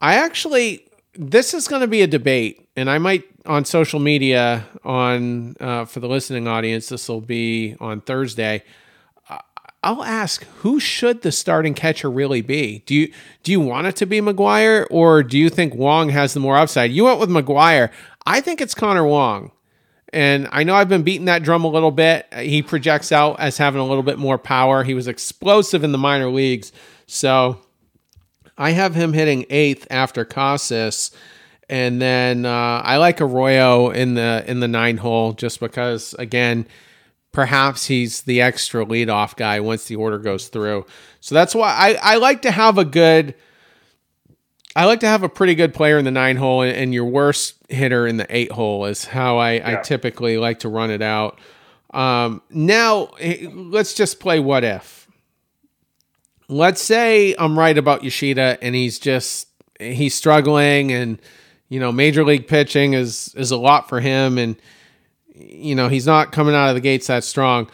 I 0.01 0.14
actually 0.14 0.84
this 1.16 1.55
is 1.55 1.68
going 1.68 1.81
to 1.81 1.88
be 1.88 2.03
a 2.03 2.07
debate, 2.07 2.68
and 2.77 2.90
I 2.90 2.98
might 2.98 3.24
on 3.46 3.64
social 3.64 4.00
media 4.00 4.66
on 4.85 5.57
uh, 5.61 5.85
for 5.85 6.00
the 6.00 6.09
listening 6.09 6.48
audience. 6.48 6.88
This 6.88 7.09
will 7.09 7.20
be 7.20 7.77
on 7.81 8.00
Thursday. 8.00 8.62
I'll 9.85 10.03
ask 10.03 10.44
who 10.61 10.81
should 10.81 11.20
the 11.20 11.31
starting 11.31 11.74
catcher 11.74 12.11
really 12.11 12.40
be? 12.40 12.83
Do 12.87 12.94
you 12.94 13.12
do 13.42 13.53
you 13.53 13.61
want 13.61 13.87
it 13.87 13.96
to 13.96 14.07
be 14.07 14.18
McGuire 14.20 14.87
or 14.90 15.22
do 15.22 15.38
you 15.38 15.50
think 15.50 15.74
Wong 15.74 16.09
has 16.09 16.33
the 16.33 16.40
more 16.40 16.57
upside? 16.57 16.90
You 16.90 17.05
went 17.05 17.20
with 17.20 17.29
McGuire. 17.29 17.90
I 18.24 18.40
think 18.40 18.62
it's 18.62 18.74
Connor 18.74 19.05
Wong. 19.05 19.53
And 20.11 20.48
I 20.53 20.62
know 20.62 20.74
I've 20.74 20.88
been 20.88 21.03
beating 21.03 21.27
that 21.27 21.42
drum 21.42 21.64
a 21.64 21.68
little 21.68 21.90
bit. 21.90 22.33
He 22.33 22.62
projects 22.62 23.12
out 23.12 23.38
as 23.40 23.59
having 23.59 23.81
a 23.81 23.85
little 23.85 24.03
bit 24.03 24.18
more 24.18 24.38
power. 24.38 24.85
He 24.85 24.94
was 24.94 25.07
explosive 25.07 25.85
in 25.85 25.92
the 25.92 25.98
minor 25.98 26.31
leagues. 26.31 26.72
So 27.07 27.59
I 28.56 28.70
have 28.70 28.94
him 28.94 29.12
hitting 29.12 29.46
eighth 29.50 29.86
after 29.90 30.24
Casas. 30.24 31.10
And 31.68 32.00
then 32.00 32.44
uh, 32.44 32.82
I 32.84 32.98
like 32.98 33.20
Arroyo 33.20 33.90
in 33.90 34.14
the 34.14 34.44
in 34.46 34.60
the 34.60 34.68
nine 34.68 34.98
hole 34.98 35.32
just 35.32 35.60
because 35.60 36.14
again, 36.18 36.66
perhaps 37.32 37.86
he's 37.86 38.22
the 38.22 38.42
extra 38.42 38.84
leadoff 38.84 39.36
guy 39.36 39.60
once 39.60 39.86
the 39.86 39.96
order 39.96 40.18
goes 40.18 40.48
through. 40.48 40.86
So 41.20 41.34
that's 41.34 41.54
why 41.54 41.70
I, 41.70 42.14
I 42.14 42.16
like 42.16 42.42
to 42.42 42.50
have 42.50 42.76
a 42.76 42.84
good 42.84 43.34
I 44.76 44.86
like 44.86 45.00
to 45.00 45.06
have 45.06 45.22
a 45.22 45.28
pretty 45.28 45.54
good 45.54 45.72
player 45.72 45.98
in 45.98 46.04
the 46.04 46.10
nine 46.10 46.36
hole 46.36 46.62
and, 46.62 46.76
and 46.76 46.92
your 46.92 47.04
worst 47.04 47.54
hitter 47.68 48.06
in 48.06 48.16
the 48.16 48.26
eight 48.34 48.52
hole 48.52 48.86
is 48.86 49.04
how 49.04 49.38
I, 49.38 49.52
yeah. 49.52 49.78
I 49.78 49.82
typically 49.82 50.36
like 50.36 50.60
to 50.60 50.68
run 50.68 50.90
it 50.90 51.00
out. 51.00 51.38
Um, 51.92 52.42
now 52.50 53.10
eh, 53.20 53.48
let's 53.52 53.94
just 53.94 54.18
play 54.18 54.40
what 54.40 54.64
if 54.64 55.03
let's 56.48 56.80
say 56.80 57.35
I'm 57.38 57.59
right 57.59 57.76
about 57.76 58.04
Yoshida 58.04 58.59
and 58.62 58.74
he's 58.74 58.98
just 58.98 59.48
he's 59.80 60.14
struggling 60.14 60.92
and 60.92 61.20
you 61.68 61.80
know 61.80 61.92
major 61.92 62.24
league 62.24 62.46
pitching 62.46 62.94
is 62.94 63.35
is 63.37 63.50
a 63.50 63.57
lot 63.57 63.88
for 63.88 64.00
him 64.00 64.38
and 64.38 64.57
you 65.35 65.74
know 65.74 65.88
he's 65.88 66.07
not 66.07 66.33
coming 66.33 66.54
out 66.54 66.68
of 66.68 66.74
the 66.74 66.80
gates 66.80 67.07
that 67.09 67.24
strong. 67.24 67.68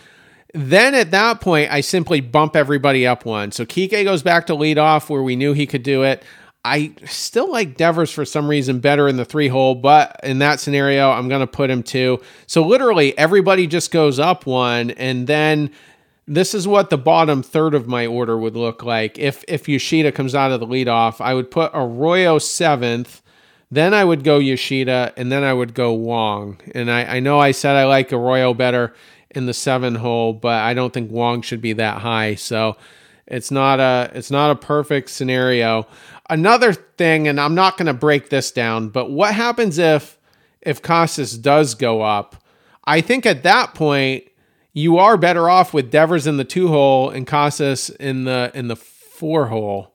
Then 0.52 0.94
at 0.96 1.12
that 1.12 1.40
point, 1.40 1.70
I 1.70 1.80
simply 1.80 2.20
bump 2.20 2.56
everybody 2.56 3.06
up 3.06 3.24
one. 3.24 3.52
So 3.52 3.64
Kike 3.64 4.02
goes 4.02 4.22
back 4.22 4.46
to 4.46 4.54
lead 4.54 4.78
off 4.78 5.08
where 5.08 5.22
we 5.22 5.36
knew 5.36 5.52
he 5.52 5.66
could 5.66 5.84
do 5.84 6.02
it. 6.02 6.24
I 6.64 6.92
still 7.06 7.50
like 7.50 7.76
Devers 7.76 8.10
for 8.10 8.24
some 8.24 8.48
reason 8.48 8.80
better 8.80 9.08
in 9.08 9.16
the 9.16 9.24
three 9.24 9.48
hole, 9.48 9.74
but 9.74 10.20
in 10.22 10.40
that 10.40 10.60
scenario, 10.60 11.10
I'm 11.10 11.28
going 11.28 11.40
to 11.40 11.46
put 11.46 11.70
him 11.70 11.82
two. 11.82 12.20
So 12.46 12.66
literally 12.66 13.16
everybody 13.16 13.66
just 13.66 13.90
goes 13.90 14.18
up 14.18 14.44
one, 14.44 14.90
and 14.92 15.26
then 15.26 15.70
this 16.30 16.54
is 16.54 16.68
what 16.68 16.90
the 16.90 16.96
bottom 16.96 17.42
third 17.42 17.74
of 17.74 17.88
my 17.88 18.06
order 18.06 18.38
would 18.38 18.54
look 18.54 18.84
like. 18.84 19.18
If 19.18 19.44
if 19.48 19.68
Yoshida 19.68 20.12
comes 20.12 20.32
out 20.32 20.52
of 20.52 20.60
the 20.60 20.66
leadoff, 20.66 21.20
I 21.20 21.34
would 21.34 21.50
put 21.50 21.72
Arroyo 21.74 22.38
seventh, 22.38 23.20
then 23.68 23.92
I 23.92 24.04
would 24.04 24.22
go 24.22 24.38
Yoshida, 24.38 25.12
and 25.16 25.32
then 25.32 25.42
I 25.42 25.52
would 25.52 25.74
go 25.74 25.92
Wong. 25.92 26.60
And 26.72 26.88
I, 26.88 27.16
I 27.16 27.20
know 27.20 27.40
I 27.40 27.50
said 27.50 27.74
I 27.74 27.84
like 27.84 28.12
Arroyo 28.12 28.54
better 28.54 28.94
in 29.32 29.46
the 29.46 29.52
seven 29.52 29.96
hole, 29.96 30.32
but 30.32 30.62
I 30.62 30.72
don't 30.72 30.92
think 30.92 31.10
Wong 31.10 31.42
should 31.42 31.60
be 31.60 31.72
that 31.72 31.98
high. 31.98 32.36
So 32.36 32.76
it's 33.26 33.50
not 33.50 33.80
a 33.80 34.12
it's 34.14 34.30
not 34.30 34.52
a 34.52 34.56
perfect 34.56 35.10
scenario. 35.10 35.88
Another 36.28 36.72
thing, 36.72 37.26
and 37.26 37.40
I'm 37.40 37.56
not 37.56 37.76
going 37.76 37.86
to 37.86 37.92
break 37.92 38.30
this 38.30 38.52
down, 38.52 38.90
but 38.90 39.10
what 39.10 39.34
happens 39.34 39.78
if 39.78 40.16
if 40.62 40.80
Casas 40.80 41.36
does 41.36 41.74
go 41.74 42.02
up? 42.02 42.36
I 42.84 43.00
think 43.00 43.26
at 43.26 43.42
that 43.42 43.74
point 43.74 44.29
you 44.80 44.98
are 44.98 45.16
better 45.16 45.48
off 45.48 45.74
with 45.74 45.90
Devers 45.90 46.26
in 46.26 46.36
the 46.36 46.44
two 46.44 46.68
hole 46.68 47.10
and 47.10 47.26
Casas 47.26 47.90
in 47.90 48.24
the 48.24 48.50
in 48.54 48.68
the 48.68 48.76
four 48.76 49.46
hole. 49.46 49.92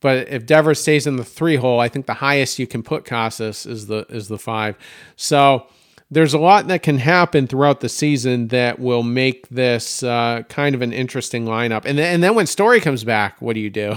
But 0.00 0.28
if 0.28 0.44
Devers 0.44 0.80
stays 0.80 1.06
in 1.06 1.16
the 1.16 1.24
three 1.24 1.56
hole, 1.56 1.80
I 1.80 1.88
think 1.88 2.06
the 2.06 2.14
highest 2.14 2.58
you 2.58 2.66
can 2.66 2.82
put 2.82 3.04
Casas 3.04 3.66
is 3.66 3.86
the 3.86 4.06
is 4.08 4.28
the 4.28 4.38
five. 4.38 4.76
So 5.16 5.66
there's 6.10 6.34
a 6.34 6.38
lot 6.38 6.68
that 6.68 6.82
can 6.82 6.98
happen 6.98 7.46
throughout 7.46 7.80
the 7.80 7.88
season 7.88 8.48
that 8.48 8.78
will 8.78 9.02
make 9.02 9.48
this 9.48 10.02
uh, 10.02 10.42
kind 10.48 10.74
of 10.74 10.82
an 10.82 10.92
interesting 10.92 11.46
lineup. 11.46 11.84
And 11.84 11.98
then, 11.98 12.14
and 12.14 12.22
then 12.22 12.34
when 12.34 12.46
Story 12.46 12.80
comes 12.80 13.04
back, 13.04 13.40
what 13.40 13.54
do 13.54 13.60
you 13.60 13.70
do? 13.70 13.96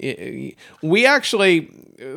we 0.82 1.06
actually, 1.06 1.70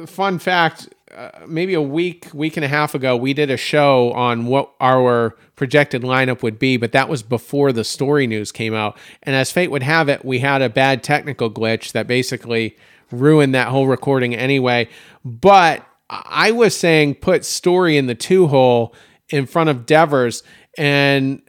fun 0.08 0.40
fact, 0.40 0.90
uh, 1.16 1.30
maybe 1.48 1.74
a 1.74 1.82
week, 1.82 2.28
week 2.34 2.58
and 2.58 2.66
a 2.66 2.68
half 2.68 2.94
ago, 2.94 3.16
we 3.16 3.34
did 3.34 3.50
a 3.50 3.58
show 3.58 4.12
on 4.12 4.46
what 4.46 4.72
our 4.80 5.36
projected 5.56 6.02
lineup 6.02 6.44
would 6.44 6.60
be, 6.60 6.78
but 6.78 6.92
that 6.92 7.10
was 7.10 7.24
before 7.24 7.72
the 7.72 7.84
story 7.84 8.28
news 8.28 8.52
came 8.52 8.74
out. 8.74 8.98
And 9.24 9.36
as 9.36 9.52
fate 9.52 9.72
would 9.72 9.84
have 9.84 10.10
it, 10.10 10.26
we 10.26 10.40
had 10.40 10.62
a 10.62 10.70
bad 10.70 11.04
technical 11.04 11.50
glitch 11.50 11.94
that 11.94 12.08
basically 12.08 12.78
ruined 13.12 13.56
that 13.56 13.70
whole 13.70 13.88
recording 13.88 14.36
anyway. 14.36 14.90
But 15.24 15.86
I 16.10 16.52
was 16.52 16.78
saying 16.78 17.16
put 17.16 17.46
story 17.46 17.98
in 17.98 18.08
the 18.08 18.16
two 18.16 18.48
hole 18.48 18.94
in 19.30 19.46
front 19.46 19.70
of 19.70 19.86
Devers. 19.86 20.44
And 20.78 21.42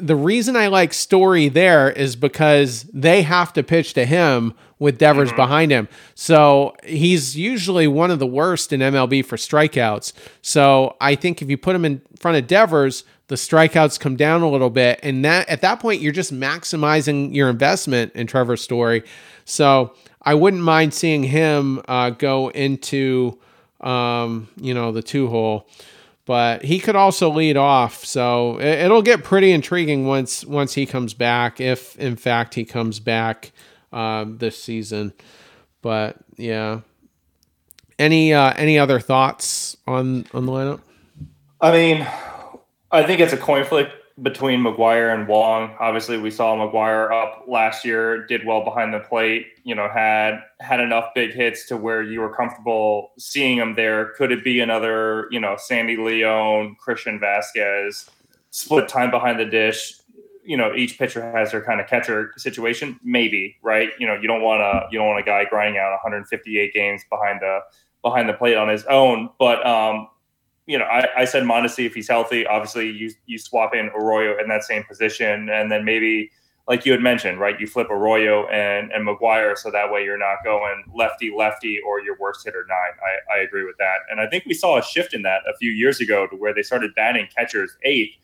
the 0.00 0.16
reason 0.16 0.56
I 0.56 0.68
like 0.68 0.92
story 0.92 1.48
there 1.48 1.90
is 1.90 2.16
because 2.16 2.84
they 2.92 3.22
have 3.22 3.52
to 3.54 3.62
pitch 3.62 3.94
to 3.94 4.04
him 4.04 4.54
with 4.78 4.98
Devers 4.98 5.28
mm-hmm. 5.28 5.36
behind 5.36 5.70
him. 5.70 5.88
So 6.14 6.76
he's 6.84 7.36
usually 7.36 7.86
one 7.86 8.10
of 8.10 8.18
the 8.18 8.26
worst 8.26 8.72
in 8.72 8.80
MLB 8.80 9.24
for 9.24 9.36
strikeouts. 9.36 10.12
So 10.42 10.96
I 11.00 11.14
think 11.14 11.40
if 11.40 11.48
you 11.48 11.56
put 11.56 11.74
him 11.74 11.84
in 11.84 12.02
front 12.18 12.36
of 12.36 12.46
Devers, 12.46 13.04
the 13.28 13.36
strikeouts 13.36 13.98
come 13.98 14.16
down 14.16 14.42
a 14.42 14.48
little 14.48 14.70
bit, 14.70 15.00
and 15.02 15.24
that 15.24 15.48
at 15.48 15.60
that 15.62 15.80
point 15.80 16.00
you're 16.00 16.12
just 16.12 16.32
maximizing 16.32 17.34
your 17.34 17.48
investment 17.48 18.12
in 18.14 18.26
Trevor 18.26 18.56
Story. 18.56 19.02
So 19.44 19.94
I 20.22 20.34
wouldn't 20.34 20.62
mind 20.62 20.94
seeing 20.94 21.24
him 21.24 21.82
uh, 21.88 22.10
go 22.10 22.50
into 22.50 23.38
um, 23.80 24.48
you 24.60 24.74
know 24.74 24.92
the 24.92 25.02
two 25.02 25.28
hole 25.28 25.68
but 26.26 26.64
he 26.64 26.80
could 26.80 26.96
also 26.96 27.30
lead 27.30 27.56
off. 27.56 28.04
So 28.04 28.60
it, 28.60 28.90
will 28.90 29.00
get 29.00 29.24
pretty 29.24 29.52
intriguing 29.52 30.06
once 30.06 30.44
once 30.44 30.74
he 30.74 30.84
comes 30.84 31.14
back, 31.14 31.60
if 31.60 31.96
in 31.96 32.16
fact 32.16 32.54
he 32.54 32.64
comes 32.64 33.00
back 33.00 33.52
um, 33.92 34.38
this 34.38 34.62
season. 34.62 35.14
But 35.80 36.16
yeah, 36.36 36.80
any 37.98 38.34
uh, 38.34 38.52
any 38.56 38.78
other 38.78 39.00
thoughts 39.00 39.76
on 39.86 40.26
on 40.34 40.44
the 40.46 40.52
lineup? 40.52 40.80
I 41.60 41.72
mean, 41.72 42.06
I 42.90 43.04
think 43.04 43.20
it's 43.20 43.32
a 43.32 43.38
coin 43.38 43.64
flip 43.64 43.90
between 44.22 44.60
McGuire 44.60 45.14
and 45.14 45.28
Wong. 45.28 45.74
Obviously, 45.78 46.16
we 46.16 46.30
saw 46.30 46.56
McGuire 46.56 47.12
up 47.12 47.44
last 47.46 47.84
year, 47.84 48.26
did 48.26 48.46
well 48.46 48.64
behind 48.64 48.94
the 48.94 49.00
plate. 49.00 49.48
You 49.64 49.74
know, 49.74 49.88
had 49.88 50.40
had 50.60 50.80
enough 50.80 51.12
big 51.14 51.32
hits 51.32 51.66
to 51.68 51.76
where 51.76 52.02
you 52.02 52.20
were 52.20 52.34
comfortable 52.34 53.12
seeing 53.18 53.58
him 53.58 53.74
there. 53.74 54.12
Could 54.16 54.32
it 54.32 54.42
be 54.42 54.60
another, 54.60 55.28
you 55.30 55.40
know, 55.40 55.56
Sandy 55.58 55.96
Leon, 55.96 56.76
Christian 56.80 57.20
Vazquez, 57.20 58.08
split 58.50 58.88
time 58.88 59.10
behind 59.10 59.38
the 59.38 59.44
dish? 59.44 59.94
You 60.44 60.56
know, 60.56 60.74
each 60.74 60.98
pitcher 60.98 61.30
has 61.32 61.50
their 61.50 61.62
kind 61.62 61.80
of 61.80 61.86
catcher 61.86 62.32
situation. 62.38 62.98
Maybe, 63.02 63.56
right? 63.62 63.90
You 63.98 64.06
know, 64.06 64.14
you 64.14 64.28
don't 64.28 64.42
want 64.42 64.60
to 64.60 64.88
you 64.90 64.98
don't 64.98 65.08
want 65.08 65.20
a 65.20 65.24
guy 65.24 65.44
grinding 65.44 65.78
out 65.78 65.90
158 65.90 66.72
games 66.72 67.02
behind 67.10 67.40
the 67.40 67.60
behind 68.02 68.28
the 68.28 68.34
plate 68.34 68.56
on 68.56 68.68
his 68.68 68.84
own, 68.84 69.28
but 69.38 69.66
um, 69.66 70.08
you 70.66 70.78
know, 70.78 70.84
I, 70.84 71.22
I 71.22 71.24
said 71.24 71.44
Mondesi 71.44 71.86
if 71.86 71.94
he's 71.94 72.08
healthy. 72.08 72.46
Obviously, 72.46 72.90
you 72.90 73.12
you 73.26 73.38
swap 73.38 73.74
in 73.74 73.88
Arroyo 73.94 74.38
in 74.40 74.48
that 74.48 74.64
same 74.64 74.82
position, 74.84 75.48
and 75.48 75.70
then 75.70 75.84
maybe 75.84 76.30
like 76.68 76.84
you 76.84 76.90
had 76.90 77.00
mentioned, 77.00 77.38
right? 77.38 77.58
You 77.60 77.66
flip 77.68 77.88
Arroyo 77.88 78.48
and 78.48 78.90
and 78.90 79.06
McGuire, 79.06 79.56
so 79.56 79.70
that 79.70 79.90
way 79.90 80.04
you're 80.04 80.18
not 80.18 80.42
going 80.44 80.84
lefty 80.92 81.32
lefty 81.36 81.78
or 81.86 82.00
your 82.00 82.16
worst 82.18 82.44
hitter 82.44 82.66
nine. 82.68 82.98
I, 83.00 83.38
I 83.38 83.42
agree 83.42 83.64
with 83.64 83.76
that, 83.78 83.98
and 84.10 84.20
I 84.20 84.26
think 84.26 84.44
we 84.44 84.54
saw 84.54 84.78
a 84.78 84.82
shift 84.82 85.14
in 85.14 85.22
that 85.22 85.42
a 85.48 85.56
few 85.56 85.70
years 85.70 86.00
ago 86.00 86.26
to 86.26 86.36
where 86.36 86.52
they 86.52 86.62
started 86.62 86.94
batting 86.96 87.28
catchers 87.34 87.76
eighth, 87.84 88.16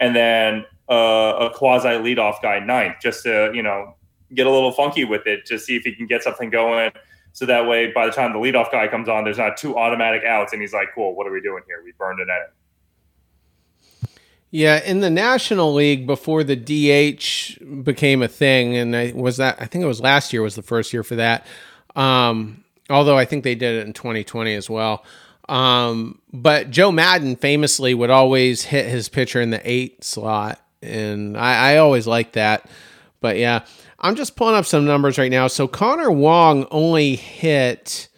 and 0.00 0.16
then 0.16 0.64
uh, 0.90 1.48
a 1.48 1.50
quasi 1.54 1.88
leadoff 1.88 2.42
guy 2.42 2.58
ninth, 2.58 2.96
just 3.00 3.22
to 3.22 3.52
you 3.54 3.62
know 3.62 3.94
get 4.34 4.48
a 4.48 4.50
little 4.50 4.72
funky 4.72 5.04
with 5.04 5.28
it, 5.28 5.46
to 5.46 5.60
see 5.60 5.76
if 5.76 5.84
he 5.84 5.94
can 5.94 6.06
get 6.06 6.24
something 6.24 6.50
going. 6.50 6.90
So 7.34 7.46
that 7.46 7.66
way, 7.66 7.90
by 7.90 8.06
the 8.06 8.12
time 8.12 8.32
the 8.32 8.38
leadoff 8.38 8.70
guy 8.70 8.86
comes 8.86 9.08
on, 9.08 9.24
there's 9.24 9.38
not 9.38 9.56
two 9.56 9.76
automatic 9.76 10.22
outs, 10.24 10.52
and 10.52 10.62
he's 10.62 10.72
like, 10.72 10.88
"Cool, 10.94 11.16
what 11.16 11.26
are 11.26 11.32
we 11.32 11.40
doing 11.40 11.64
here? 11.66 11.82
We 11.84 11.92
burned 11.98 12.20
an 12.20 12.28
inning." 12.28 14.10
Yeah, 14.52 14.80
in 14.84 15.00
the 15.00 15.10
National 15.10 15.74
League 15.74 16.06
before 16.06 16.44
the 16.44 16.54
DH 16.54 17.58
became 17.82 18.22
a 18.22 18.28
thing, 18.28 18.76
and 18.76 18.94
I 18.94 19.12
was 19.12 19.38
that 19.38 19.60
I 19.60 19.66
think 19.66 19.82
it 19.82 19.88
was 19.88 20.00
last 20.00 20.32
year 20.32 20.42
was 20.42 20.54
the 20.54 20.62
first 20.62 20.92
year 20.92 21.02
for 21.02 21.16
that. 21.16 21.44
Um, 21.96 22.62
although 22.88 23.18
I 23.18 23.24
think 23.24 23.42
they 23.42 23.56
did 23.56 23.80
it 23.80 23.86
in 23.86 23.92
2020 23.92 24.54
as 24.54 24.70
well. 24.70 25.04
Um, 25.48 26.20
but 26.32 26.70
Joe 26.70 26.92
Maddon 26.92 27.34
famously 27.34 27.94
would 27.94 28.10
always 28.10 28.62
hit 28.62 28.86
his 28.86 29.08
pitcher 29.08 29.40
in 29.40 29.50
the 29.50 29.60
eight 29.68 30.04
slot, 30.04 30.60
and 30.80 31.36
I, 31.36 31.72
I 31.72 31.76
always 31.78 32.06
liked 32.06 32.34
that. 32.34 32.70
But 33.20 33.38
yeah, 33.38 33.64
I'm 34.04 34.16
just 34.16 34.36
pulling 34.36 34.54
up 34.54 34.66
some 34.66 34.84
numbers 34.84 35.16
right 35.16 35.30
now. 35.30 35.46
So 35.46 35.66
Connor 35.66 36.10
Wong 36.10 36.66
only 36.70 37.16
hit 37.16 38.08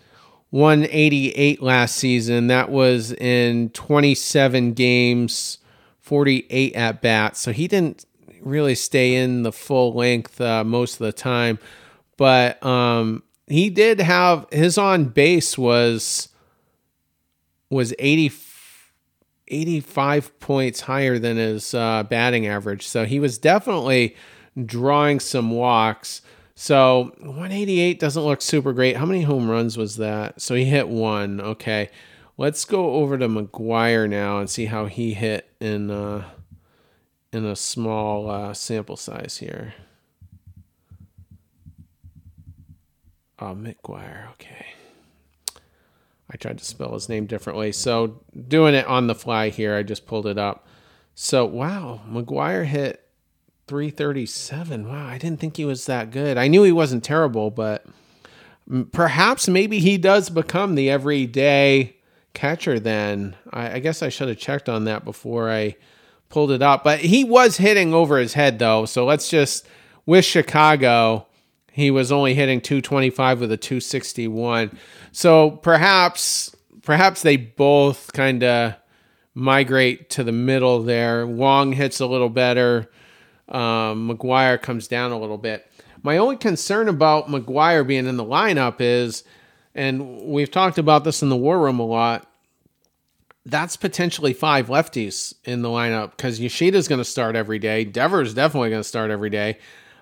188 0.51 1.62
last 1.62 1.95
season. 1.95 2.49
That 2.49 2.70
was 2.70 3.12
in 3.12 3.70
27 3.70 4.72
games 4.72 5.59
48 6.01 6.74
at 6.74 7.01
bats. 7.01 7.39
So 7.39 7.53
he 7.53 7.68
didn't 7.68 8.05
really 8.41 8.74
stay 8.74 9.14
in 9.14 9.45
the 9.45 9.53
full 9.53 9.93
length 9.93 10.41
uh, 10.41 10.64
most 10.64 10.95
of 10.95 11.07
the 11.07 11.12
time. 11.12 11.61
But 12.16 12.61
um, 12.66 13.22
he 13.47 13.70
did 13.70 14.01
have 14.01 14.47
his 14.51 14.76
on 14.76 15.05
base 15.05 15.57
was 15.57 16.30
was 17.70 17.95
80 18.01 18.32
85 19.47 20.41
points 20.41 20.80
higher 20.80 21.20
than 21.20 21.37
his 21.37 21.74
uh, 21.74 22.03
batting 22.03 22.49
average. 22.49 22.89
So 22.89 23.05
he 23.05 23.20
was 23.20 23.39
definitely 23.39 24.16
drawing 24.65 25.21
some 25.21 25.51
walks. 25.51 26.23
So 26.55 27.15
188 27.19 28.01
doesn't 28.01 28.23
look 28.23 28.41
super 28.41 28.73
great. 28.73 28.97
How 28.97 29.05
many 29.05 29.23
home 29.23 29.51
runs 29.51 29.77
was 29.77 29.97
that? 29.97 30.41
So 30.41 30.55
he 30.55 30.65
hit 30.65 30.89
one. 30.89 31.41
Okay. 31.41 31.91
Let's 32.39 32.65
go 32.65 32.95
over 32.95 33.19
to 33.19 33.29
McGuire 33.29 34.09
now 34.09 34.39
and 34.39 34.49
see 34.49 34.67
how 34.67 34.87
he 34.87 35.15
hit 35.15 35.51
in 35.61 35.91
uh, 35.91 36.25
in 37.33 37.45
a 37.45 37.57
small 37.57 38.31
uh, 38.31 38.55
sample 38.55 38.97
size 38.97 39.39
here. 39.39 39.75
Oh, 43.39 43.55
McGuire. 43.55 44.31
Okay. 44.33 44.67
I 46.31 46.37
tried 46.37 46.59
to 46.59 46.65
spell 46.65 46.95
his 46.95 47.09
name 47.09 47.27
differently. 47.27 47.73
So 47.73 48.21
doing 48.49 48.75
it 48.75 48.87
on 48.87 49.07
the 49.07 49.15
fly 49.15 49.51
here, 49.51 49.77
I 49.77 49.83
just 49.83 50.07
pulled 50.07 50.27
it 50.27 50.39
up. 50.39 50.67
So 51.15 51.45
wow, 51.45 52.01
McGuire 52.09 52.65
hit 52.65 53.06
337. 53.67 54.89
Wow, 54.89 55.07
I 55.07 55.19
didn't 55.19 55.41
think 55.41 55.57
he 55.57 55.64
was 55.64 55.87
that 55.87 56.11
good. 56.11 56.39
I 56.39 56.49
knew 56.49 56.62
he 56.62 56.73
wasn't 56.73 57.03
terrible, 57.03 57.51
but 57.51 57.85
perhaps 58.93 59.49
maybe 59.49 59.79
he 59.81 59.99
does 59.99 60.31
become 60.31 60.75
the 60.75 60.91
everyday 60.91 61.97
catcher 62.35 62.79
then. 62.79 63.35
I, 63.51 63.73
I, 63.73 63.79
guess 63.81 64.03
I 64.03 64.09
should 64.09 64.29
have 64.29 64.39
checked 64.39 64.69
on 64.69 64.85
that 64.85 65.05
before 65.05 65.51
I 65.51 65.77
pulled 66.29 66.51
it 66.51 66.62
up. 66.62 66.85
But 66.85 67.01
he 67.01 67.25
was 67.25 67.57
hitting 67.57 67.95
over 67.95 68.19
his 68.19 68.35
head 68.35 68.59
though. 68.59 68.85
So 68.85 69.05
let's 69.05 69.29
just 69.29 69.67
with 70.05 70.25
Chicago, 70.25 71.27
he 71.73 71.91
was 71.91 72.12
only 72.12 72.35
hitting 72.35 72.61
225 72.61 73.41
with 73.41 73.53
a 73.53 73.57
261. 73.57 74.79
So 75.12 75.51
perhaps 75.51 76.55
perhaps 76.83 77.23
they 77.23 77.37
both 77.37 78.12
kind 78.12 78.45
of 78.45 78.75
migrate 79.35 80.09
to 80.11 80.25
the 80.25 80.33
middle 80.33 80.83
there. 80.83 81.27
Wong 81.27 81.73
hits 81.73 82.01
a 82.01 82.07
little 82.07 82.29
better. 82.29 82.89
Um, 83.49 84.11
McGuire 84.11 84.61
comes 84.61 84.89
down 84.89 85.13
a 85.13 85.19
little 85.19 85.39
bit. 85.39 85.71
My 86.03 86.19
only 86.19 86.37
concern 86.37 86.89
about 86.89 87.29
McGuire 87.29 87.87
being 87.87 88.07
in 88.07 88.17
the 88.17 88.25
lineup 88.25 88.77
is 88.81 89.25
and 89.77 90.23
we've 90.23 90.51
talked 90.51 90.79
about 90.79 91.05
this 91.05 91.23
in 91.23 91.29
the 91.29 91.37
war 91.37 91.61
room 91.61 91.79
a 91.79 91.87
lot. 91.87 92.27
That's 93.45 93.77
potentially 93.77 94.33
five 94.33 94.69
lefties 94.69 95.35
in 95.45 95.63
the 95.63 95.69
lineup 95.69 96.13
because 96.13 96.41
Yoshida's 96.41 96.89
going 96.89 96.99
to 96.99 97.05
start 97.05 97.37
every 97.37 97.59
day. 97.59 97.85
Devers 97.85 98.35
definitely 98.35 98.71
going 98.71 98.81
to 98.81 98.89
start 98.89 99.11
every 99.11 99.31
day. 99.31 99.59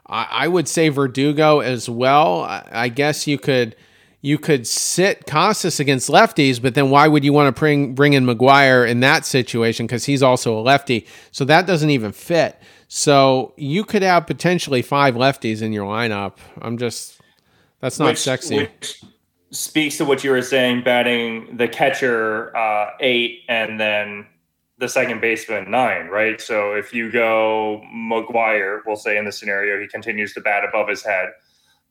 I, 0.06 0.28
I, 0.30 0.48
would 0.48 0.68
say 0.68 0.90
Verdugo 0.90 1.58
as 1.58 1.90
well. 1.90 2.42
I, 2.42 2.66
I, 2.70 2.88
guess 2.88 3.26
you 3.26 3.36
could 3.36 3.74
you 4.22 4.38
could 4.38 4.66
sit 4.66 5.26
Casas 5.26 5.80
against 5.80 6.08
lefties, 6.08 6.62
but 6.62 6.74
then 6.74 6.88
why 6.88 7.08
would 7.08 7.24
you 7.24 7.32
want 7.32 7.54
to 7.54 7.58
bring 7.58 7.94
bring 7.94 8.12
in 8.12 8.24
McGuire 8.24 8.88
in 8.88 9.00
that 9.00 9.26
situation 9.26 9.86
because 9.86 10.04
he's 10.04 10.22
also 10.22 10.56
a 10.58 10.62
lefty? 10.62 11.06
So 11.32 11.44
that 11.46 11.66
doesn't 11.66 11.90
even 11.90 12.12
fit. 12.12 12.58
So 12.96 13.54
you 13.56 13.82
could 13.82 14.02
have 14.02 14.24
potentially 14.24 14.80
five 14.80 15.16
lefties 15.16 15.62
in 15.62 15.72
your 15.72 15.84
lineup. 15.84 16.36
I'm 16.62 16.78
just 16.78 17.20
that's 17.80 17.98
not 17.98 18.10
which, 18.10 18.18
sexy. 18.18 18.58
Which, 18.58 19.02
speaks 19.50 19.96
to 19.96 20.04
what 20.04 20.22
you 20.22 20.30
were 20.30 20.42
saying, 20.42 20.84
batting 20.84 21.56
the 21.56 21.66
catcher 21.66 22.56
uh, 22.56 22.90
eight 23.00 23.40
and 23.48 23.80
then 23.80 24.24
the 24.78 24.88
second 24.88 25.20
baseman 25.20 25.72
nine, 25.72 26.06
right? 26.06 26.40
So 26.40 26.74
if 26.74 26.94
you 26.94 27.10
go 27.10 27.82
McGuire, 27.92 28.82
we'll 28.86 28.94
say 28.94 29.18
in 29.18 29.24
the 29.24 29.32
scenario 29.32 29.80
he 29.80 29.88
continues 29.88 30.32
to 30.34 30.40
bat 30.40 30.62
above 30.64 30.88
his 30.88 31.02
head. 31.02 31.30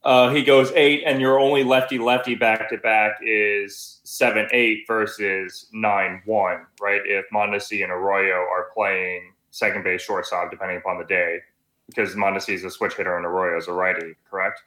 Uh, 0.04 0.30
he 0.30 0.42
goes 0.42 0.72
eight, 0.72 1.02
and 1.04 1.20
your 1.20 1.38
only 1.38 1.64
lefty 1.64 1.98
lefty 1.98 2.34
back 2.34 2.70
to 2.70 2.78
back 2.78 3.18
is 3.22 4.00
seven 4.04 4.48
eight 4.52 4.84
versus 4.88 5.68
nine 5.70 6.22
one, 6.24 6.64
right? 6.80 7.02
If 7.04 7.26
Mondesi 7.30 7.82
and 7.82 7.92
Arroyo 7.92 8.36
are 8.36 8.70
playing 8.72 9.33
second 9.54 9.84
base, 9.84 10.02
shortstop, 10.02 10.50
depending 10.50 10.76
upon 10.76 10.98
the 10.98 11.04
day, 11.04 11.38
because 11.86 12.14
Mondesi 12.16 12.54
is 12.54 12.64
a 12.64 12.70
switch 12.70 12.94
hitter 12.94 13.16
and 13.16 13.24
Arroyo 13.24 13.56
is 13.56 13.68
a 13.68 13.72
righty, 13.72 14.14
correct? 14.28 14.60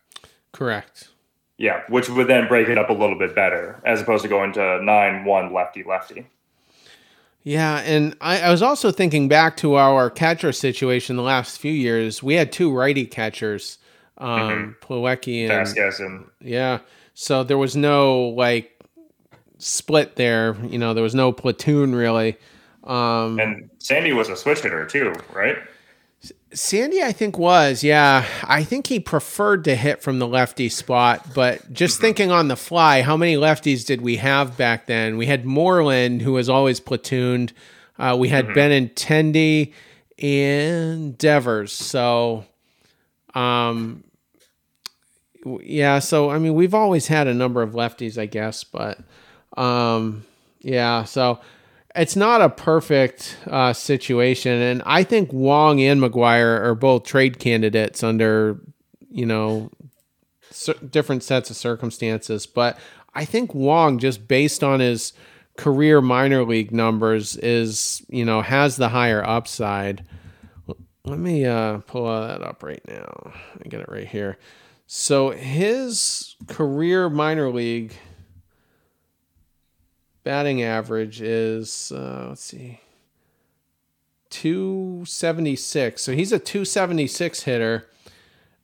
Correct. 0.54 1.10
Yeah, 1.58 1.82
which 1.90 2.10
would 2.10 2.28
then 2.28 2.48
break 2.48 2.70
it 2.70 2.78
up 2.78 2.90
a 2.90 2.94
little 2.94 3.18
bit 3.18 3.36
better 3.36 3.82
as 3.86 4.02
opposed 4.02 4.24
to 4.24 4.30
going 4.30 4.54
to 4.54 4.82
nine 4.82 5.26
one 5.26 5.54
lefty 5.54 5.84
lefty. 5.84 6.28
Yeah, 7.44 7.80
and 7.80 8.16
I, 8.22 8.42
I, 8.42 8.52
was 8.52 8.62
also 8.62 8.92
thinking 8.92 9.28
back 9.28 9.58
to 9.58 9.76
our 9.76 10.10
catcher 10.10 10.52
situation 10.52 11.16
the 11.16 11.22
last 11.22 11.60
few 11.60 11.72
years. 11.72 12.22
We 12.22 12.36
had 12.36 12.52
two 12.52 12.74
righty 12.74 13.06
catchers, 13.06 13.80
um, 14.18 14.30
mm-hmm. 14.40 14.72
Plawecki 14.86 15.50
and 15.50 15.52
Vazquez, 15.52 16.00
and 16.00 16.26
yeah. 16.42 16.80
So 17.14 17.44
there 17.44 17.58
was 17.58 17.76
no 17.76 18.30
like 18.30 18.80
split 19.58 20.16
there. 20.16 20.56
You 20.66 20.78
know, 20.78 20.94
there 20.94 21.04
was 21.04 21.16
no 21.16 21.32
platoon 21.32 21.96
really. 21.96 22.38
Um, 22.88 23.40
and 23.40 23.70
Sandy 23.80 24.14
was 24.14 24.30
a 24.30 24.36
switch 24.36 24.62
hitter 24.62 24.86
too, 24.86 25.14
right? 25.34 25.58
Sandy, 26.54 27.04
I 27.04 27.12
think, 27.12 27.38
was. 27.38 27.84
Yeah. 27.84 28.26
I 28.44 28.64
think 28.64 28.88
he 28.88 29.00
preferred 29.00 29.66
to 29.66 29.76
hit 29.76 30.02
from 30.02 30.20
the 30.20 30.28
lefty 30.28 30.70
spot. 30.70 31.34
But 31.34 31.74
just 31.74 31.96
mm-hmm. 31.96 32.02
thinking 32.02 32.32
on 32.32 32.48
the 32.48 32.56
fly, 32.56 33.02
how 33.02 33.18
many 33.18 33.36
lefties 33.36 33.86
did 33.86 34.02
we 34.02 34.16
have 34.18 34.58
back 34.58 34.88
then? 34.88 35.18
We 35.18 35.26
had 35.26 35.46
Moreland, 35.46 36.22
who 36.22 36.34
was 36.34 36.50
always 36.50 36.80
platooned. 36.80 37.52
Uh, 38.00 38.16
we 38.18 38.30
had 38.30 38.48
mm-hmm. 38.48 38.58
Benintendi 38.58 39.74
and 40.18 41.18
Devers. 41.18 41.74
So, 41.74 42.46
um, 43.34 44.04
yeah. 45.62 46.00
So, 46.00 46.30
I 46.30 46.40
mean, 46.40 46.54
we've 46.54 46.74
always 46.74 47.08
had 47.08 47.28
a 47.28 47.34
number 47.34 47.62
of 47.62 47.72
lefties, 47.72 48.18
I 48.18 48.26
guess. 48.26 48.64
But, 48.64 49.00
um, 49.58 50.26
yeah. 50.62 51.04
So, 51.04 51.42
it's 51.98 52.16
not 52.16 52.42
a 52.42 52.50
perfect 52.50 53.38
uh, 53.48 53.74
situation, 53.74 54.54
and 54.54 54.84
I 54.86 55.04
think 55.04 55.34
Wong 55.34 55.82
and 55.82 56.02
McGuire 56.02 56.62
are 56.62 56.76
both 56.76 57.04
trade 57.04 57.40
candidates 57.40 58.04
under 58.04 58.60
you 59.10 59.26
know 59.26 59.72
different 60.90 61.24
sets 61.24 61.50
of 61.50 61.56
circumstances. 61.56 62.46
But 62.46 62.78
I 63.14 63.26
think 63.26 63.54
Wong, 63.56 64.00
just 64.00 64.28
based 64.28 64.64
on 64.64 64.80
his 64.80 65.14
career 65.58 66.02
minor 66.02 66.46
league 66.46 66.72
numbers, 66.72 67.36
is 67.38 68.06
you 68.10 68.24
know 68.24 68.42
has 68.42 68.78
the 68.78 68.90
higher 68.90 69.28
upside. 69.28 70.06
Let 71.04 71.20
me 71.20 71.46
uh, 71.46 71.80
pull 71.80 72.06
that 72.06 72.42
up 72.42 72.64
right 72.64 72.82
now. 72.88 73.34
I 73.64 73.68
get 73.68 73.82
it 73.82 73.90
right 73.90 74.08
here. 74.08 74.38
So 74.88 75.32
his 75.32 76.36
career 76.48 77.10
minor 77.10 77.50
league 77.50 77.94
batting 80.28 80.62
average 80.62 81.22
is 81.22 81.94
uh, 81.96 82.26
let's 82.28 82.44
see 82.44 82.82
276 84.30 86.02
so 86.02 86.12
he's 86.12 86.34
a 86.34 86.40
276 86.40 87.44
hitter 87.44 87.88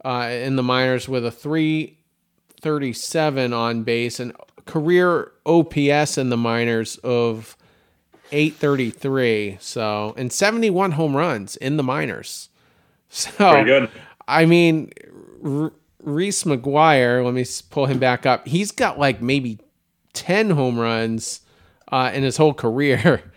uh, 0.03 0.27
in 0.29 0.57
the 0.57 0.63
minors 0.63 1.07
with 1.07 1.25
a 1.25 1.31
337 1.31 3.53
on 3.53 3.83
base 3.83 4.19
and 4.19 4.35
career 4.65 5.31
ops 5.45 6.17
in 6.17 6.27
the 6.27 6.35
minors 6.35 6.97
of 6.97 7.55
833 8.33 9.55
so 9.61 10.13
and 10.17 10.33
71 10.33 10.91
home 10.91 11.15
runs 11.15 11.55
in 11.55 11.77
the 11.77 11.83
minors 11.83 12.49
so 13.07 13.31
I 14.27 14.45
mean, 14.45 14.91
R- 15.45 15.71
Reese 16.01 16.43
McGuire. 16.45 17.23
Let 17.23 17.35
me 17.35 17.45
pull 17.69 17.85
him 17.85 17.99
back 17.99 18.25
up. 18.25 18.47
He's 18.47 18.71
got 18.71 18.97
like 18.97 19.21
maybe 19.21 19.59
ten 20.13 20.49
home 20.49 20.79
runs 20.79 21.42
uh, 21.89 22.11
in 22.13 22.23
his 22.23 22.37
whole 22.37 22.53
career. 22.53 23.21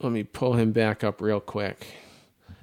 Let 0.00 0.12
me 0.12 0.22
pull 0.22 0.54
him 0.54 0.72
back 0.72 1.02
up 1.02 1.20
real 1.20 1.40
quick. 1.40 1.86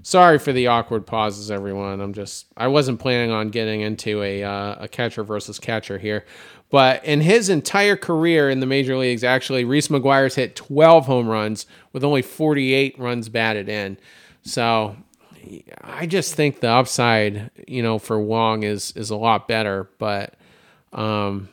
Sorry 0.03 0.37
for 0.37 0.53
the 0.53 0.67
awkward 0.67 1.07
pauses, 1.07 1.49
everyone. 1.49 1.99
I'm 1.99 2.13
just 2.13 2.45
I 2.55 2.67
wasn't 2.67 2.99
planning 2.99 3.31
on 3.31 3.49
getting 3.49 3.81
into 3.81 4.21
a 4.21 4.43
uh, 4.43 4.75
a 4.81 4.87
catcher 4.87 5.23
versus 5.23 5.57
catcher 5.57 5.97
here, 5.97 6.25
but 6.69 7.03
in 7.03 7.21
his 7.21 7.49
entire 7.49 7.95
career 7.95 8.49
in 8.49 8.59
the 8.59 8.65
major 8.65 8.97
leagues, 8.97 9.23
actually, 9.23 9.65
Reese 9.65 9.87
McGuire's 9.87 10.35
hit 10.35 10.55
12 10.55 11.07
home 11.07 11.27
runs 11.27 11.65
with 11.91 12.03
only 12.03 12.21
48 12.21 12.99
runs 12.99 13.29
batted 13.29 13.67
in. 13.67 13.97
So 14.43 14.95
I 15.81 16.05
just 16.05 16.35
think 16.35 16.59
the 16.59 16.69
upside, 16.69 17.49
you 17.67 17.81
know, 17.81 17.99
for 17.99 18.19
Wong 18.19 18.63
is 18.63 18.91
is 18.95 19.09
a 19.09 19.15
lot 19.15 19.47
better, 19.47 19.89
but 19.97 20.35
um, 20.93 21.49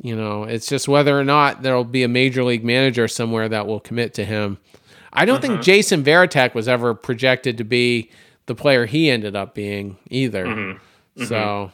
you 0.00 0.14
know, 0.14 0.44
it's 0.44 0.68
just 0.68 0.88
whether 0.88 1.18
or 1.18 1.24
not 1.24 1.62
there'll 1.62 1.84
be 1.84 2.02
a 2.02 2.08
major 2.08 2.44
league 2.44 2.64
manager 2.64 3.08
somewhere 3.08 3.48
that 3.48 3.66
will 3.66 3.80
commit 3.80 4.14
to 4.14 4.24
him. 4.24 4.58
I 5.12 5.24
don't 5.24 5.40
think 5.40 5.54
mm-hmm. 5.54 5.62
Jason 5.62 6.04
Varitek 6.04 6.54
was 6.54 6.68
ever 6.68 6.94
projected 6.94 7.58
to 7.58 7.64
be 7.64 8.10
the 8.44 8.54
player 8.54 8.86
he 8.86 9.10
ended 9.10 9.34
up 9.34 9.54
being 9.54 9.96
either. 10.10 10.44
Mm-hmm. 10.46 10.70
mm-hmm. 10.72 11.24
So, 11.24 11.72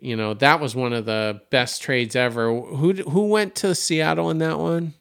you 0.00 0.16
know, 0.16 0.34
that 0.34 0.60
was 0.60 0.74
one 0.74 0.92
of 0.92 1.06
the 1.06 1.40
best 1.50 1.82
trades 1.82 2.16
ever. 2.16 2.52
Who 2.52 2.92
who 2.94 3.28
went 3.28 3.54
to 3.56 3.74
Seattle 3.74 4.30
in 4.30 4.38
that 4.38 4.58
one? 4.58 4.94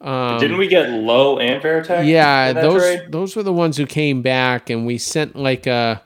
Um, 0.00 0.38
Didn't 0.38 0.58
we 0.58 0.68
get 0.68 0.90
Lowe 0.90 1.38
and 1.38 1.60
Varitek? 1.62 2.06
Yeah, 2.06 2.52
those 2.52 2.82
trade? 2.82 3.12
those 3.12 3.34
were 3.34 3.42
the 3.42 3.52
ones 3.52 3.76
who 3.76 3.86
came 3.86 4.22
back, 4.22 4.70
and 4.70 4.86
we 4.86 4.96
sent 4.96 5.34
like 5.34 5.66
a, 5.66 6.02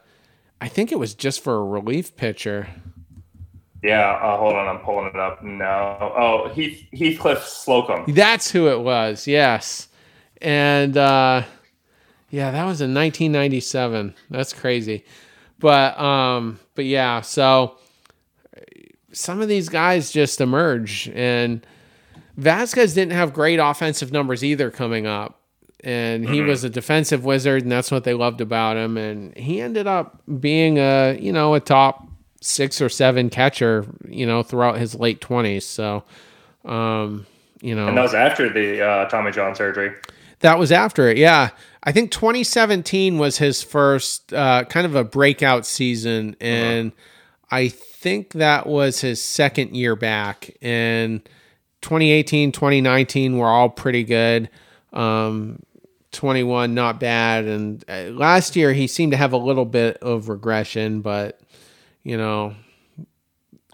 I 0.61 0.69
think 0.69 0.91
it 0.91 0.99
was 0.99 1.15
just 1.15 1.45
for 1.45 1.57
a 1.57 1.65
relief 1.65 2.17
pitcher. 2.17 2.69
Yeah, 3.83 4.13
uh, 4.13 4.37
hold 4.39 4.55
on, 4.55 4.69
I'm 4.69 4.79
pulling 4.79 5.07
it 5.07 5.17
up 5.17 5.43
now. 5.43 5.97
Oh, 6.17 6.49
Heath 6.55 6.87
Heathcliff 6.93 7.45
Slocum. 7.45 8.05
That's 8.15 8.51
who 8.51 8.69
it 8.69 8.81
was. 8.81 9.27
Yes, 9.27 9.89
and 10.41 10.97
uh, 10.97 11.43
yeah, 12.31 12.51
that 12.53 12.65
was 12.65 12.81
in 12.81 12.95
1997. 12.95 14.15
That's 14.31 14.53
crazy, 14.53 15.05
but 15.59 15.99
um, 15.99 16.61
but 16.77 16.85
yeah, 16.85 17.23
so 17.23 17.77
some 19.13 19.41
of 19.41 19.49
these 19.49 19.69
guys 19.69 20.13
just 20.13 20.41
emerge, 20.41 21.11
and 21.15 21.67
Vazquez 22.39 22.95
didn't 22.95 23.13
have 23.13 23.33
great 23.33 23.59
offensive 23.59 24.13
numbers 24.13 24.43
either 24.45 24.71
coming 24.71 25.07
up. 25.07 25.39
And 25.85 26.29
he 26.29 26.43
was 26.43 26.63
a 26.63 26.71
defensive 26.71 27.25
wizard, 27.25 27.65
and 27.65 27.73
that's 27.73 27.91
what 27.91 28.05
they 28.05 28.15
loved 28.15 28.41
about 28.41 28.77
him. 28.77 28.97
And 28.97 29.37
he 29.37 29.61
ended 29.61 29.89
up 29.89 30.23
being 30.39 30.79
a, 30.79 31.19
you 31.21 31.33
know, 31.33 31.55
a 31.55 31.61
top 31.61 32.07
six 32.43 32.81
or 32.81 32.89
seven 32.89 33.31
catcher, 33.31 33.87
you 34.09 34.27
know, 34.27 34.43
throughout 34.43 34.79
his 34.79 34.95
late 34.95 35.21
twenties. 35.21 35.65
So, 35.65 36.05
um, 36.65 37.27
you 37.61 37.75
know, 37.75 37.89
And 37.89 37.97
that 37.97 38.03
was 38.03 38.15
after 38.15 38.53
the 38.53 38.83
uh, 38.85 39.05
Tommy 39.09 39.31
John 39.31 39.55
surgery. 39.55 39.93
that 40.41 40.59
was 40.59 40.71
after 40.73 41.09
it. 41.09 41.17
Yeah. 41.17 41.51
I 41.85 41.91
think 41.93 42.13
2017 42.13 43.19
was 43.19 43.39
his 43.39 43.63
first 43.63 44.33
uh, 44.33 44.65
kind 44.65 44.87
of 44.87 44.95
a 44.95 45.03
breakout 45.03 45.67
season. 45.67 46.37
And 46.41 46.93
I 47.51 47.69
think 47.69 48.35
that 48.35 48.67
was 48.67 49.01
his 49.01 49.21
second 49.23 49.75
year 49.75 49.97
back. 49.97 50.57
And 50.63 51.25
2018, 51.81 52.53
2019 52.53 53.37
were 53.37 53.49
all 53.49 53.69
pretty 53.69 54.05
good. 54.05 54.49
Um, 54.93 55.61
21, 56.13 56.75
not 56.75 57.01
bad. 57.01 57.47
And 57.47 57.85
uh, 57.89 58.11
last 58.13 58.55
year, 58.55 58.73
he 58.73 58.87
seemed 58.87 59.11
to 59.13 59.19
have 59.19 59.33
a 59.33 59.37
little 59.39 59.65
bit 59.65 59.97
of 59.99 60.29
regression, 60.29 61.01
but, 61.01 61.41
you 62.05 62.17
know, 62.17 62.55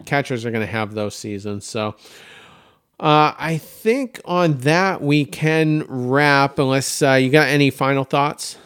catchers 0.05 0.45
are 0.45 0.51
going 0.51 0.65
to 0.65 0.71
have 0.71 0.93
those 0.93 1.15
seasons. 1.15 1.65
So, 1.65 1.95
uh, 2.99 3.33
I 3.37 3.57
think 3.57 4.19
on 4.25 4.57
that 4.59 5.01
we 5.01 5.25
can 5.25 5.85
wrap. 5.87 6.59
Unless 6.59 7.01
uh, 7.01 7.13
you 7.13 7.29
got 7.29 7.47
any 7.47 7.69
final 7.69 8.03
thoughts. 8.03 8.57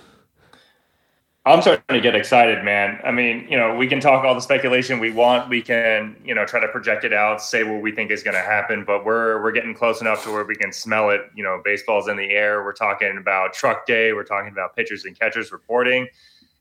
I'm 1.46 1.62
starting 1.62 1.84
to 1.90 2.00
get 2.00 2.16
excited, 2.16 2.64
man. 2.64 3.02
I 3.04 3.12
mean, 3.12 3.46
you 3.50 3.58
know, 3.58 3.76
we 3.76 3.86
can 3.86 4.00
talk 4.00 4.24
all 4.24 4.34
the 4.34 4.40
speculation 4.40 5.00
we 5.00 5.12
want. 5.12 5.50
We 5.50 5.62
can, 5.62 6.16
you 6.24 6.34
know, 6.34 6.46
try 6.46 6.62
to 6.62 6.70
project 6.70 7.04
it 7.04 7.12
out, 7.12 7.42
say 7.42 7.66
what 7.66 7.82
we 7.82 7.92
think 7.92 8.12
is 8.12 8.24
going 8.24 8.36
to 8.36 8.42
happen. 8.42 8.86
But 8.86 9.04
we're 9.04 9.44
we're 9.44 9.52
getting 9.52 9.74
close 9.74 10.00
enough 10.00 10.24
to 10.24 10.32
where 10.32 10.46
we 10.46 10.56
can 10.56 10.72
smell 10.72 11.10
it. 11.10 11.22
You 11.36 11.44
know, 11.44 11.62
baseball's 11.64 12.08
in 12.08 12.16
the 12.16 12.30
air. 12.32 12.64
We're 12.64 12.72
talking 12.72 13.18
about 13.18 13.54
truck 13.54 13.86
day. 13.86 14.14
We're 14.14 14.24
talking 14.24 14.54
about 14.54 14.74
pitchers 14.74 15.04
and 15.04 15.20
catchers 15.20 15.52
reporting. 15.52 16.08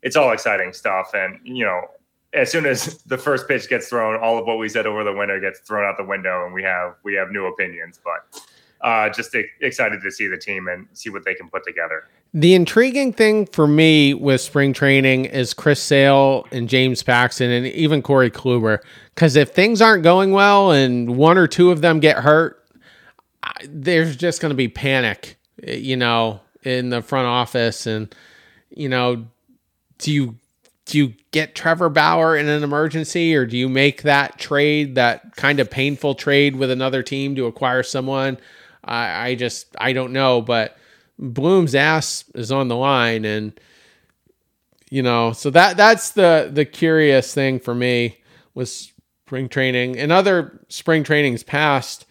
It's 0.02 0.16
all 0.16 0.32
exciting 0.32 0.72
stuff. 0.72 1.14
And 1.14 1.38
you 1.44 1.64
know, 1.64 1.82
as 2.34 2.50
soon 2.50 2.66
as 2.66 3.02
the 3.04 3.18
first 3.18 3.46
pitch 3.46 3.68
gets 3.68 3.88
thrown, 3.88 4.18
all 4.20 4.38
of 4.38 4.46
what 4.46 4.58
we 4.58 4.68
said 4.68 4.86
over 4.86 5.04
the 5.04 5.12
winter 5.12 5.38
gets 5.40 5.60
thrown 5.60 5.84
out 5.84 5.96
the 5.98 6.04
window, 6.04 6.44
and 6.44 6.54
we 6.54 6.62
have 6.62 6.94
we 7.02 7.14
have 7.14 7.30
new 7.30 7.46
opinions. 7.46 8.00
But 8.02 8.40
uh, 8.80 9.08
just 9.10 9.36
excited 9.60 10.00
to 10.02 10.10
see 10.10 10.26
the 10.26 10.36
team 10.36 10.68
and 10.68 10.86
see 10.92 11.10
what 11.10 11.24
they 11.24 11.34
can 11.34 11.48
put 11.48 11.64
together. 11.64 12.04
The 12.34 12.54
intriguing 12.54 13.12
thing 13.12 13.46
for 13.46 13.66
me 13.66 14.14
with 14.14 14.40
spring 14.40 14.72
training 14.72 15.26
is 15.26 15.52
Chris 15.52 15.82
Sale 15.82 16.46
and 16.50 16.68
James 16.68 17.02
Paxton 17.02 17.50
and 17.50 17.66
even 17.66 18.00
Corey 18.00 18.30
Kluber. 18.30 18.78
Because 19.14 19.36
if 19.36 19.50
things 19.50 19.82
aren't 19.82 20.02
going 20.02 20.32
well 20.32 20.70
and 20.70 21.16
one 21.16 21.36
or 21.36 21.46
two 21.46 21.70
of 21.70 21.82
them 21.82 22.00
get 22.00 22.16
hurt, 22.16 22.64
there's 23.64 24.16
just 24.16 24.40
going 24.40 24.50
to 24.50 24.56
be 24.56 24.68
panic, 24.68 25.36
you 25.62 25.96
know, 25.96 26.40
in 26.62 26.88
the 26.88 27.02
front 27.02 27.26
office. 27.26 27.86
And, 27.86 28.12
you 28.70 28.88
know, 28.88 29.26
do 29.98 30.10
you 30.10 30.36
do 30.92 30.98
you 30.98 31.14
get 31.30 31.54
Trevor 31.54 31.88
Bauer 31.88 32.36
in 32.36 32.50
an 32.50 32.62
emergency 32.62 33.34
or 33.34 33.46
do 33.46 33.56
you 33.56 33.66
make 33.66 34.02
that 34.02 34.38
trade, 34.38 34.94
that 34.96 35.36
kind 35.36 35.58
of 35.58 35.70
painful 35.70 36.14
trade 36.14 36.54
with 36.54 36.70
another 36.70 37.02
team 37.02 37.34
to 37.36 37.46
acquire 37.46 37.82
someone? 37.82 38.36
I, 38.84 39.28
I 39.28 39.34
just 39.34 39.74
I 39.80 39.94
don't 39.94 40.12
know, 40.12 40.42
but 40.42 40.76
Bloom's 41.18 41.74
ass 41.74 42.26
is 42.34 42.52
on 42.52 42.68
the 42.68 42.76
line, 42.76 43.24
and 43.24 43.58
you 44.90 45.02
know, 45.02 45.32
so 45.32 45.48
that 45.48 45.78
that's 45.78 46.10
the 46.10 46.50
the 46.52 46.66
curious 46.66 47.32
thing 47.32 47.58
for 47.58 47.74
me 47.74 48.18
was 48.52 48.92
spring 49.24 49.48
training 49.48 49.98
and 49.98 50.12
other 50.12 50.60
spring 50.68 51.04
trainings 51.04 51.42
past. 51.42 52.04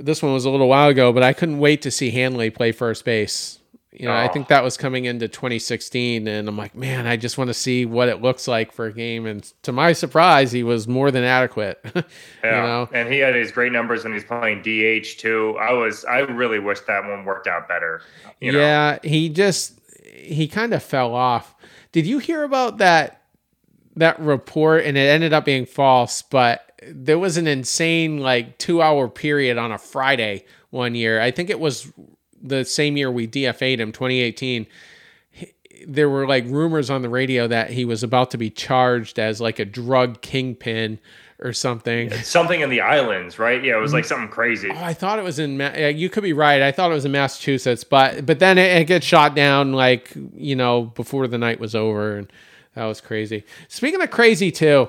This 0.00 0.22
one 0.22 0.32
was 0.32 0.46
a 0.46 0.50
little 0.50 0.68
while 0.68 0.88
ago, 0.88 1.12
but 1.12 1.22
I 1.22 1.34
couldn't 1.34 1.58
wait 1.58 1.82
to 1.82 1.90
see 1.90 2.10
Hanley 2.10 2.48
play 2.48 2.72
first 2.72 3.04
base. 3.04 3.57
You 3.90 4.06
know, 4.06 4.14
I 4.14 4.26
Oh. 4.26 4.28
think 4.28 4.48
that 4.48 4.62
was 4.62 4.76
coming 4.76 5.06
into 5.06 5.28
2016, 5.28 6.28
and 6.28 6.46
I'm 6.46 6.58
like, 6.58 6.74
man, 6.74 7.06
I 7.06 7.16
just 7.16 7.38
want 7.38 7.48
to 7.48 7.54
see 7.54 7.86
what 7.86 8.08
it 8.08 8.20
looks 8.20 8.46
like 8.46 8.70
for 8.70 8.84
a 8.86 8.92
game. 8.92 9.24
And 9.26 9.42
to 9.62 9.72
my 9.72 9.92
surprise, 9.94 10.52
he 10.52 10.62
was 10.62 10.86
more 10.86 11.10
than 11.10 11.24
adequate. 11.24 11.80
Yeah, 12.44 12.56
You 12.56 12.62
know, 12.68 12.88
and 12.92 13.12
he 13.12 13.18
had 13.18 13.34
his 13.34 13.50
great 13.50 13.72
numbers 13.72 14.04
when 14.04 14.12
he's 14.12 14.24
playing 14.24 14.60
DH 14.62 15.18
too. 15.18 15.56
I 15.58 15.72
was, 15.72 16.04
I 16.04 16.18
really 16.20 16.58
wish 16.58 16.80
that 16.80 17.04
one 17.04 17.24
worked 17.24 17.46
out 17.46 17.66
better. 17.66 18.02
You 18.40 18.52
know? 18.52 18.58
yeah, 18.58 18.98
he 19.02 19.28
just 19.30 19.80
he 20.04 20.48
kind 20.48 20.74
of 20.74 20.82
fell 20.82 21.14
off. 21.14 21.54
Did 21.92 22.06
you 22.06 22.18
hear 22.18 22.42
about 22.44 22.78
that 22.78 23.22
that 23.96 24.20
report 24.20 24.84
and 24.84 24.96
it 24.96 25.08
ended 25.08 25.32
up 25.32 25.44
being 25.44 25.66
false, 25.66 26.22
but 26.22 26.70
there 26.86 27.18
was 27.18 27.36
an 27.36 27.46
insane 27.48 28.18
like 28.18 28.58
2-hour 28.58 29.08
period 29.08 29.58
on 29.58 29.72
a 29.72 29.78
Friday 29.78 30.44
one 30.70 30.94
year. 30.94 31.20
I 31.20 31.30
think 31.32 31.50
it 31.50 31.58
was 31.58 31.90
the 32.42 32.64
same 32.64 32.96
year 32.96 33.10
we 33.10 33.26
DFA'd 33.28 33.80
him 33.80 33.92
2018. 33.92 34.66
He- 35.30 35.52
There 35.86 36.08
were 36.08 36.26
like 36.26 36.44
rumors 36.46 36.90
on 36.90 37.02
the 37.02 37.08
radio 37.08 37.46
that 37.48 37.70
he 37.70 37.84
was 37.84 38.02
about 38.02 38.30
to 38.32 38.38
be 38.38 38.50
charged 38.50 39.18
as 39.18 39.40
like 39.40 39.58
a 39.58 39.64
drug 39.64 40.20
kingpin 40.22 40.98
or 41.40 41.52
something. 41.52 42.10
something 42.24 42.60
in 42.62 42.68
the 42.70 42.80
islands, 42.80 43.38
right? 43.38 43.62
Yeah, 43.62 43.76
it 43.76 43.80
was 43.80 43.92
like 43.92 44.04
something 44.04 44.28
crazy. 44.28 44.70
Oh, 44.72 44.76
I 44.76 44.92
thought 44.92 45.18
it 45.20 45.24
was 45.24 45.38
in. 45.38 45.56
Ma- 45.56 45.76
you 45.76 46.08
could 46.10 46.24
be 46.24 46.32
right. 46.32 46.60
I 46.62 46.72
thought 46.72 46.90
it 46.90 46.94
was 46.94 47.04
in 47.04 47.12
Massachusetts, 47.12 47.84
but 47.84 48.26
but 48.26 48.40
then 48.40 48.58
it, 48.58 48.76
it 48.82 48.84
gets 48.86 49.06
shot 49.06 49.34
down 49.36 49.72
like 49.72 50.12
you 50.34 50.56
know 50.56 50.82
before 50.82 51.28
the 51.28 51.38
night 51.38 51.60
was 51.60 51.74
over, 51.76 52.16
and 52.16 52.32
that 52.74 52.86
was 52.86 53.00
crazy. 53.00 53.44
Speaking 53.68 54.02
of 54.02 54.10
crazy 54.10 54.50
too, 54.50 54.88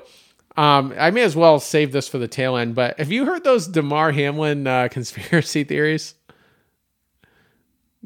um, 0.57 0.91
I 0.97 1.11
may 1.11 1.21
as 1.21 1.35
well 1.35 1.59
save 1.59 1.91
this 1.91 2.07
for 2.07 2.17
the 2.17 2.27
tail 2.27 2.57
end. 2.57 2.73
But 2.73 2.97
have 2.97 3.11
you 3.11 3.25
heard 3.25 3.43
those 3.43 3.67
Damar 3.67 4.11
Hamlin 4.11 4.65
uh, 4.65 4.87
conspiracy 4.91 5.63
theories? 5.63 6.15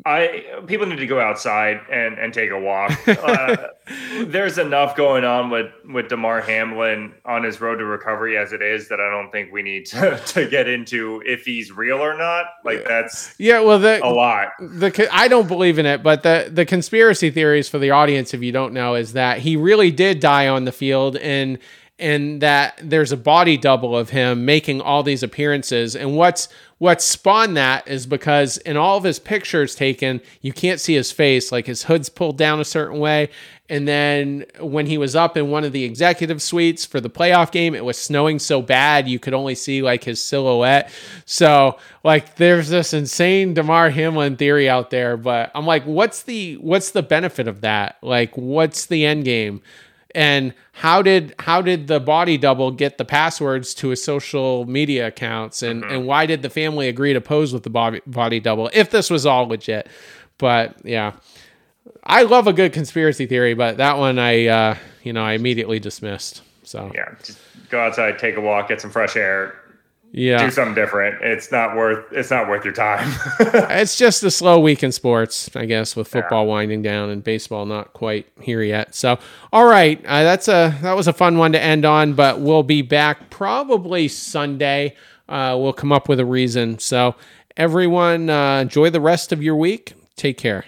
I 0.05 0.43
people 0.65 0.87
need 0.87 0.97
to 0.97 1.07
go 1.07 1.19
outside 1.19 1.79
and 1.91 2.17
and 2.17 2.33
take 2.33 2.51
a 2.51 2.59
walk. 2.59 2.91
Uh, 3.23 3.55
there's 4.25 4.57
enough 4.57 4.95
going 4.95 5.23
on 5.23 5.49
with 5.49 5.71
with 5.85 6.09
Damar 6.09 6.41
Hamlin 6.41 7.13
on 7.25 7.43
his 7.43 7.61
road 7.61 7.77
to 7.77 7.85
recovery 7.85 8.37
as 8.37 8.51
it 8.51 8.61
is 8.61 8.89
that 8.89 8.99
I 8.99 9.09
don't 9.09 9.31
think 9.31 9.51
we 9.51 9.61
need 9.61 9.85
to 9.87 10.21
to 10.27 10.49
get 10.49 10.67
into 10.67 11.21
if 11.25 11.43
he's 11.45 11.71
real 11.71 11.99
or 11.99 12.17
not. 12.17 12.45
Like 12.65 12.85
that's 12.85 13.33
Yeah, 13.37 13.59
well, 13.61 13.79
the 13.79 14.03
a 14.03 14.09
lot. 14.09 14.49
the 14.59 15.07
I 15.11 15.27
don't 15.27 15.47
believe 15.47 15.79
in 15.79 15.85
it, 15.85 16.03
but 16.03 16.23
the 16.23 16.49
the 16.51 16.65
conspiracy 16.65 17.29
theories 17.29 17.69
for 17.69 17.77
the 17.77 17.91
audience, 17.91 18.33
if 18.33 18.41
you 18.41 18.51
don't 18.51 18.73
know, 18.73 18.95
is 18.95 19.13
that 19.13 19.39
he 19.39 19.55
really 19.55 19.91
did 19.91 20.19
die 20.19 20.47
on 20.47 20.65
the 20.65 20.71
field, 20.71 21.15
and 21.17 21.59
and 22.03 22.41
that 22.41 22.77
there's 22.83 23.13
a 23.13 23.17
body 23.17 23.55
double 23.55 23.97
of 23.97 24.09
him 24.09 24.43
making 24.43 24.81
all 24.81 25.03
these 25.03 25.23
appearances. 25.23 25.95
And 25.95 26.17
what's 26.17 26.49
what 26.77 27.01
spawned 27.01 27.55
that 27.55 27.87
is 27.87 28.05
because 28.05 28.57
in 28.57 28.75
all 28.75 28.97
of 28.97 29.05
his 29.05 29.19
pictures 29.19 29.73
taken, 29.73 30.19
you 30.41 30.51
can't 30.51 30.81
see 30.81 30.95
his 30.95 31.13
face, 31.13 31.49
like 31.49 31.65
his 31.65 31.83
hood's 31.83 32.09
pulled 32.09 32.37
down 32.37 32.59
a 32.59 32.65
certain 32.65 32.99
way. 32.99 33.29
And 33.69 33.87
then 33.87 34.43
when 34.59 34.85
he 34.85 34.97
was 34.97 35.15
up 35.15 35.37
in 35.37 35.49
one 35.49 35.63
of 35.63 35.71
the 35.71 35.85
executive 35.85 36.41
suites 36.41 36.85
for 36.85 36.99
the 36.99 37.09
playoff 37.09 37.53
game, 37.53 37.73
it 37.73 37.85
was 37.85 37.97
snowing 37.97 38.37
so 38.37 38.61
bad 38.61 39.07
you 39.07 39.17
could 39.17 39.33
only 39.33 39.55
see 39.55 39.81
like 39.81 40.03
his 40.03 40.21
silhouette. 40.21 40.91
So 41.23 41.77
like 42.03 42.35
there's 42.35 42.67
this 42.67 42.93
insane 42.93 43.53
Damar 43.53 43.91
Hamlin 43.91 44.35
theory 44.35 44.67
out 44.67 44.89
there, 44.89 45.15
but 45.15 45.51
I'm 45.55 45.65
like, 45.65 45.85
what's 45.85 46.23
the 46.23 46.55
what's 46.55 46.91
the 46.91 47.01
benefit 47.01 47.47
of 47.47 47.61
that? 47.61 47.95
Like, 48.01 48.35
what's 48.35 48.87
the 48.87 49.05
end 49.05 49.23
game? 49.23 49.61
And 50.15 50.53
how 50.73 51.01
did 51.01 51.33
how 51.39 51.61
did 51.61 51.87
the 51.87 51.99
body 51.99 52.37
double 52.37 52.71
get 52.71 52.97
the 52.97 53.05
passwords 53.05 53.73
to 53.75 53.89
his 53.89 54.03
social 54.03 54.65
media 54.65 55.07
accounts? 55.07 55.63
And 55.63 55.83
mm-hmm. 55.83 55.93
and 55.93 56.07
why 56.07 56.25
did 56.25 56.41
the 56.41 56.49
family 56.49 56.87
agree 56.87 57.13
to 57.13 57.21
pose 57.21 57.53
with 57.53 57.63
the 57.63 57.69
body 57.69 58.01
body 58.05 58.39
double 58.39 58.69
if 58.73 58.91
this 58.91 59.09
was 59.09 59.25
all 59.25 59.47
legit? 59.47 59.87
But 60.37 60.77
yeah. 60.83 61.13
I 62.05 62.23
love 62.23 62.47
a 62.47 62.53
good 62.53 62.73
conspiracy 62.73 63.25
theory 63.25 63.53
but 63.53 63.77
that 63.77 63.97
one 63.97 64.19
i 64.19 64.47
uh 64.47 64.75
you 65.03 65.13
know 65.13 65.23
i 65.23 65.33
immediately 65.33 65.79
dismissed. 65.79 66.41
So. 66.63 66.91
Yeah 66.93 67.13
just 67.23 67.39
go 67.69 67.79
outside 67.79 68.19
take 68.19 68.35
a 68.35 68.41
walk 68.41 68.69
get 68.69 68.81
some 68.81 68.89
fresh 68.89 69.15
air 69.15 69.55
yeah. 70.15 70.45
Do 70.45 70.51
something 70.51 70.75
different. 70.75 71.23
It's 71.23 71.51
not 71.51 71.75
worth 71.75 72.05
it's 72.11 72.29
not 72.29 72.47
worth 72.47 72.63
your 72.63 72.73
time. 72.73 73.11
It's 73.73 73.97
just 73.97 74.21
a 74.23 74.29
slow 74.29 74.59
week 74.59 74.83
in 74.83 74.91
sports 74.91 75.49
i 75.55 75.65
guess 75.65 75.95
with 75.95 76.07
football 76.07 76.43
yeah. 76.43 76.49
winding 76.49 76.81
down 76.83 77.09
and 77.09 77.23
baseball 77.23 77.65
not 77.65 77.93
quite 77.93 78.27
here 78.39 78.61
yet. 78.61 78.93
So 78.93 79.17
all 79.51 79.65
right 79.65 79.99
uh, 80.05 80.23
that's 80.23 80.47
a 80.47 80.77
that 80.81 80.95
was 80.95 81.07
a 81.07 81.13
fun 81.13 81.37
one 81.37 81.51
to 81.53 81.61
end 81.61 81.83
on 81.83 82.13
but 82.13 82.39
we'll 82.39 82.63
be 82.63 82.83
back 82.83 83.31
probably 83.31 84.07
sunday. 84.07 84.95
Uh, 85.27 85.57
we'll 85.59 85.73
come 85.73 85.91
up 85.91 86.07
with 86.07 86.19
a 86.19 86.25
reason. 86.25 86.77
So 86.77 87.15
everyone 87.57 88.29
uh, 88.29 88.59
enjoy 88.59 88.91
the 88.91 89.01
rest 89.01 89.31
of 89.31 89.41
your 89.41 89.55
week. 89.55 89.93
Take 90.15 90.37
care 90.37 90.65